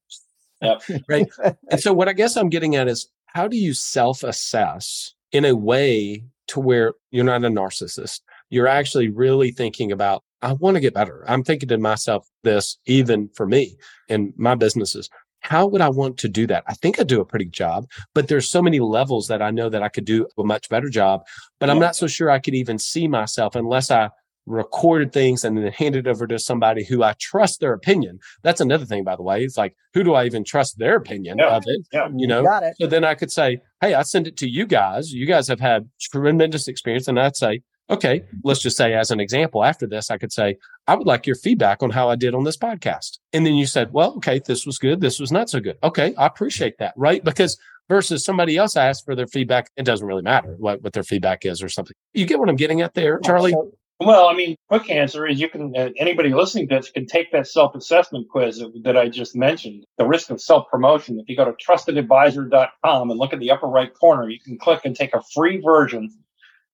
Yep. 0.61 0.81
right. 1.09 1.27
and 1.71 1.79
so, 1.79 1.93
what 1.93 2.09
I 2.09 2.13
guess 2.13 2.35
I'm 2.35 2.49
getting 2.49 2.75
at 2.75 2.89
is 2.89 3.07
how 3.27 3.47
do 3.47 3.57
you 3.57 3.73
self 3.73 4.23
assess 4.23 5.13
in 5.31 5.45
a 5.45 5.55
way 5.55 6.25
to 6.47 6.59
where 6.59 6.93
you're 7.11 7.23
not 7.23 7.45
a 7.45 7.49
narcissist? 7.49 8.19
You're 8.49 8.67
actually 8.67 9.09
really 9.09 9.51
thinking 9.51 9.91
about 9.91 10.23
I 10.43 10.53
want 10.53 10.75
to 10.75 10.81
get 10.81 10.93
better. 10.93 11.23
I'm 11.27 11.43
thinking 11.43 11.69
to 11.69 11.77
myself 11.77 12.27
this, 12.43 12.77
even 12.85 13.29
for 13.33 13.47
me 13.47 13.77
and 14.09 14.33
my 14.37 14.55
businesses. 14.55 15.09
How 15.39 15.65
would 15.65 15.81
I 15.81 15.89
want 15.89 16.17
to 16.19 16.29
do 16.29 16.47
that? 16.47 16.63
I 16.67 16.73
think 16.73 16.99
I 16.99 17.03
do 17.03 17.21
a 17.21 17.25
pretty 17.25 17.45
good 17.45 17.53
job, 17.53 17.89
but 18.13 18.27
there's 18.27 18.49
so 18.49 18.61
many 18.61 18.79
levels 18.79 19.27
that 19.27 19.41
I 19.41 19.51
know 19.51 19.69
that 19.69 19.83
I 19.83 19.89
could 19.89 20.05
do 20.05 20.27
a 20.37 20.43
much 20.43 20.69
better 20.69 20.89
job. 20.89 21.23
But 21.59 21.69
I'm 21.69 21.79
not 21.79 21.95
so 21.95 22.07
sure 22.07 22.29
I 22.29 22.39
could 22.39 22.55
even 22.55 22.77
see 22.77 23.07
myself 23.07 23.55
unless 23.55 23.91
I 23.91 24.09
recorded 24.45 25.13
things 25.13 25.43
and 25.43 25.57
then 25.57 25.71
handed 25.71 26.07
over 26.07 26.27
to 26.27 26.37
somebody 26.39 26.83
who 26.83 27.03
I 27.03 27.13
trust 27.19 27.59
their 27.59 27.73
opinion. 27.73 28.19
That's 28.41 28.61
another 28.61 28.85
thing, 28.85 29.03
by 29.03 29.15
the 29.15 29.23
way. 29.23 29.43
It's 29.43 29.57
like, 29.57 29.75
who 29.93 30.03
do 30.03 30.13
I 30.13 30.25
even 30.25 30.43
trust 30.43 30.77
their 30.77 30.95
opinion 30.95 31.37
yeah. 31.39 31.55
of 31.55 31.63
it? 31.65 31.87
Yeah. 31.91 32.09
You 32.15 32.27
know, 32.27 32.73
so 32.79 32.87
then 32.87 33.03
I 33.03 33.15
could 33.15 33.31
say, 33.31 33.59
Hey, 33.81 33.93
I 33.93 34.03
send 34.03 34.27
it 34.27 34.37
to 34.37 34.49
you 34.49 34.65
guys. 34.65 35.13
You 35.13 35.25
guys 35.25 35.47
have 35.47 35.59
had 35.59 35.89
tremendous 35.99 36.67
experience. 36.67 37.07
And 37.07 37.19
I'd 37.19 37.35
say, 37.35 37.61
okay, 37.89 38.23
let's 38.43 38.61
just 38.61 38.77
say 38.77 38.93
as 38.93 39.11
an 39.11 39.19
example, 39.19 39.63
after 39.63 39.87
this, 39.87 40.09
I 40.09 40.17
could 40.17 40.31
say, 40.31 40.57
I 40.87 40.95
would 40.95 41.07
like 41.07 41.27
your 41.27 41.35
feedback 41.35 41.83
on 41.83 41.89
how 41.89 42.09
I 42.09 42.15
did 42.15 42.35
on 42.35 42.43
this 42.43 42.57
podcast. 42.57 43.19
And 43.33 43.45
then 43.45 43.55
you 43.55 43.65
said, 43.65 43.93
well, 43.93 44.15
okay, 44.17 44.41
this 44.45 44.65
was 44.65 44.77
good. 44.77 45.01
This 45.01 45.19
was 45.19 45.31
not 45.31 45.49
so 45.49 45.59
good. 45.59 45.77
Okay. 45.83 46.13
I 46.15 46.25
appreciate 46.25 46.77
that. 46.79 46.93
Right. 46.95 47.23
Because 47.23 47.57
versus 47.89 48.23
somebody 48.23 48.57
else 48.57 48.75
asked 48.75 49.05
for 49.05 49.15
their 49.15 49.27
feedback, 49.27 49.69
it 49.75 49.83
doesn't 49.83 50.07
really 50.07 50.21
matter 50.21 50.55
what, 50.57 50.81
what 50.81 50.93
their 50.93 51.03
feedback 51.03 51.45
is 51.45 51.61
or 51.61 51.69
something. 51.69 51.95
You 52.13 52.25
get 52.25 52.39
what 52.39 52.49
I'm 52.49 52.55
getting 52.55 52.81
at 52.81 52.93
there, 52.93 53.19
Charlie? 53.19 53.53
Well, 53.99 54.27
I 54.27 54.33
mean, 54.33 54.55
quick 54.67 54.89
answer 54.89 55.25
is 55.27 55.39
you 55.39 55.47
can, 55.47 55.73
uh, 55.77 55.89
anybody 55.97 56.33
listening 56.33 56.67
to 56.67 56.75
this 56.75 56.89
can 56.89 57.05
take 57.05 57.31
that 57.31 57.47
self 57.47 57.75
assessment 57.75 58.27
quiz 58.29 58.57
that, 58.57 58.71
that 58.83 58.97
I 58.97 59.07
just 59.07 59.35
mentioned, 59.35 59.85
the 59.97 60.05
risk 60.05 60.29
of 60.29 60.41
self 60.41 60.67
promotion. 60.69 61.19
If 61.19 61.29
you 61.29 61.37
go 61.37 61.45
to 61.45 61.53
trustedadvisor.com 61.53 63.11
and 63.11 63.19
look 63.19 63.33
at 63.33 63.39
the 63.39 63.51
upper 63.51 63.67
right 63.67 63.93
corner, 63.93 64.29
you 64.29 64.39
can 64.39 64.57
click 64.57 64.81
and 64.83 64.95
take 64.95 65.13
a 65.13 65.21
free 65.33 65.61
version 65.61 66.09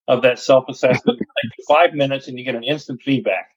of 0.09 0.23
that 0.23 0.39
self 0.39 0.65
assessment. 0.67 1.19
five 1.69 1.93
minutes 1.93 2.27
and 2.27 2.37
you 2.37 2.43
get 2.43 2.55
an 2.55 2.63
instant 2.63 3.01
feedback. 3.01 3.51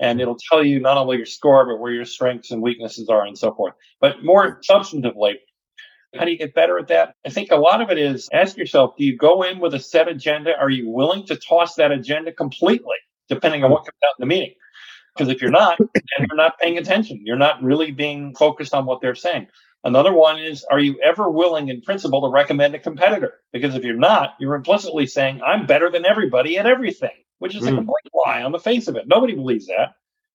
And 0.00 0.20
it'll 0.20 0.36
tell 0.50 0.64
you 0.64 0.80
not 0.80 0.96
only 0.96 1.16
your 1.16 1.26
score, 1.26 1.64
but 1.64 1.78
where 1.78 1.92
your 1.92 2.04
strengths 2.04 2.50
and 2.50 2.60
weaknesses 2.60 3.08
are 3.08 3.24
and 3.24 3.38
so 3.38 3.54
forth. 3.54 3.74
But 4.00 4.24
more 4.24 4.60
substantively, 4.68 5.34
how 6.16 6.24
do 6.24 6.32
you 6.32 6.38
get 6.38 6.54
better 6.54 6.76
at 6.78 6.88
that? 6.88 7.14
I 7.24 7.30
think 7.30 7.52
a 7.52 7.56
lot 7.56 7.80
of 7.80 7.90
it 7.90 7.98
is 7.98 8.28
ask 8.32 8.56
yourself, 8.56 8.96
do 8.98 9.04
you 9.04 9.16
go 9.16 9.42
in 9.44 9.60
with 9.60 9.74
a 9.74 9.80
set 9.80 10.08
agenda? 10.08 10.54
Are 10.58 10.70
you 10.70 10.90
willing 10.90 11.24
to 11.26 11.36
toss 11.36 11.76
that 11.76 11.92
agenda 11.92 12.32
completely, 12.32 12.96
depending 13.28 13.62
on 13.62 13.70
what 13.70 13.84
comes 13.84 13.98
out 14.04 14.14
in 14.18 14.22
the 14.22 14.34
meeting? 14.34 14.54
Because 15.14 15.32
if 15.32 15.40
you're 15.40 15.52
not, 15.52 15.78
then 15.78 16.26
you're 16.28 16.36
not 16.36 16.58
paying 16.58 16.78
attention. 16.78 17.20
You're 17.24 17.36
not 17.36 17.62
really 17.62 17.92
being 17.92 18.34
focused 18.34 18.74
on 18.74 18.86
what 18.86 19.00
they're 19.00 19.14
saying. 19.14 19.46
Another 19.84 20.12
one 20.12 20.38
is, 20.38 20.64
are 20.64 20.78
you 20.78 21.00
ever 21.02 21.28
willing 21.28 21.68
in 21.68 21.82
principle 21.82 22.22
to 22.22 22.32
recommend 22.32 22.74
a 22.74 22.78
competitor? 22.78 23.34
Because 23.52 23.74
if 23.74 23.84
you're 23.84 23.96
not, 23.96 24.34
you're 24.38 24.54
implicitly 24.54 25.06
saying, 25.06 25.40
I'm 25.44 25.66
better 25.66 25.90
than 25.90 26.06
everybody 26.06 26.56
at 26.58 26.66
everything, 26.66 27.10
which 27.38 27.56
is 27.56 27.62
mm. 27.62 27.68
a 27.68 27.70
hmm. 27.70 27.76
complete 27.78 28.12
lie 28.14 28.42
on 28.42 28.52
the 28.52 28.60
face 28.60 28.86
of 28.86 28.96
it. 28.96 29.08
Nobody 29.08 29.34
believes 29.34 29.66
that. 29.66 29.94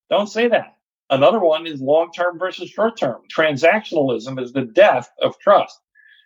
Don't 0.09 0.27
say 0.27 0.49
that. 0.49 0.75
Another 1.09 1.39
one 1.39 1.65
is 1.65 1.79
long 1.79 2.11
term 2.11 2.37
versus 2.37 2.69
short 2.69 2.97
term. 2.97 3.21
Transactionalism 3.33 4.41
is 4.41 4.51
the 4.51 4.63
death 4.65 5.09
of 5.21 5.39
trust. 5.39 5.79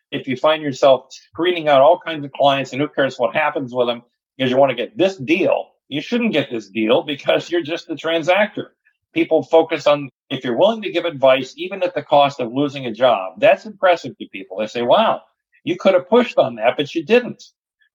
If 0.10 0.28
you 0.28 0.36
find 0.36 0.64
yourself 0.64 1.14
screening 1.14 1.70
out 1.70 1.82
all 1.82 2.00
kinds 2.04 2.26
of 2.26 2.32
clients 2.32 2.74
and 2.74 2.82
who 2.82 2.88
cares 2.88 3.18
what 3.18 3.36
happens 3.36 3.74
with 3.74 3.88
them 3.88 4.02
because 4.36 4.50
you 4.50 4.58
want 4.58 4.72
to 4.72 4.76
get 4.76 4.98
this 4.98 5.16
deal, 5.16 5.70
you 5.88 6.02
shouldn't 6.02 6.34
get 6.34 6.50
this 6.50 6.70
deal 6.70 7.04
because 7.04 7.52
you're 7.52 7.62
just 7.62 7.90
a 7.90 7.96
transactor 7.96 8.70
people 9.14 9.44
focus 9.44 9.88
on 9.88 10.10
if 10.32 10.46
you're 10.46 10.58
willing 10.58 10.82
to 10.82 10.92
give 10.92 11.04
advice, 11.04 11.54
even 11.58 11.84
at 11.84 11.94
the 11.94 12.02
cost 12.02 12.40
of 12.40 12.54
losing 12.54 12.86
a 12.86 12.92
job, 12.92 13.34
that's 13.38 13.66
impressive 13.66 14.18
to 14.18 14.28
people. 14.32 14.58
They 14.58 14.68
say, 14.68 14.82
wow, 14.82 15.22
you 15.66 15.76
could 15.76 15.94
have 15.94 16.10
pushed 16.10 16.38
on 16.38 16.56
that, 16.56 16.78
but 16.78 16.96
you 16.96 17.06
didn't. 17.06 17.44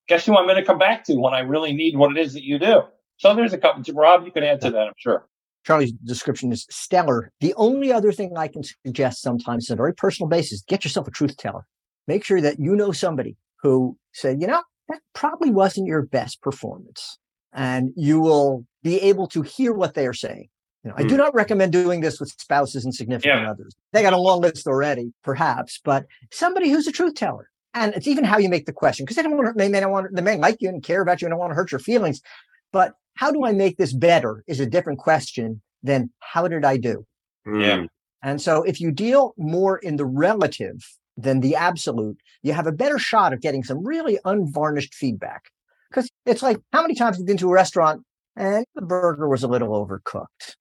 Guess 0.07 0.27
who 0.27 0.37
I'm 0.37 0.47
going 0.47 0.59
to 0.59 0.65
come 0.65 0.79
back 0.79 1.03
to 1.05 1.15
when 1.15 1.33
I 1.33 1.41
really 1.41 1.73
need 1.73 1.97
what 1.97 2.17
it 2.17 2.21
is 2.21 2.35
that 2.35 2.45
you 2.45 2.59
do? 2.59 2.83
So 3.17 3.35
there's 3.35 3.55
a 3.55 3.59
couple. 3.59 3.83
Rob, 3.95 4.25
you 4.27 4.31
can 4.31 4.45
add 4.45 4.61
to 4.61 4.71
that, 4.71 4.87
I'm 4.87 4.93
sure. 4.99 5.27
Charlie's 5.67 5.93
description 6.05 6.53
is 6.53 6.67
stellar. 6.71 7.33
The 7.41 7.55
only 7.55 7.91
other 7.91 8.13
thing 8.13 8.37
I 8.37 8.49
can 8.49 8.63
suggest 8.85 9.23
sometimes 9.23 9.71
on 9.71 9.75
a 9.75 9.79
very 9.79 9.95
personal 9.95 10.29
basis, 10.29 10.63
get 10.69 10.85
yourself 10.85 11.09
a 11.09 11.11
truth 11.11 11.39
teller. 11.39 11.67
Make 12.07 12.23
sure 12.23 12.43
that 12.43 12.61
you 12.61 12.77
know 12.77 12.93
somebody 12.93 13.37
who 13.63 13.97
said, 14.13 14.41
you 14.41 14.47
know, 14.47 14.63
that 14.89 15.01
probably 15.15 15.51
wasn't 15.51 15.89
your 15.89 16.03
best 16.03 16.43
performance. 16.43 17.19
And 17.53 17.91
you 17.97 18.21
will 18.21 18.67
be 18.85 19.01
able 19.01 19.27
to 19.29 19.41
hear 19.43 19.73
what 19.73 19.95
they 19.95 20.07
are 20.07 20.13
saying 20.13 20.49
you 20.87 20.93
know, 20.93 20.99
I 20.99 21.03
do 21.03 21.17
hmm. 21.17 21.17
not 21.17 21.35
recommend 21.35 21.73
doing 21.73 22.01
this 22.01 22.21
with 22.21 22.29
spouses 22.39 22.85
and 22.85 22.95
significant 22.95 23.43
yeah. 23.43 23.51
others. 23.51 23.75
They 23.93 24.03
got 24.03 24.13
a 24.13 24.19
long 24.19 24.41
list 24.41 24.69
already, 24.69 25.13
perhaps, 25.25 25.81
but 25.83 26.07
somebody 26.31 26.71
who's 26.71 26.87
a 26.87 26.93
truth 26.93 27.17
teller 27.17 27.51
And 27.75 27.93
it's 27.95 28.07
even 28.07 28.23
how 28.23 28.39
you 28.39 28.49
make 28.49 28.67
the 28.67 28.73
question 28.73 29.05
because 29.05 29.17
they 29.17 29.23
don't 29.25 29.37
want 29.37 29.49
to, 29.49 29.53
they 29.57 29.69
may 29.69 29.81
not 29.81 29.91
want, 29.91 30.15
they 30.15 30.23
may 30.23 30.37
like 30.37 30.59
you 30.61 30.69
and 30.69 30.85
care 30.85 31.03
about 31.03 31.21
you 31.21 31.27
and 31.27 31.33
don't 31.33 31.41
want 31.41 31.51
to 31.51 31.57
hurt 31.57 31.73
your 31.73 31.81
feelings. 31.81 32.21
But 32.73 32.93
how 33.15 33.33
do 33.33 33.45
I 33.45 33.51
make 33.51 33.79
this 33.79 33.93
better 33.93 34.45
is 34.47 34.61
a 34.61 34.67
different 34.67 35.01
question 35.01 35.61
than 35.83 36.11
how 36.21 36.47
did 36.47 36.65
I 36.65 36.77
do? 36.77 37.05
Yeah. 37.45 37.87
And 38.23 38.41
so 38.41 38.63
if 38.63 38.81
you 38.81 38.93
deal 38.93 39.35
more 39.37 39.79
in 39.79 39.97
the 39.97 40.07
relative 40.07 40.85
than 41.17 41.41
the 41.41 41.57
absolute, 41.57 42.19
you 42.45 42.53
have 42.53 42.69
a 42.69 42.73
better 42.73 43.01
shot 43.01 43.33
of 43.33 43.41
getting 43.41 43.65
some 43.65 43.85
really 43.85 44.21
unvarnished 44.25 44.95
feedback. 44.95 45.47
Because 45.91 46.09
it's 46.27 46.45
like, 46.45 46.59
how 46.73 46.83
many 46.83 46.95
times 46.95 47.17
have 47.17 47.23
you 47.23 47.27
been 47.27 47.39
to 47.39 47.49
a 47.49 47.55
restaurant 47.55 48.03
and 48.37 48.65
the 48.77 48.83
burger 48.83 49.29
was 49.29 49.43
a 49.43 49.49
little 49.49 49.71
overcooked? 49.71 50.55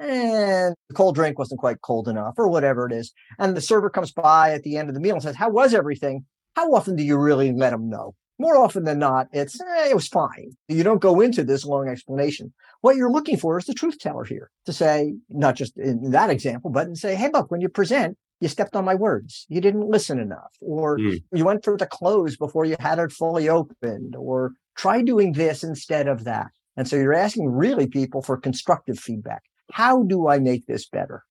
And 0.00 0.74
the 0.88 0.94
cold 0.94 1.14
drink 1.14 1.38
wasn't 1.38 1.60
quite 1.60 1.80
cold 1.82 2.08
enough, 2.08 2.34
or 2.36 2.48
whatever 2.48 2.86
it 2.86 2.92
is. 2.92 3.12
And 3.38 3.56
the 3.56 3.60
server 3.60 3.90
comes 3.90 4.12
by 4.12 4.52
at 4.52 4.62
the 4.62 4.76
end 4.76 4.88
of 4.88 4.94
the 4.94 5.00
meal 5.00 5.14
and 5.14 5.22
says, 5.22 5.36
How 5.36 5.50
was 5.50 5.74
everything? 5.74 6.24
How 6.56 6.72
often 6.72 6.96
do 6.96 7.02
you 7.02 7.16
really 7.16 7.52
let 7.52 7.70
them 7.70 7.88
know? 7.88 8.14
More 8.38 8.56
often 8.56 8.84
than 8.84 8.98
not, 8.98 9.28
it's 9.32 9.60
eh, 9.60 9.90
it 9.90 9.94
was 9.94 10.08
fine. 10.08 10.50
You 10.68 10.82
don't 10.82 11.00
go 11.00 11.20
into 11.20 11.44
this 11.44 11.64
long 11.64 11.88
explanation. 11.88 12.52
What 12.80 12.96
you're 12.96 13.10
looking 13.10 13.36
for 13.36 13.56
is 13.58 13.66
the 13.66 13.74
truth 13.74 13.98
teller 14.00 14.24
here 14.24 14.50
to 14.66 14.72
say, 14.72 15.14
not 15.28 15.54
just 15.54 15.76
in 15.78 16.10
that 16.10 16.30
example, 16.30 16.70
but 16.70 16.86
and 16.86 16.98
say, 16.98 17.14
hey, 17.14 17.30
look, 17.32 17.50
when 17.50 17.60
you 17.60 17.68
present, 17.68 18.18
you 18.40 18.48
stepped 18.48 18.74
on 18.74 18.84
my 18.84 18.96
words. 18.96 19.46
You 19.48 19.60
didn't 19.60 19.88
listen 19.88 20.18
enough, 20.18 20.52
or 20.60 20.98
mm. 20.98 21.22
you 21.32 21.44
went 21.44 21.64
for 21.64 21.76
the 21.76 21.86
close 21.86 22.36
before 22.36 22.64
you 22.64 22.76
had 22.80 22.98
it 22.98 23.12
fully 23.12 23.48
opened, 23.48 24.16
or 24.16 24.52
try 24.76 25.00
doing 25.00 25.32
this 25.32 25.62
instead 25.62 26.08
of 26.08 26.24
that. 26.24 26.48
And 26.76 26.88
so 26.88 26.96
you're 26.96 27.14
asking 27.14 27.48
really 27.48 27.86
people 27.86 28.20
for 28.20 28.36
constructive 28.36 28.98
feedback. 28.98 29.44
How 29.72 30.02
do 30.02 30.28
I 30.28 30.38
make 30.38 30.66
this 30.66 30.86
better? 30.86 31.24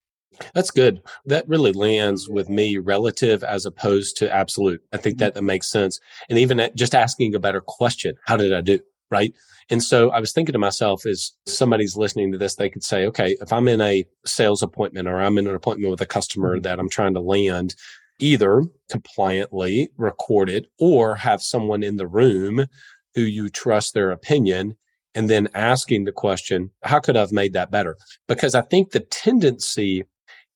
That's 0.54 0.70
good. 0.70 1.00
That 1.26 1.48
really 1.48 1.72
lands 1.72 2.28
with 2.28 2.48
me 2.48 2.78
relative 2.78 3.44
as 3.44 3.66
opposed 3.66 4.16
to 4.18 4.34
absolute. 4.34 4.82
I 4.92 4.96
think 4.96 5.18
that, 5.18 5.34
that 5.34 5.42
makes 5.42 5.70
sense. 5.70 6.00
And 6.28 6.38
even 6.38 6.70
just 6.74 6.94
asking 6.94 7.34
a 7.34 7.40
better 7.40 7.60
question, 7.60 8.16
how 8.26 8.36
did 8.36 8.52
I 8.52 8.60
do? 8.60 8.80
Right. 9.10 9.32
And 9.70 9.82
so 9.82 10.10
I 10.10 10.20
was 10.20 10.32
thinking 10.32 10.52
to 10.52 10.58
myself, 10.58 11.06
as 11.06 11.32
somebody's 11.46 11.96
listening 11.96 12.32
to 12.32 12.38
this, 12.38 12.56
they 12.56 12.68
could 12.68 12.84
say, 12.84 13.06
okay, 13.06 13.36
if 13.40 13.52
I'm 13.52 13.68
in 13.68 13.80
a 13.80 14.04
sales 14.26 14.62
appointment 14.62 15.08
or 15.08 15.20
I'm 15.20 15.38
in 15.38 15.46
an 15.46 15.54
appointment 15.54 15.90
with 15.90 16.00
a 16.00 16.06
customer 16.06 16.54
mm-hmm. 16.54 16.62
that 16.62 16.78
I'm 16.78 16.88
trying 16.88 17.14
to 17.14 17.20
land, 17.20 17.74
either 18.18 18.62
compliantly 18.90 19.88
record 19.96 20.50
it 20.50 20.66
or 20.78 21.14
have 21.16 21.42
someone 21.42 21.82
in 21.82 21.96
the 21.96 22.06
room 22.06 22.66
who 23.14 23.22
you 23.22 23.48
trust 23.48 23.94
their 23.94 24.10
opinion 24.10 24.76
and 25.14 25.30
then 25.30 25.48
asking 25.54 26.04
the 26.04 26.12
question, 26.12 26.70
how 26.82 27.00
could 27.00 27.16
I 27.16 27.20
have 27.20 27.32
made 27.32 27.52
that 27.52 27.70
better? 27.70 27.96
Because 28.28 28.54
I 28.54 28.62
think 28.62 28.90
the 28.90 29.00
tendency 29.00 30.04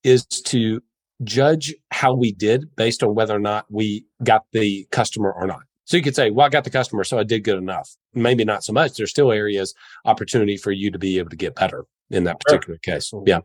is 0.05 0.25
to 0.27 0.81
judge 1.25 1.75
how 1.91 2.15
we 2.15 2.33
did 2.33 2.75
based 2.77 3.03
on 3.03 3.15
whether 3.15 3.35
or 3.35 3.41
not 3.41 3.67
we 3.71 4.05
got 4.23 4.45
the 4.53 4.87
customer 4.91 5.33
or 5.33 5.47
not. 5.47 5.63
So 5.85 5.97
you 5.97 6.03
could 6.03 6.15
say, 6.15 6.31
well, 6.31 6.47
I 6.47 6.51
got 6.51 6.65
the 6.65 6.71
customer, 6.71 7.03
so 7.03 7.19
I 7.19 7.25
did 7.25 7.45
good 7.45 7.57
enough. 7.57 7.97
Maybe 8.13 8.45
not 8.45 8.63
so 8.63 8.73
much. 8.73 8.97
There's 8.97 9.11
still 9.11 9.33
areas, 9.33 9.75
opportunity 10.05 10.57
for 10.57 10.71
you 10.71 10.91
to 10.91 10.99
be 10.99 11.19
able 11.19 11.31
to 11.31 11.37
get 11.37 11.55
better 11.55 11.87
in 12.11 12.25
that 12.25 12.41
particular 12.41 12.79
sure. 12.85 12.95
case. 12.95 13.11
Yeah. 13.25 13.41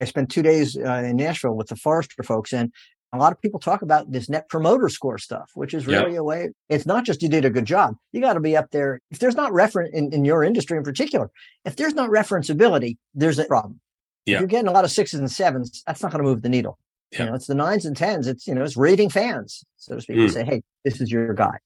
I 0.00 0.04
spent 0.04 0.30
two 0.30 0.42
days 0.42 0.76
uh, 0.76 1.02
in 1.04 1.16
Nashville 1.16 1.56
with 1.56 1.68
the 1.68 1.76
Forrester 1.76 2.22
folks, 2.22 2.52
and 2.52 2.72
a 3.12 3.18
lot 3.18 3.32
of 3.32 3.40
people 3.40 3.60
talk 3.60 3.82
about 3.82 4.10
this 4.10 4.28
net 4.28 4.48
promoter 4.48 4.88
score 4.88 5.18
stuff, 5.18 5.50
which 5.54 5.74
is 5.74 5.86
really 5.86 6.12
yep. 6.12 6.20
a 6.20 6.24
way. 6.24 6.50
It's 6.68 6.86
not 6.86 7.04
just 7.04 7.22
you 7.22 7.28
did 7.28 7.44
a 7.44 7.50
good 7.50 7.66
job. 7.66 7.96
You 8.12 8.20
got 8.20 8.34
to 8.34 8.40
be 8.40 8.56
up 8.56 8.70
there. 8.70 9.00
If 9.10 9.18
there's 9.18 9.36
not 9.36 9.52
reference 9.52 9.90
in, 9.94 10.12
in 10.12 10.24
your 10.24 10.42
industry 10.42 10.78
in 10.78 10.84
particular, 10.84 11.30
if 11.64 11.76
there's 11.76 11.94
not 11.94 12.10
referenceability, 12.10 12.96
there's 13.14 13.38
a 13.38 13.44
problem. 13.44 13.80
Yeah. 14.24 14.36
If 14.36 14.40
you're 14.40 14.48
getting 14.48 14.68
a 14.68 14.72
lot 14.72 14.84
of 14.84 14.90
sixes 14.90 15.20
and 15.20 15.30
sevens, 15.30 15.82
that's 15.86 16.02
not 16.02 16.12
going 16.12 16.24
to 16.24 16.28
move 16.28 16.42
the 16.42 16.48
needle. 16.48 16.78
You 17.18 17.26
know, 17.26 17.34
it's 17.34 17.46
the 17.46 17.54
nines 17.54 17.84
and 17.84 17.94
tens. 17.94 18.26
It's, 18.26 18.46
you 18.46 18.54
know, 18.54 18.64
it's 18.64 18.76
rating 18.76 19.10
fans, 19.10 19.64
so 19.76 19.96
to 19.96 20.00
speak, 20.00 20.16
mm. 20.16 20.30
say, 20.30 20.44
hey, 20.44 20.62
this 20.82 20.98
is 20.98 21.12
your 21.12 21.34
guy. 21.34 21.58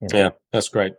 You 0.00 0.08
know? 0.10 0.18
Yeah, 0.18 0.30
that's 0.50 0.70
great. 0.70 0.94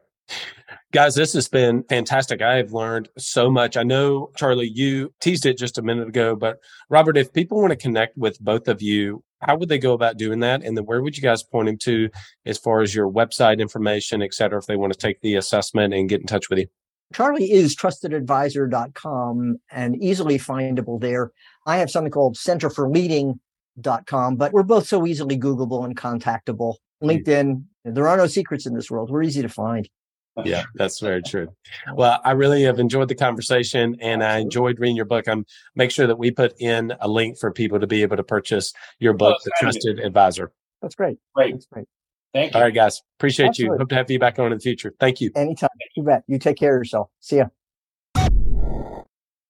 Guys, 0.92 1.16
this 1.16 1.34
has 1.34 1.48
been 1.48 1.84
fantastic. 1.90 2.42
I 2.42 2.58
have 2.58 2.72
learned 2.72 3.10
so 3.18 3.50
much. 3.50 3.78
I 3.78 3.84
know, 3.84 4.32
Charlie, 4.36 4.72
you 4.72 5.14
teased 5.22 5.46
it 5.46 5.58
just 5.58 5.78
a 5.78 5.82
minute 5.82 6.08
ago, 6.08 6.36
but 6.36 6.58
Robert, 6.90 7.18
if 7.18 7.34
people 7.34 7.60
want 7.60 7.72
to 7.72 7.76
connect 7.76 8.18
with 8.18 8.40
both 8.40 8.68
of 8.68 8.82
you, 8.82 9.24
how 9.42 9.58
would 9.58 9.70
they 9.70 9.78
go 9.78 9.94
about 9.94 10.18
doing 10.18 10.40
that? 10.40 10.64
And 10.64 10.78
then 10.78 10.86
where 10.86 11.02
would 11.02 11.18
you 11.18 11.24
guys 11.24 11.44
point 11.44 11.68
them 11.68 11.78
to 11.80 12.10
as 12.46 12.58
far 12.58 12.82
as 12.82 12.96
your 12.96 13.12
website 13.12 13.60
information, 13.60 14.22
et 14.22 14.34
cetera, 14.34 14.60
if 14.60 14.66
they 14.66 14.76
want 14.76 14.94
to 14.94 15.00
take 15.00 15.22
the 15.22 15.36
assessment 15.36 15.94
and 15.94 16.10
get 16.10 16.22
in 16.22 16.28
touch 16.28 16.50
with 16.50 16.60
you? 16.60 16.68
Charlie 17.14 17.52
is 17.52 17.76
trustedadvisor.com 17.76 19.58
and 19.72 20.04
easily 20.04 20.40
findable 20.40 21.00
there. 21.00 21.32
I 21.66 21.78
have 21.78 21.92
something 21.92 22.12
called 22.12 22.36
centerforleading.com, 22.36 24.36
but 24.36 24.54
we're 24.54 24.64
both 24.64 24.88
so 24.88 25.06
easily 25.06 25.38
Googleable 25.38 25.86
and 25.86 25.96
contactable. 25.96 26.76
Hmm. 27.02 27.10
LinkedIn, 27.10 27.64
there 27.84 28.08
are 28.08 28.18
no 28.18 28.28
secrets 28.28 28.66
in 28.66 28.74
this 28.74 28.90
world. 28.90 29.12
We're 29.12 29.24
easy 29.24 29.42
to 29.42 29.50
find. 29.50 29.88
Yeah, 30.44 30.64
that's 30.76 31.00
very 31.00 31.22
true. 31.22 31.48
Well, 31.94 32.20
I 32.24 32.32
really 32.32 32.64
have 32.64 32.80
enjoyed 32.80 33.08
the 33.08 33.16
conversation 33.16 33.96
and 34.02 34.24
I 34.24 34.40
enjoyed 34.40 34.80
reading 34.80 34.96
your 34.96 35.06
book. 35.06 35.28
I'm 35.30 35.46
make 35.76 35.92
sure 35.92 36.08
that 36.08 36.18
we 36.18 36.32
put 36.32 36.60
in 36.60 36.94
a 37.00 37.08
link 37.08 37.38
for 37.40 37.52
people 37.52 37.80
to 37.80 37.88
be 37.88 38.02
able 38.02 38.18
to 38.18 38.24
purchase 38.24 38.74
your 39.00 39.14
oh, 39.14 39.18
book, 39.18 39.38
oh, 39.40 39.44
The 39.46 39.52
Trusted 39.60 40.00
Advisor. 40.00 40.52
That's 40.82 40.96
great. 40.96 41.18
Great. 41.34 41.54
That's 41.54 41.66
great. 41.68 41.88
Thank 42.34 42.54
you. 42.54 42.58
All 42.58 42.66
right, 42.66 42.74
guys. 42.74 43.02
Appreciate 43.18 43.48
Absolutely. 43.50 43.76
you. 43.76 43.80
Hope 43.80 43.90
to 43.90 43.96
have 43.96 44.12
you 44.12 44.20
back 44.20 44.38
on 44.40 44.48
in 44.48 44.58
the 44.58 44.62
future. 44.62 44.94
Thank 45.00 45.22
you. 45.22 45.32
Anytime. 45.36 45.70
You 45.96 46.04
bet. 46.04 46.24
You 46.28 46.38
take 46.38 46.58
care 46.58 46.76
of 46.76 46.82
yourself. 46.82 47.10
See 47.22 47.38
ya. 47.38 47.46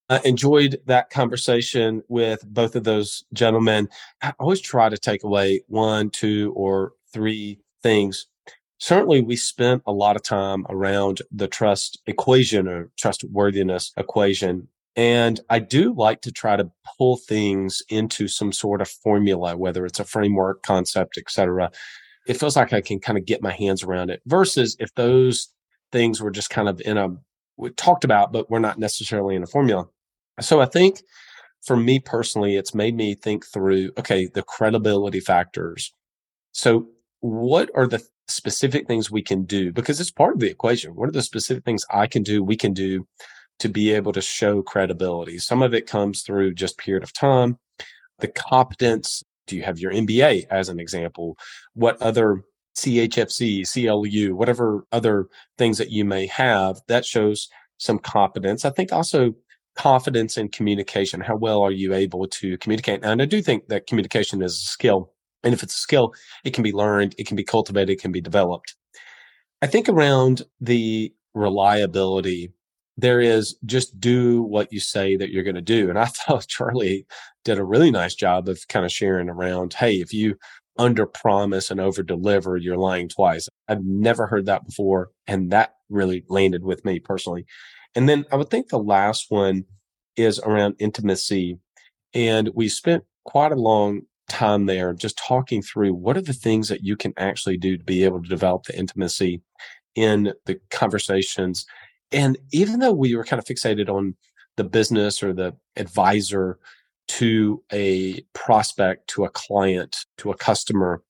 I 0.08 0.20
enjoyed 0.24 0.80
that 0.86 1.10
conversation 1.10 2.02
with 2.06 2.46
both 2.46 2.76
of 2.76 2.84
those 2.84 3.24
gentlemen. 3.32 3.88
I 4.22 4.34
always 4.38 4.60
try 4.60 4.88
to 4.88 4.96
take 4.96 5.24
away 5.24 5.62
one, 5.66 6.10
two, 6.10 6.52
or 6.54 6.92
three 7.12 7.58
things. 7.82 8.26
Certainly, 8.78 9.22
we 9.22 9.36
spent 9.36 9.82
a 9.86 9.92
lot 9.92 10.16
of 10.16 10.22
time 10.22 10.66
around 10.68 11.22
the 11.30 11.48
trust 11.48 12.00
equation 12.06 12.68
or 12.68 12.90
trustworthiness 12.98 13.92
equation. 13.96 14.68
And 14.96 15.40
I 15.50 15.58
do 15.58 15.94
like 15.94 16.22
to 16.22 16.32
try 16.32 16.56
to 16.56 16.70
pull 16.96 17.16
things 17.16 17.82
into 17.90 18.28
some 18.28 18.52
sort 18.52 18.80
of 18.80 18.88
formula, 18.88 19.56
whether 19.56 19.84
it's 19.84 20.00
a 20.00 20.04
framework, 20.04 20.62
concept, 20.62 21.18
et 21.18 21.30
cetera, 21.30 21.70
it 22.26 22.38
feels 22.38 22.56
like 22.56 22.72
I 22.72 22.80
can 22.80 22.98
kind 22.98 23.18
of 23.18 23.24
get 23.24 23.42
my 23.42 23.52
hands 23.52 23.82
around 23.82 24.10
it 24.10 24.20
versus 24.26 24.76
if 24.80 24.94
those 24.94 25.48
things 25.92 26.20
were 26.20 26.30
just 26.30 26.50
kind 26.50 26.68
of 26.68 26.80
in 26.80 26.96
a, 26.96 27.08
we 27.56 27.70
talked 27.70 28.04
about, 28.04 28.32
but 28.32 28.50
we're 28.50 28.58
not 28.58 28.78
necessarily 28.78 29.36
in 29.36 29.42
a 29.42 29.46
formula. 29.46 29.86
So 30.40 30.60
I 30.60 30.66
think 30.66 31.02
for 31.62 31.76
me 31.76 31.98
personally, 31.98 32.56
it's 32.56 32.74
made 32.74 32.96
me 32.96 33.14
think 33.14 33.46
through, 33.46 33.92
okay, 33.98 34.26
the 34.26 34.42
credibility 34.42 35.20
factors. 35.20 35.92
So 36.52 36.88
what 37.26 37.70
are 37.74 37.86
the 37.86 38.02
specific 38.28 38.86
things 38.86 39.10
we 39.10 39.22
can 39.22 39.44
do? 39.44 39.72
Because 39.72 40.00
it's 40.00 40.10
part 40.10 40.34
of 40.34 40.40
the 40.40 40.50
equation. 40.50 40.94
What 40.94 41.08
are 41.08 41.12
the 41.12 41.22
specific 41.22 41.64
things 41.64 41.84
I 41.90 42.06
can 42.06 42.22
do, 42.22 42.42
we 42.42 42.56
can 42.56 42.72
do 42.72 43.06
to 43.58 43.68
be 43.68 43.92
able 43.92 44.12
to 44.12 44.20
show 44.20 44.62
credibility? 44.62 45.38
Some 45.38 45.62
of 45.62 45.74
it 45.74 45.86
comes 45.86 46.22
through 46.22 46.54
just 46.54 46.78
period 46.78 47.02
of 47.02 47.12
time, 47.12 47.58
the 48.18 48.28
competence 48.28 49.22
do 49.46 49.56
you 49.56 49.62
have 49.62 49.78
your 49.78 49.92
MBA 49.92 50.46
as 50.50 50.68
an 50.68 50.80
example? 50.80 51.38
What 51.74 52.00
other 52.02 52.42
CHFC, 52.76 53.64
CLU, 53.72 54.34
whatever 54.34 54.86
other 54.92 55.28
things 55.56 55.78
that 55.78 55.90
you 55.90 56.04
may 56.04 56.26
have, 56.26 56.80
that 56.88 57.04
shows 57.04 57.48
some 57.78 57.98
competence. 57.98 58.64
I 58.64 58.70
think 58.70 58.92
also 58.92 59.34
confidence 59.76 60.36
in 60.36 60.48
communication. 60.48 61.20
How 61.20 61.36
well 61.36 61.62
are 61.62 61.70
you 61.70 61.94
able 61.94 62.26
to 62.26 62.58
communicate? 62.58 63.00
And 63.02 63.22
I 63.22 63.24
do 63.24 63.40
think 63.42 63.68
that 63.68 63.86
communication 63.86 64.42
is 64.42 64.54
a 64.54 64.66
skill. 64.66 65.12
And 65.46 65.54
if 65.54 65.62
it's 65.62 65.76
a 65.76 65.78
skill, 65.78 66.12
it 66.44 66.54
can 66.54 66.64
be 66.64 66.72
learned, 66.72 67.14
it 67.18 67.26
can 67.28 67.36
be 67.36 67.44
cultivated, 67.44 67.92
it 67.92 68.00
can 68.00 68.10
be 68.10 68.20
developed. 68.20 68.74
I 69.62 69.68
think 69.68 69.88
around 69.88 70.42
the 70.60 71.14
reliability, 71.34 72.52
there 72.96 73.20
is 73.20 73.56
just 73.64 74.00
do 74.00 74.42
what 74.42 74.72
you 74.72 74.80
say 74.80 75.16
that 75.16 75.30
you're 75.30 75.44
going 75.44 75.54
to 75.54 75.62
do. 75.62 75.88
And 75.88 76.00
I 76.00 76.04
thought 76.06 76.48
Charlie 76.48 77.06
did 77.44 77.58
a 77.58 77.64
really 77.64 77.92
nice 77.92 78.16
job 78.16 78.48
of 78.48 78.66
kind 78.68 78.84
of 78.84 78.90
sharing 78.90 79.28
around, 79.28 79.74
hey, 79.74 80.00
if 80.00 80.12
you 80.12 80.36
under 80.78 81.06
promise 81.06 81.70
and 81.70 81.80
over 81.80 82.02
deliver, 82.02 82.56
you're 82.56 82.76
lying 82.76 83.08
twice. 83.08 83.48
I've 83.68 83.84
never 83.84 84.26
heard 84.26 84.46
that 84.46 84.66
before. 84.66 85.10
And 85.28 85.52
that 85.52 85.74
really 85.88 86.24
landed 86.28 86.64
with 86.64 86.84
me 86.84 86.98
personally. 86.98 87.46
And 87.94 88.08
then 88.08 88.24
I 88.32 88.36
would 88.36 88.50
think 88.50 88.68
the 88.68 88.80
last 88.80 89.26
one 89.28 89.64
is 90.16 90.40
around 90.40 90.74
intimacy. 90.80 91.60
And 92.14 92.50
we 92.52 92.68
spent 92.68 93.04
quite 93.24 93.52
a 93.52 93.56
long 93.56 94.02
time 94.28 94.66
there 94.66 94.92
just 94.92 95.18
talking 95.18 95.62
through 95.62 95.94
what 95.94 96.16
are 96.16 96.22
the 96.22 96.32
things 96.32 96.68
that 96.68 96.82
you 96.82 96.96
can 96.96 97.12
actually 97.16 97.56
do 97.56 97.76
to 97.76 97.84
be 97.84 98.04
able 98.04 98.22
to 98.22 98.28
develop 98.28 98.64
the 98.64 98.78
intimacy 98.78 99.40
in 99.94 100.32
the 100.44 100.60
conversations. 100.70 101.66
And 102.12 102.36
even 102.52 102.80
though 102.80 102.92
we 102.92 103.14
were 103.14 103.24
kind 103.24 103.38
of 103.38 103.46
fixated 103.46 103.88
on 103.88 104.16
the 104.56 104.64
business 104.64 105.22
or 105.22 105.32
the 105.32 105.54
advisor 105.76 106.58
to 107.08 107.62
a 107.72 108.20
prospect, 108.32 109.08
to 109.08 109.24
a 109.24 109.30
client, 109.30 109.96
to 110.18 110.30
a 110.30 110.36
customer, 110.36 111.02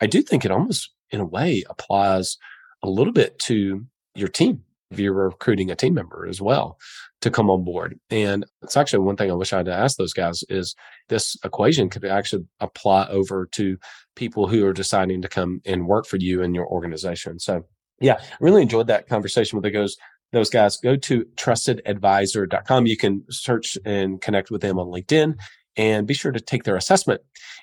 I 0.00 0.06
do 0.06 0.22
think 0.22 0.44
it 0.44 0.50
almost 0.50 0.90
in 1.10 1.20
a 1.20 1.24
way 1.24 1.64
applies 1.68 2.36
a 2.82 2.88
little 2.88 3.12
bit 3.12 3.38
to 3.40 3.84
your 4.14 4.28
team 4.28 4.64
you're 4.98 5.12
recruiting 5.12 5.70
a 5.70 5.76
team 5.76 5.94
member 5.94 6.26
as 6.26 6.40
well 6.40 6.78
to 7.20 7.30
come 7.30 7.50
on 7.50 7.64
board. 7.64 7.98
And 8.10 8.44
it's 8.62 8.76
actually 8.76 9.00
one 9.00 9.16
thing 9.16 9.30
I 9.30 9.34
wish 9.34 9.52
I 9.52 9.58
had 9.58 9.66
to 9.66 9.74
ask 9.74 9.96
those 9.96 10.14
guys 10.14 10.42
is 10.48 10.74
this 11.08 11.36
equation 11.44 11.90
could 11.90 12.04
actually 12.04 12.46
apply 12.60 13.06
over 13.08 13.46
to 13.52 13.78
people 14.16 14.48
who 14.48 14.66
are 14.66 14.72
deciding 14.72 15.22
to 15.22 15.28
come 15.28 15.60
and 15.64 15.86
work 15.86 16.06
for 16.06 16.16
you 16.16 16.42
in 16.42 16.54
your 16.54 16.66
organization. 16.66 17.38
So 17.38 17.64
yeah, 18.00 18.14
I 18.20 18.36
really 18.40 18.62
enjoyed 18.62 18.86
that 18.86 19.08
conversation 19.08 19.60
with 19.60 19.72
those 19.72 19.96
those 20.32 20.50
guys. 20.50 20.76
Go 20.76 20.96
to 20.96 21.24
trustedadvisor.com. 21.36 22.86
You 22.86 22.96
can 22.96 23.24
search 23.30 23.76
and 23.84 24.20
connect 24.20 24.50
with 24.50 24.62
them 24.62 24.78
on 24.78 24.86
LinkedIn 24.86 25.36
and 25.76 26.06
be 26.06 26.14
sure 26.14 26.32
to 26.32 26.40
take 26.40 26.64
their 26.64 26.76
assessment 26.76 27.20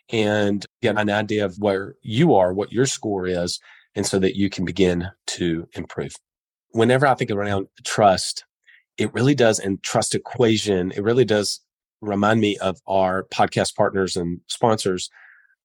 and 0.09 0.65
get 0.81 0.97
an 0.97 1.09
idea 1.09 1.45
of 1.45 1.57
where 1.59 1.95
you 2.01 2.35
are, 2.35 2.53
what 2.53 2.71
your 2.71 2.85
score 2.85 3.27
is, 3.27 3.59
and 3.95 4.05
so 4.05 4.19
that 4.19 4.35
you 4.35 4.49
can 4.49 4.65
begin 4.65 5.09
to 5.27 5.67
improve. 5.73 6.13
Whenever 6.77 7.07
I 7.07 7.15
think 7.15 7.31
around 7.31 7.69
trust, 7.83 8.45
it 8.99 9.11
really 9.11 9.33
does, 9.33 9.57
and 9.57 9.81
trust 9.81 10.13
equation, 10.13 10.91
it 10.91 11.01
really 11.01 11.25
does 11.25 11.59
remind 12.01 12.39
me 12.39 12.55
of 12.57 12.79
our 12.85 13.23
podcast 13.33 13.73
partners 13.73 14.15
and 14.15 14.41
sponsors, 14.45 15.09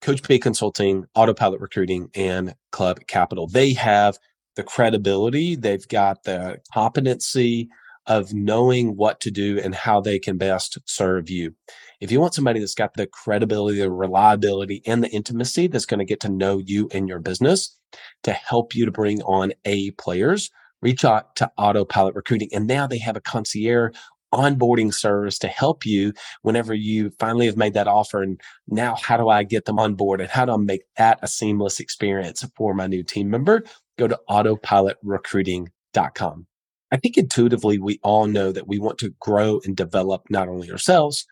Coach 0.00 0.22
P 0.22 0.38
Consulting, 0.38 1.04
Autopilot 1.14 1.60
Recruiting, 1.60 2.08
and 2.14 2.54
Club 2.70 2.98
Capital. 3.08 3.46
They 3.46 3.74
have 3.74 4.16
the 4.56 4.62
credibility, 4.62 5.54
they've 5.54 5.86
got 5.86 6.24
the 6.24 6.62
competency 6.72 7.68
of 8.06 8.32
knowing 8.32 8.96
what 8.96 9.20
to 9.20 9.30
do 9.30 9.60
and 9.62 9.74
how 9.74 10.00
they 10.00 10.18
can 10.18 10.38
best 10.38 10.78
serve 10.86 11.28
you. 11.28 11.54
If 12.00 12.10
you 12.10 12.22
want 12.22 12.32
somebody 12.32 12.58
that's 12.58 12.74
got 12.74 12.94
the 12.94 13.06
credibility, 13.06 13.80
the 13.80 13.92
reliability, 13.92 14.80
and 14.86 15.04
the 15.04 15.10
intimacy 15.10 15.66
that's 15.66 15.84
going 15.84 15.98
to 15.98 16.06
get 16.06 16.20
to 16.20 16.30
know 16.30 16.56
you 16.56 16.88
and 16.90 17.06
your 17.06 17.20
business 17.20 17.76
to 18.22 18.32
help 18.32 18.74
you 18.74 18.86
to 18.86 18.90
bring 18.90 19.20
on 19.24 19.52
A 19.66 19.90
players, 19.90 20.50
reach 20.82 21.04
out 21.04 21.34
to 21.36 21.50
Autopilot 21.56 22.14
Recruiting. 22.14 22.50
And 22.52 22.66
now 22.66 22.86
they 22.86 22.98
have 22.98 23.16
a 23.16 23.20
concierge 23.20 23.96
onboarding 24.32 24.92
service 24.92 25.38
to 25.38 25.48
help 25.48 25.84
you 25.84 26.12
whenever 26.42 26.74
you 26.74 27.10
finally 27.18 27.46
have 27.46 27.56
made 27.56 27.74
that 27.74 27.88
offer. 27.88 28.22
And 28.22 28.40
now, 28.66 28.96
how 28.96 29.16
do 29.16 29.28
I 29.28 29.44
get 29.44 29.66
them 29.66 29.78
on 29.78 29.94
board 29.94 30.20
and 30.20 30.28
how 30.30 30.44
do 30.44 30.52
I 30.52 30.56
make 30.56 30.82
that 30.96 31.20
a 31.22 31.28
seamless 31.28 31.78
experience 31.80 32.44
for 32.56 32.74
my 32.74 32.86
new 32.86 33.02
team 33.02 33.30
member? 33.30 33.64
Go 33.98 34.06
to 34.08 34.20
autopilotrecruiting.com. 34.28 36.46
I 36.90 36.96
think 36.96 37.16
intuitively, 37.16 37.78
we 37.78 38.00
all 38.02 38.26
know 38.26 38.50
that 38.52 38.68
we 38.68 38.78
want 38.78 38.98
to 38.98 39.14
grow 39.20 39.60
and 39.64 39.74
develop 39.76 40.24
not 40.28 40.48
only 40.48 40.70
ourselves, 40.70 41.24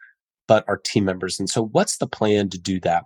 but 0.46 0.64
our 0.68 0.78
team 0.78 1.04
members. 1.04 1.38
And 1.38 1.50
so, 1.50 1.66
what's 1.66 1.98
the 1.98 2.06
plan 2.06 2.48
to 2.50 2.58
do 2.58 2.80
that? 2.80 3.04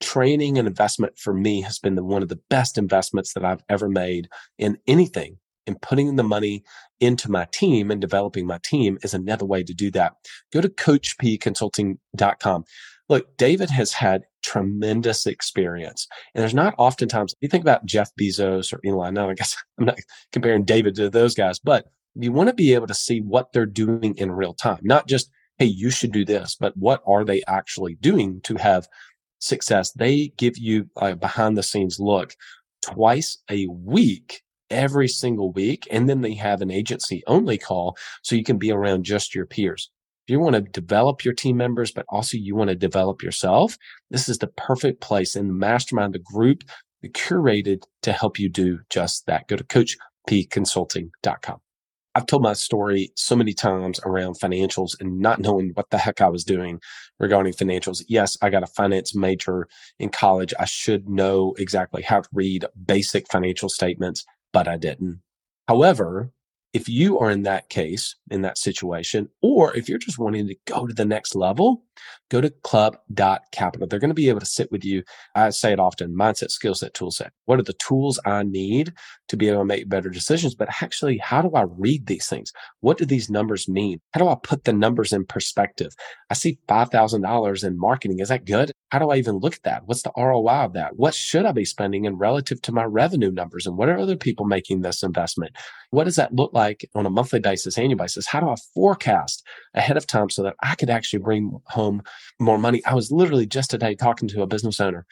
Training 0.00 0.58
and 0.58 0.68
investment 0.68 1.18
for 1.18 1.32
me 1.32 1.62
has 1.62 1.78
been 1.78 1.94
the, 1.94 2.04
one 2.04 2.22
of 2.22 2.28
the 2.28 2.40
best 2.50 2.76
investments 2.78 3.32
that 3.32 3.44
I've 3.44 3.64
ever 3.68 3.88
made 3.88 4.28
in 4.58 4.78
anything 4.86 5.38
and 5.66 5.80
putting 5.82 6.16
the 6.16 6.22
money 6.22 6.64
into 7.00 7.30
my 7.30 7.46
team 7.52 7.90
and 7.90 8.00
developing 8.00 8.46
my 8.46 8.58
team 8.64 8.98
is 9.02 9.14
another 9.14 9.44
way 9.44 9.62
to 9.62 9.74
do 9.74 9.90
that. 9.92 10.14
Go 10.52 10.60
to 10.60 10.68
coachpconsulting.com. 10.68 12.64
Look, 13.08 13.36
David 13.36 13.70
has 13.70 13.92
had 13.92 14.22
tremendous 14.42 15.26
experience. 15.26 16.08
And 16.34 16.42
there's 16.42 16.54
not 16.54 16.74
oftentimes, 16.78 17.34
you 17.40 17.48
think 17.48 17.62
about 17.62 17.86
Jeff 17.86 18.10
Bezos 18.20 18.72
or 18.72 18.80
Elon, 18.84 19.14
no, 19.14 19.30
I 19.30 19.34
guess 19.34 19.56
I'm 19.78 19.86
not 19.86 19.98
comparing 20.32 20.64
David 20.64 20.94
to 20.96 21.10
those 21.10 21.34
guys, 21.34 21.58
but 21.58 21.86
you 22.14 22.32
want 22.32 22.48
to 22.48 22.54
be 22.54 22.74
able 22.74 22.86
to 22.86 22.94
see 22.94 23.20
what 23.20 23.52
they're 23.52 23.66
doing 23.66 24.16
in 24.16 24.32
real 24.32 24.54
time, 24.54 24.80
not 24.82 25.06
just, 25.06 25.30
hey, 25.58 25.66
you 25.66 25.90
should 25.90 26.12
do 26.12 26.24
this, 26.24 26.56
but 26.58 26.76
what 26.76 27.02
are 27.06 27.24
they 27.24 27.42
actually 27.46 27.96
doing 27.96 28.40
to 28.42 28.56
have 28.56 28.88
success? 29.38 29.92
They 29.92 30.28
give 30.36 30.56
you 30.56 30.88
a 30.96 31.14
behind 31.14 31.56
the 31.56 31.62
scenes 31.62 32.00
look 32.00 32.34
twice 32.82 33.38
a 33.50 33.66
week 33.66 34.42
every 34.70 35.08
single 35.08 35.52
week. 35.52 35.86
And 35.90 36.08
then 36.08 36.20
they 36.20 36.34
have 36.34 36.62
an 36.62 36.70
agency 36.70 37.22
only 37.26 37.58
call 37.58 37.96
so 38.22 38.36
you 38.36 38.44
can 38.44 38.58
be 38.58 38.70
around 38.70 39.04
just 39.04 39.34
your 39.34 39.46
peers. 39.46 39.90
If 40.26 40.32
you 40.32 40.40
want 40.40 40.54
to 40.56 40.62
develop 40.62 41.24
your 41.24 41.34
team 41.34 41.56
members, 41.56 41.92
but 41.92 42.04
also 42.08 42.36
you 42.36 42.56
want 42.56 42.70
to 42.70 42.74
develop 42.74 43.22
yourself, 43.22 43.76
this 44.10 44.28
is 44.28 44.38
the 44.38 44.48
perfect 44.48 45.00
place 45.00 45.36
in 45.36 45.46
the 45.46 45.54
mastermind, 45.54 46.14
the 46.14 46.18
group 46.18 46.64
the 47.02 47.08
curated 47.08 47.82
to 48.02 48.12
help 48.12 48.38
you 48.38 48.48
do 48.48 48.80
just 48.90 49.26
that. 49.26 49.48
Go 49.48 49.56
to 49.56 49.64
coachpconsulting.com. 49.64 51.58
I've 52.14 52.26
told 52.26 52.42
my 52.42 52.54
story 52.54 53.10
so 53.14 53.36
many 53.36 53.52
times 53.52 54.00
around 54.04 54.40
financials 54.40 54.98
and 54.98 55.20
not 55.20 55.38
knowing 55.38 55.72
what 55.74 55.90
the 55.90 55.98
heck 55.98 56.22
I 56.22 56.28
was 56.28 56.44
doing 56.44 56.80
regarding 57.20 57.52
financials. 57.52 58.02
Yes, 58.08 58.38
I 58.40 58.48
got 58.48 58.62
a 58.62 58.66
finance 58.68 59.14
major 59.14 59.68
in 59.98 60.08
college. 60.08 60.54
I 60.58 60.64
should 60.64 61.10
know 61.10 61.54
exactly 61.58 62.00
how 62.00 62.22
to 62.22 62.28
read 62.32 62.64
basic 62.86 63.30
financial 63.30 63.68
statements 63.68 64.24
but 64.56 64.66
I 64.66 64.78
didn't. 64.78 65.20
However, 65.68 66.32
if 66.72 66.88
you 66.88 67.18
are 67.18 67.30
in 67.30 67.42
that 67.42 67.68
case, 67.68 68.16
in 68.30 68.40
that 68.40 68.56
situation, 68.56 69.28
or 69.42 69.76
if 69.76 69.86
you're 69.86 69.98
just 69.98 70.18
wanting 70.18 70.46
to 70.46 70.56
go 70.66 70.86
to 70.86 70.94
the 70.94 71.04
next 71.04 71.34
level, 71.34 71.84
go 72.30 72.40
to 72.40 72.48
club.capital. 72.62 73.86
They're 73.86 73.98
going 73.98 74.08
to 74.08 74.14
be 74.14 74.30
able 74.30 74.40
to 74.40 74.46
sit 74.46 74.72
with 74.72 74.82
you. 74.82 75.02
I 75.34 75.50
say 75.50 75.72
it 75.72 75.78
often 75.78 76.16
mindset, 76.16 76.50
skill 76.50 76.74
set, 76.74 76.94
tool 76.94 77.10
set. 77.10 77.32
What 77.44 77.58
are 77.58 77.64
the 77.64 77.74
tools 77.74 78.18
I 78.24 78.44
need 78.44 78.94
to 79.28 79.36
be 79.36 79.48
able 79.48 79.60
to 79.60 79.66
make 79.66 79.90
better 79.90 80.08
decisions? 80.08 80.54
But 80.54 80.68
actually, 80.82 81.18
how 81.18 81.42
do 81.42 81.50
I 81.54 81.64
read 81.68 82.06
these 82.06 82.26
things? 82.26 82.50
What 82.80 82.96
do 82.96 83.04
these 83.04 83.28
numbers 83.28 83.68
mean? 83.68 84.00
How 84.12 84.20
do 84.20 84.28
I 84.28 84.36
put 84.42 84.64
the 84.64 84.72
numbers 84.72 85.12
in 85.12 85.26
perspective? 85.26 85.94
I 86.30 86.34
see 86.34 86.58
$5,000 86.66 87.64
in 87.64 87.78
marketing. 87.78 88.20
Is 88.20 88.28
that 88.28 88.46
good? 88.46 88.72
How 88.96 89.00
do 89.00 89.10
I 89.10 89.16
even 89.16 89.36
look 89.36 89.52
at 89.52 89.62
that? 89.64 89.82
What's 89.84 90.00
the 90.00 90.12
ROI 90.16 90.64
of 90.64 90.72
that? 90.72 90.96
What 90.96 91.12
should 91.12 91.44
I 91.44 91.52
be 91.52 91.66
spending 91.66 92.06
in 92.06 92.16
relative 92.16 92.62
to 92.62 92.72
my 92.72 92.84
revenue 92.84 93.30
numbers? 93.30 93.66
And 93.66 93.76
what 93.76 93.90
are 93.90 93.98
other 93.98 94.16
people 94.16 94.46
making 94.46 94.80
this 94.80 95.02
investment? 95.02 95.54
What 95.90 96.04
does 96.04 96.16
that 96.16 96.34
look 96.34 96.54
like 96.54 96.88
on 96.94 97.04
a 97.04 97.10
monthly 97.10 97.40
basis, 97.40 97.76
annual 97.76 97.98
basis? 97.98 98.26
How 98.26 98.40
do 98.40 98.48
I 98.48 98.54
forecast 98.72 99.46
ahead 99.74 99.98
of 99.98 100.06
time 100.06 100.30
so 100.30 100.42
that 100.44 100.56
I 100.62 100.76
could 100.76 100.88
actually 100.88 101.18
bring 101.18 101.60
home 101.66 102.04
more 102.40 102.56
money? 102.56 102.82
I 102.86 102.94
was 102.94 103.12
literally 103.12 103.44
just 103.44 103.70
today 103.70 103.94
talking 103.94 104.28
to 104.28 104.40
a 104.40 104.46
business 104.46 104.80
owner 104.80 105.04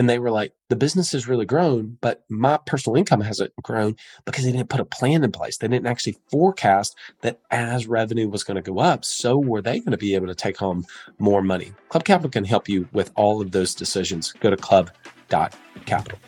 and 0.00 0.08
they 0.08 0.18
were 0.18 0.30
like, 0.30 0.54
the 0.70 0.76
business 0.76 1.12
has 1.12 1.28
really 1.28 1.44
grown, 1.44 1.98
but 2.00 2.24
my 2.30 2.58
personal 2.64 2.96
income 2.96 3.20
hasn't 3.20 3.52
grown 3.62 3.96
because 4.24 4.46
they 4.46 4.50
didn't 4.50 4.70
put 4.70 4.80
a 4.80 4.84
plan 4.86 5.22
in 5.22 5.30
place. 5.30 5.58
They 5.58 5.68
didn't 5.68 5.86
actually 5.86 6.16
forecast 6.30 6.96
that 7.20 7.38
as 7.50 7.86
revenue 7.86 8.26
was 8.26 8.42
going 8.42 8.54
to 8.54 8.62
go 8.62 8.78
up, 8.78 9.04
so 9.04 9.36
were 9.36 9.60
they 9.60 9.78
going 9.78 9.90
to 9.90 9.98
be 9.98 10.14
able 10.14 10.28
to 10.28 10.34
take 10.34 10.56
home 10.56 10.86
more 11.18 11.42
money. 11.42 11.74
Club 11.90 12.04
Capital 12.04 12.30
can 12.30 12.46
help 12.46 12.66
you 12.66 12.88
with 12.94 13.12
all 13.14 13.42
of 13.42 13.50
those 13.50 13.74
decisions. 13.74 14.32
Go 14.40 14.48
to 14.48 14.56
club.capital. 14.56 16.18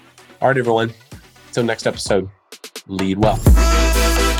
All 0.42 0.48
right, 0.48 0.58
everyone. 0.58 0.92
Until 1.46 1.64
next 1.64 1.86
episode, 1.86 2.28
lead 2.88 3.16
well. 3.16 4.31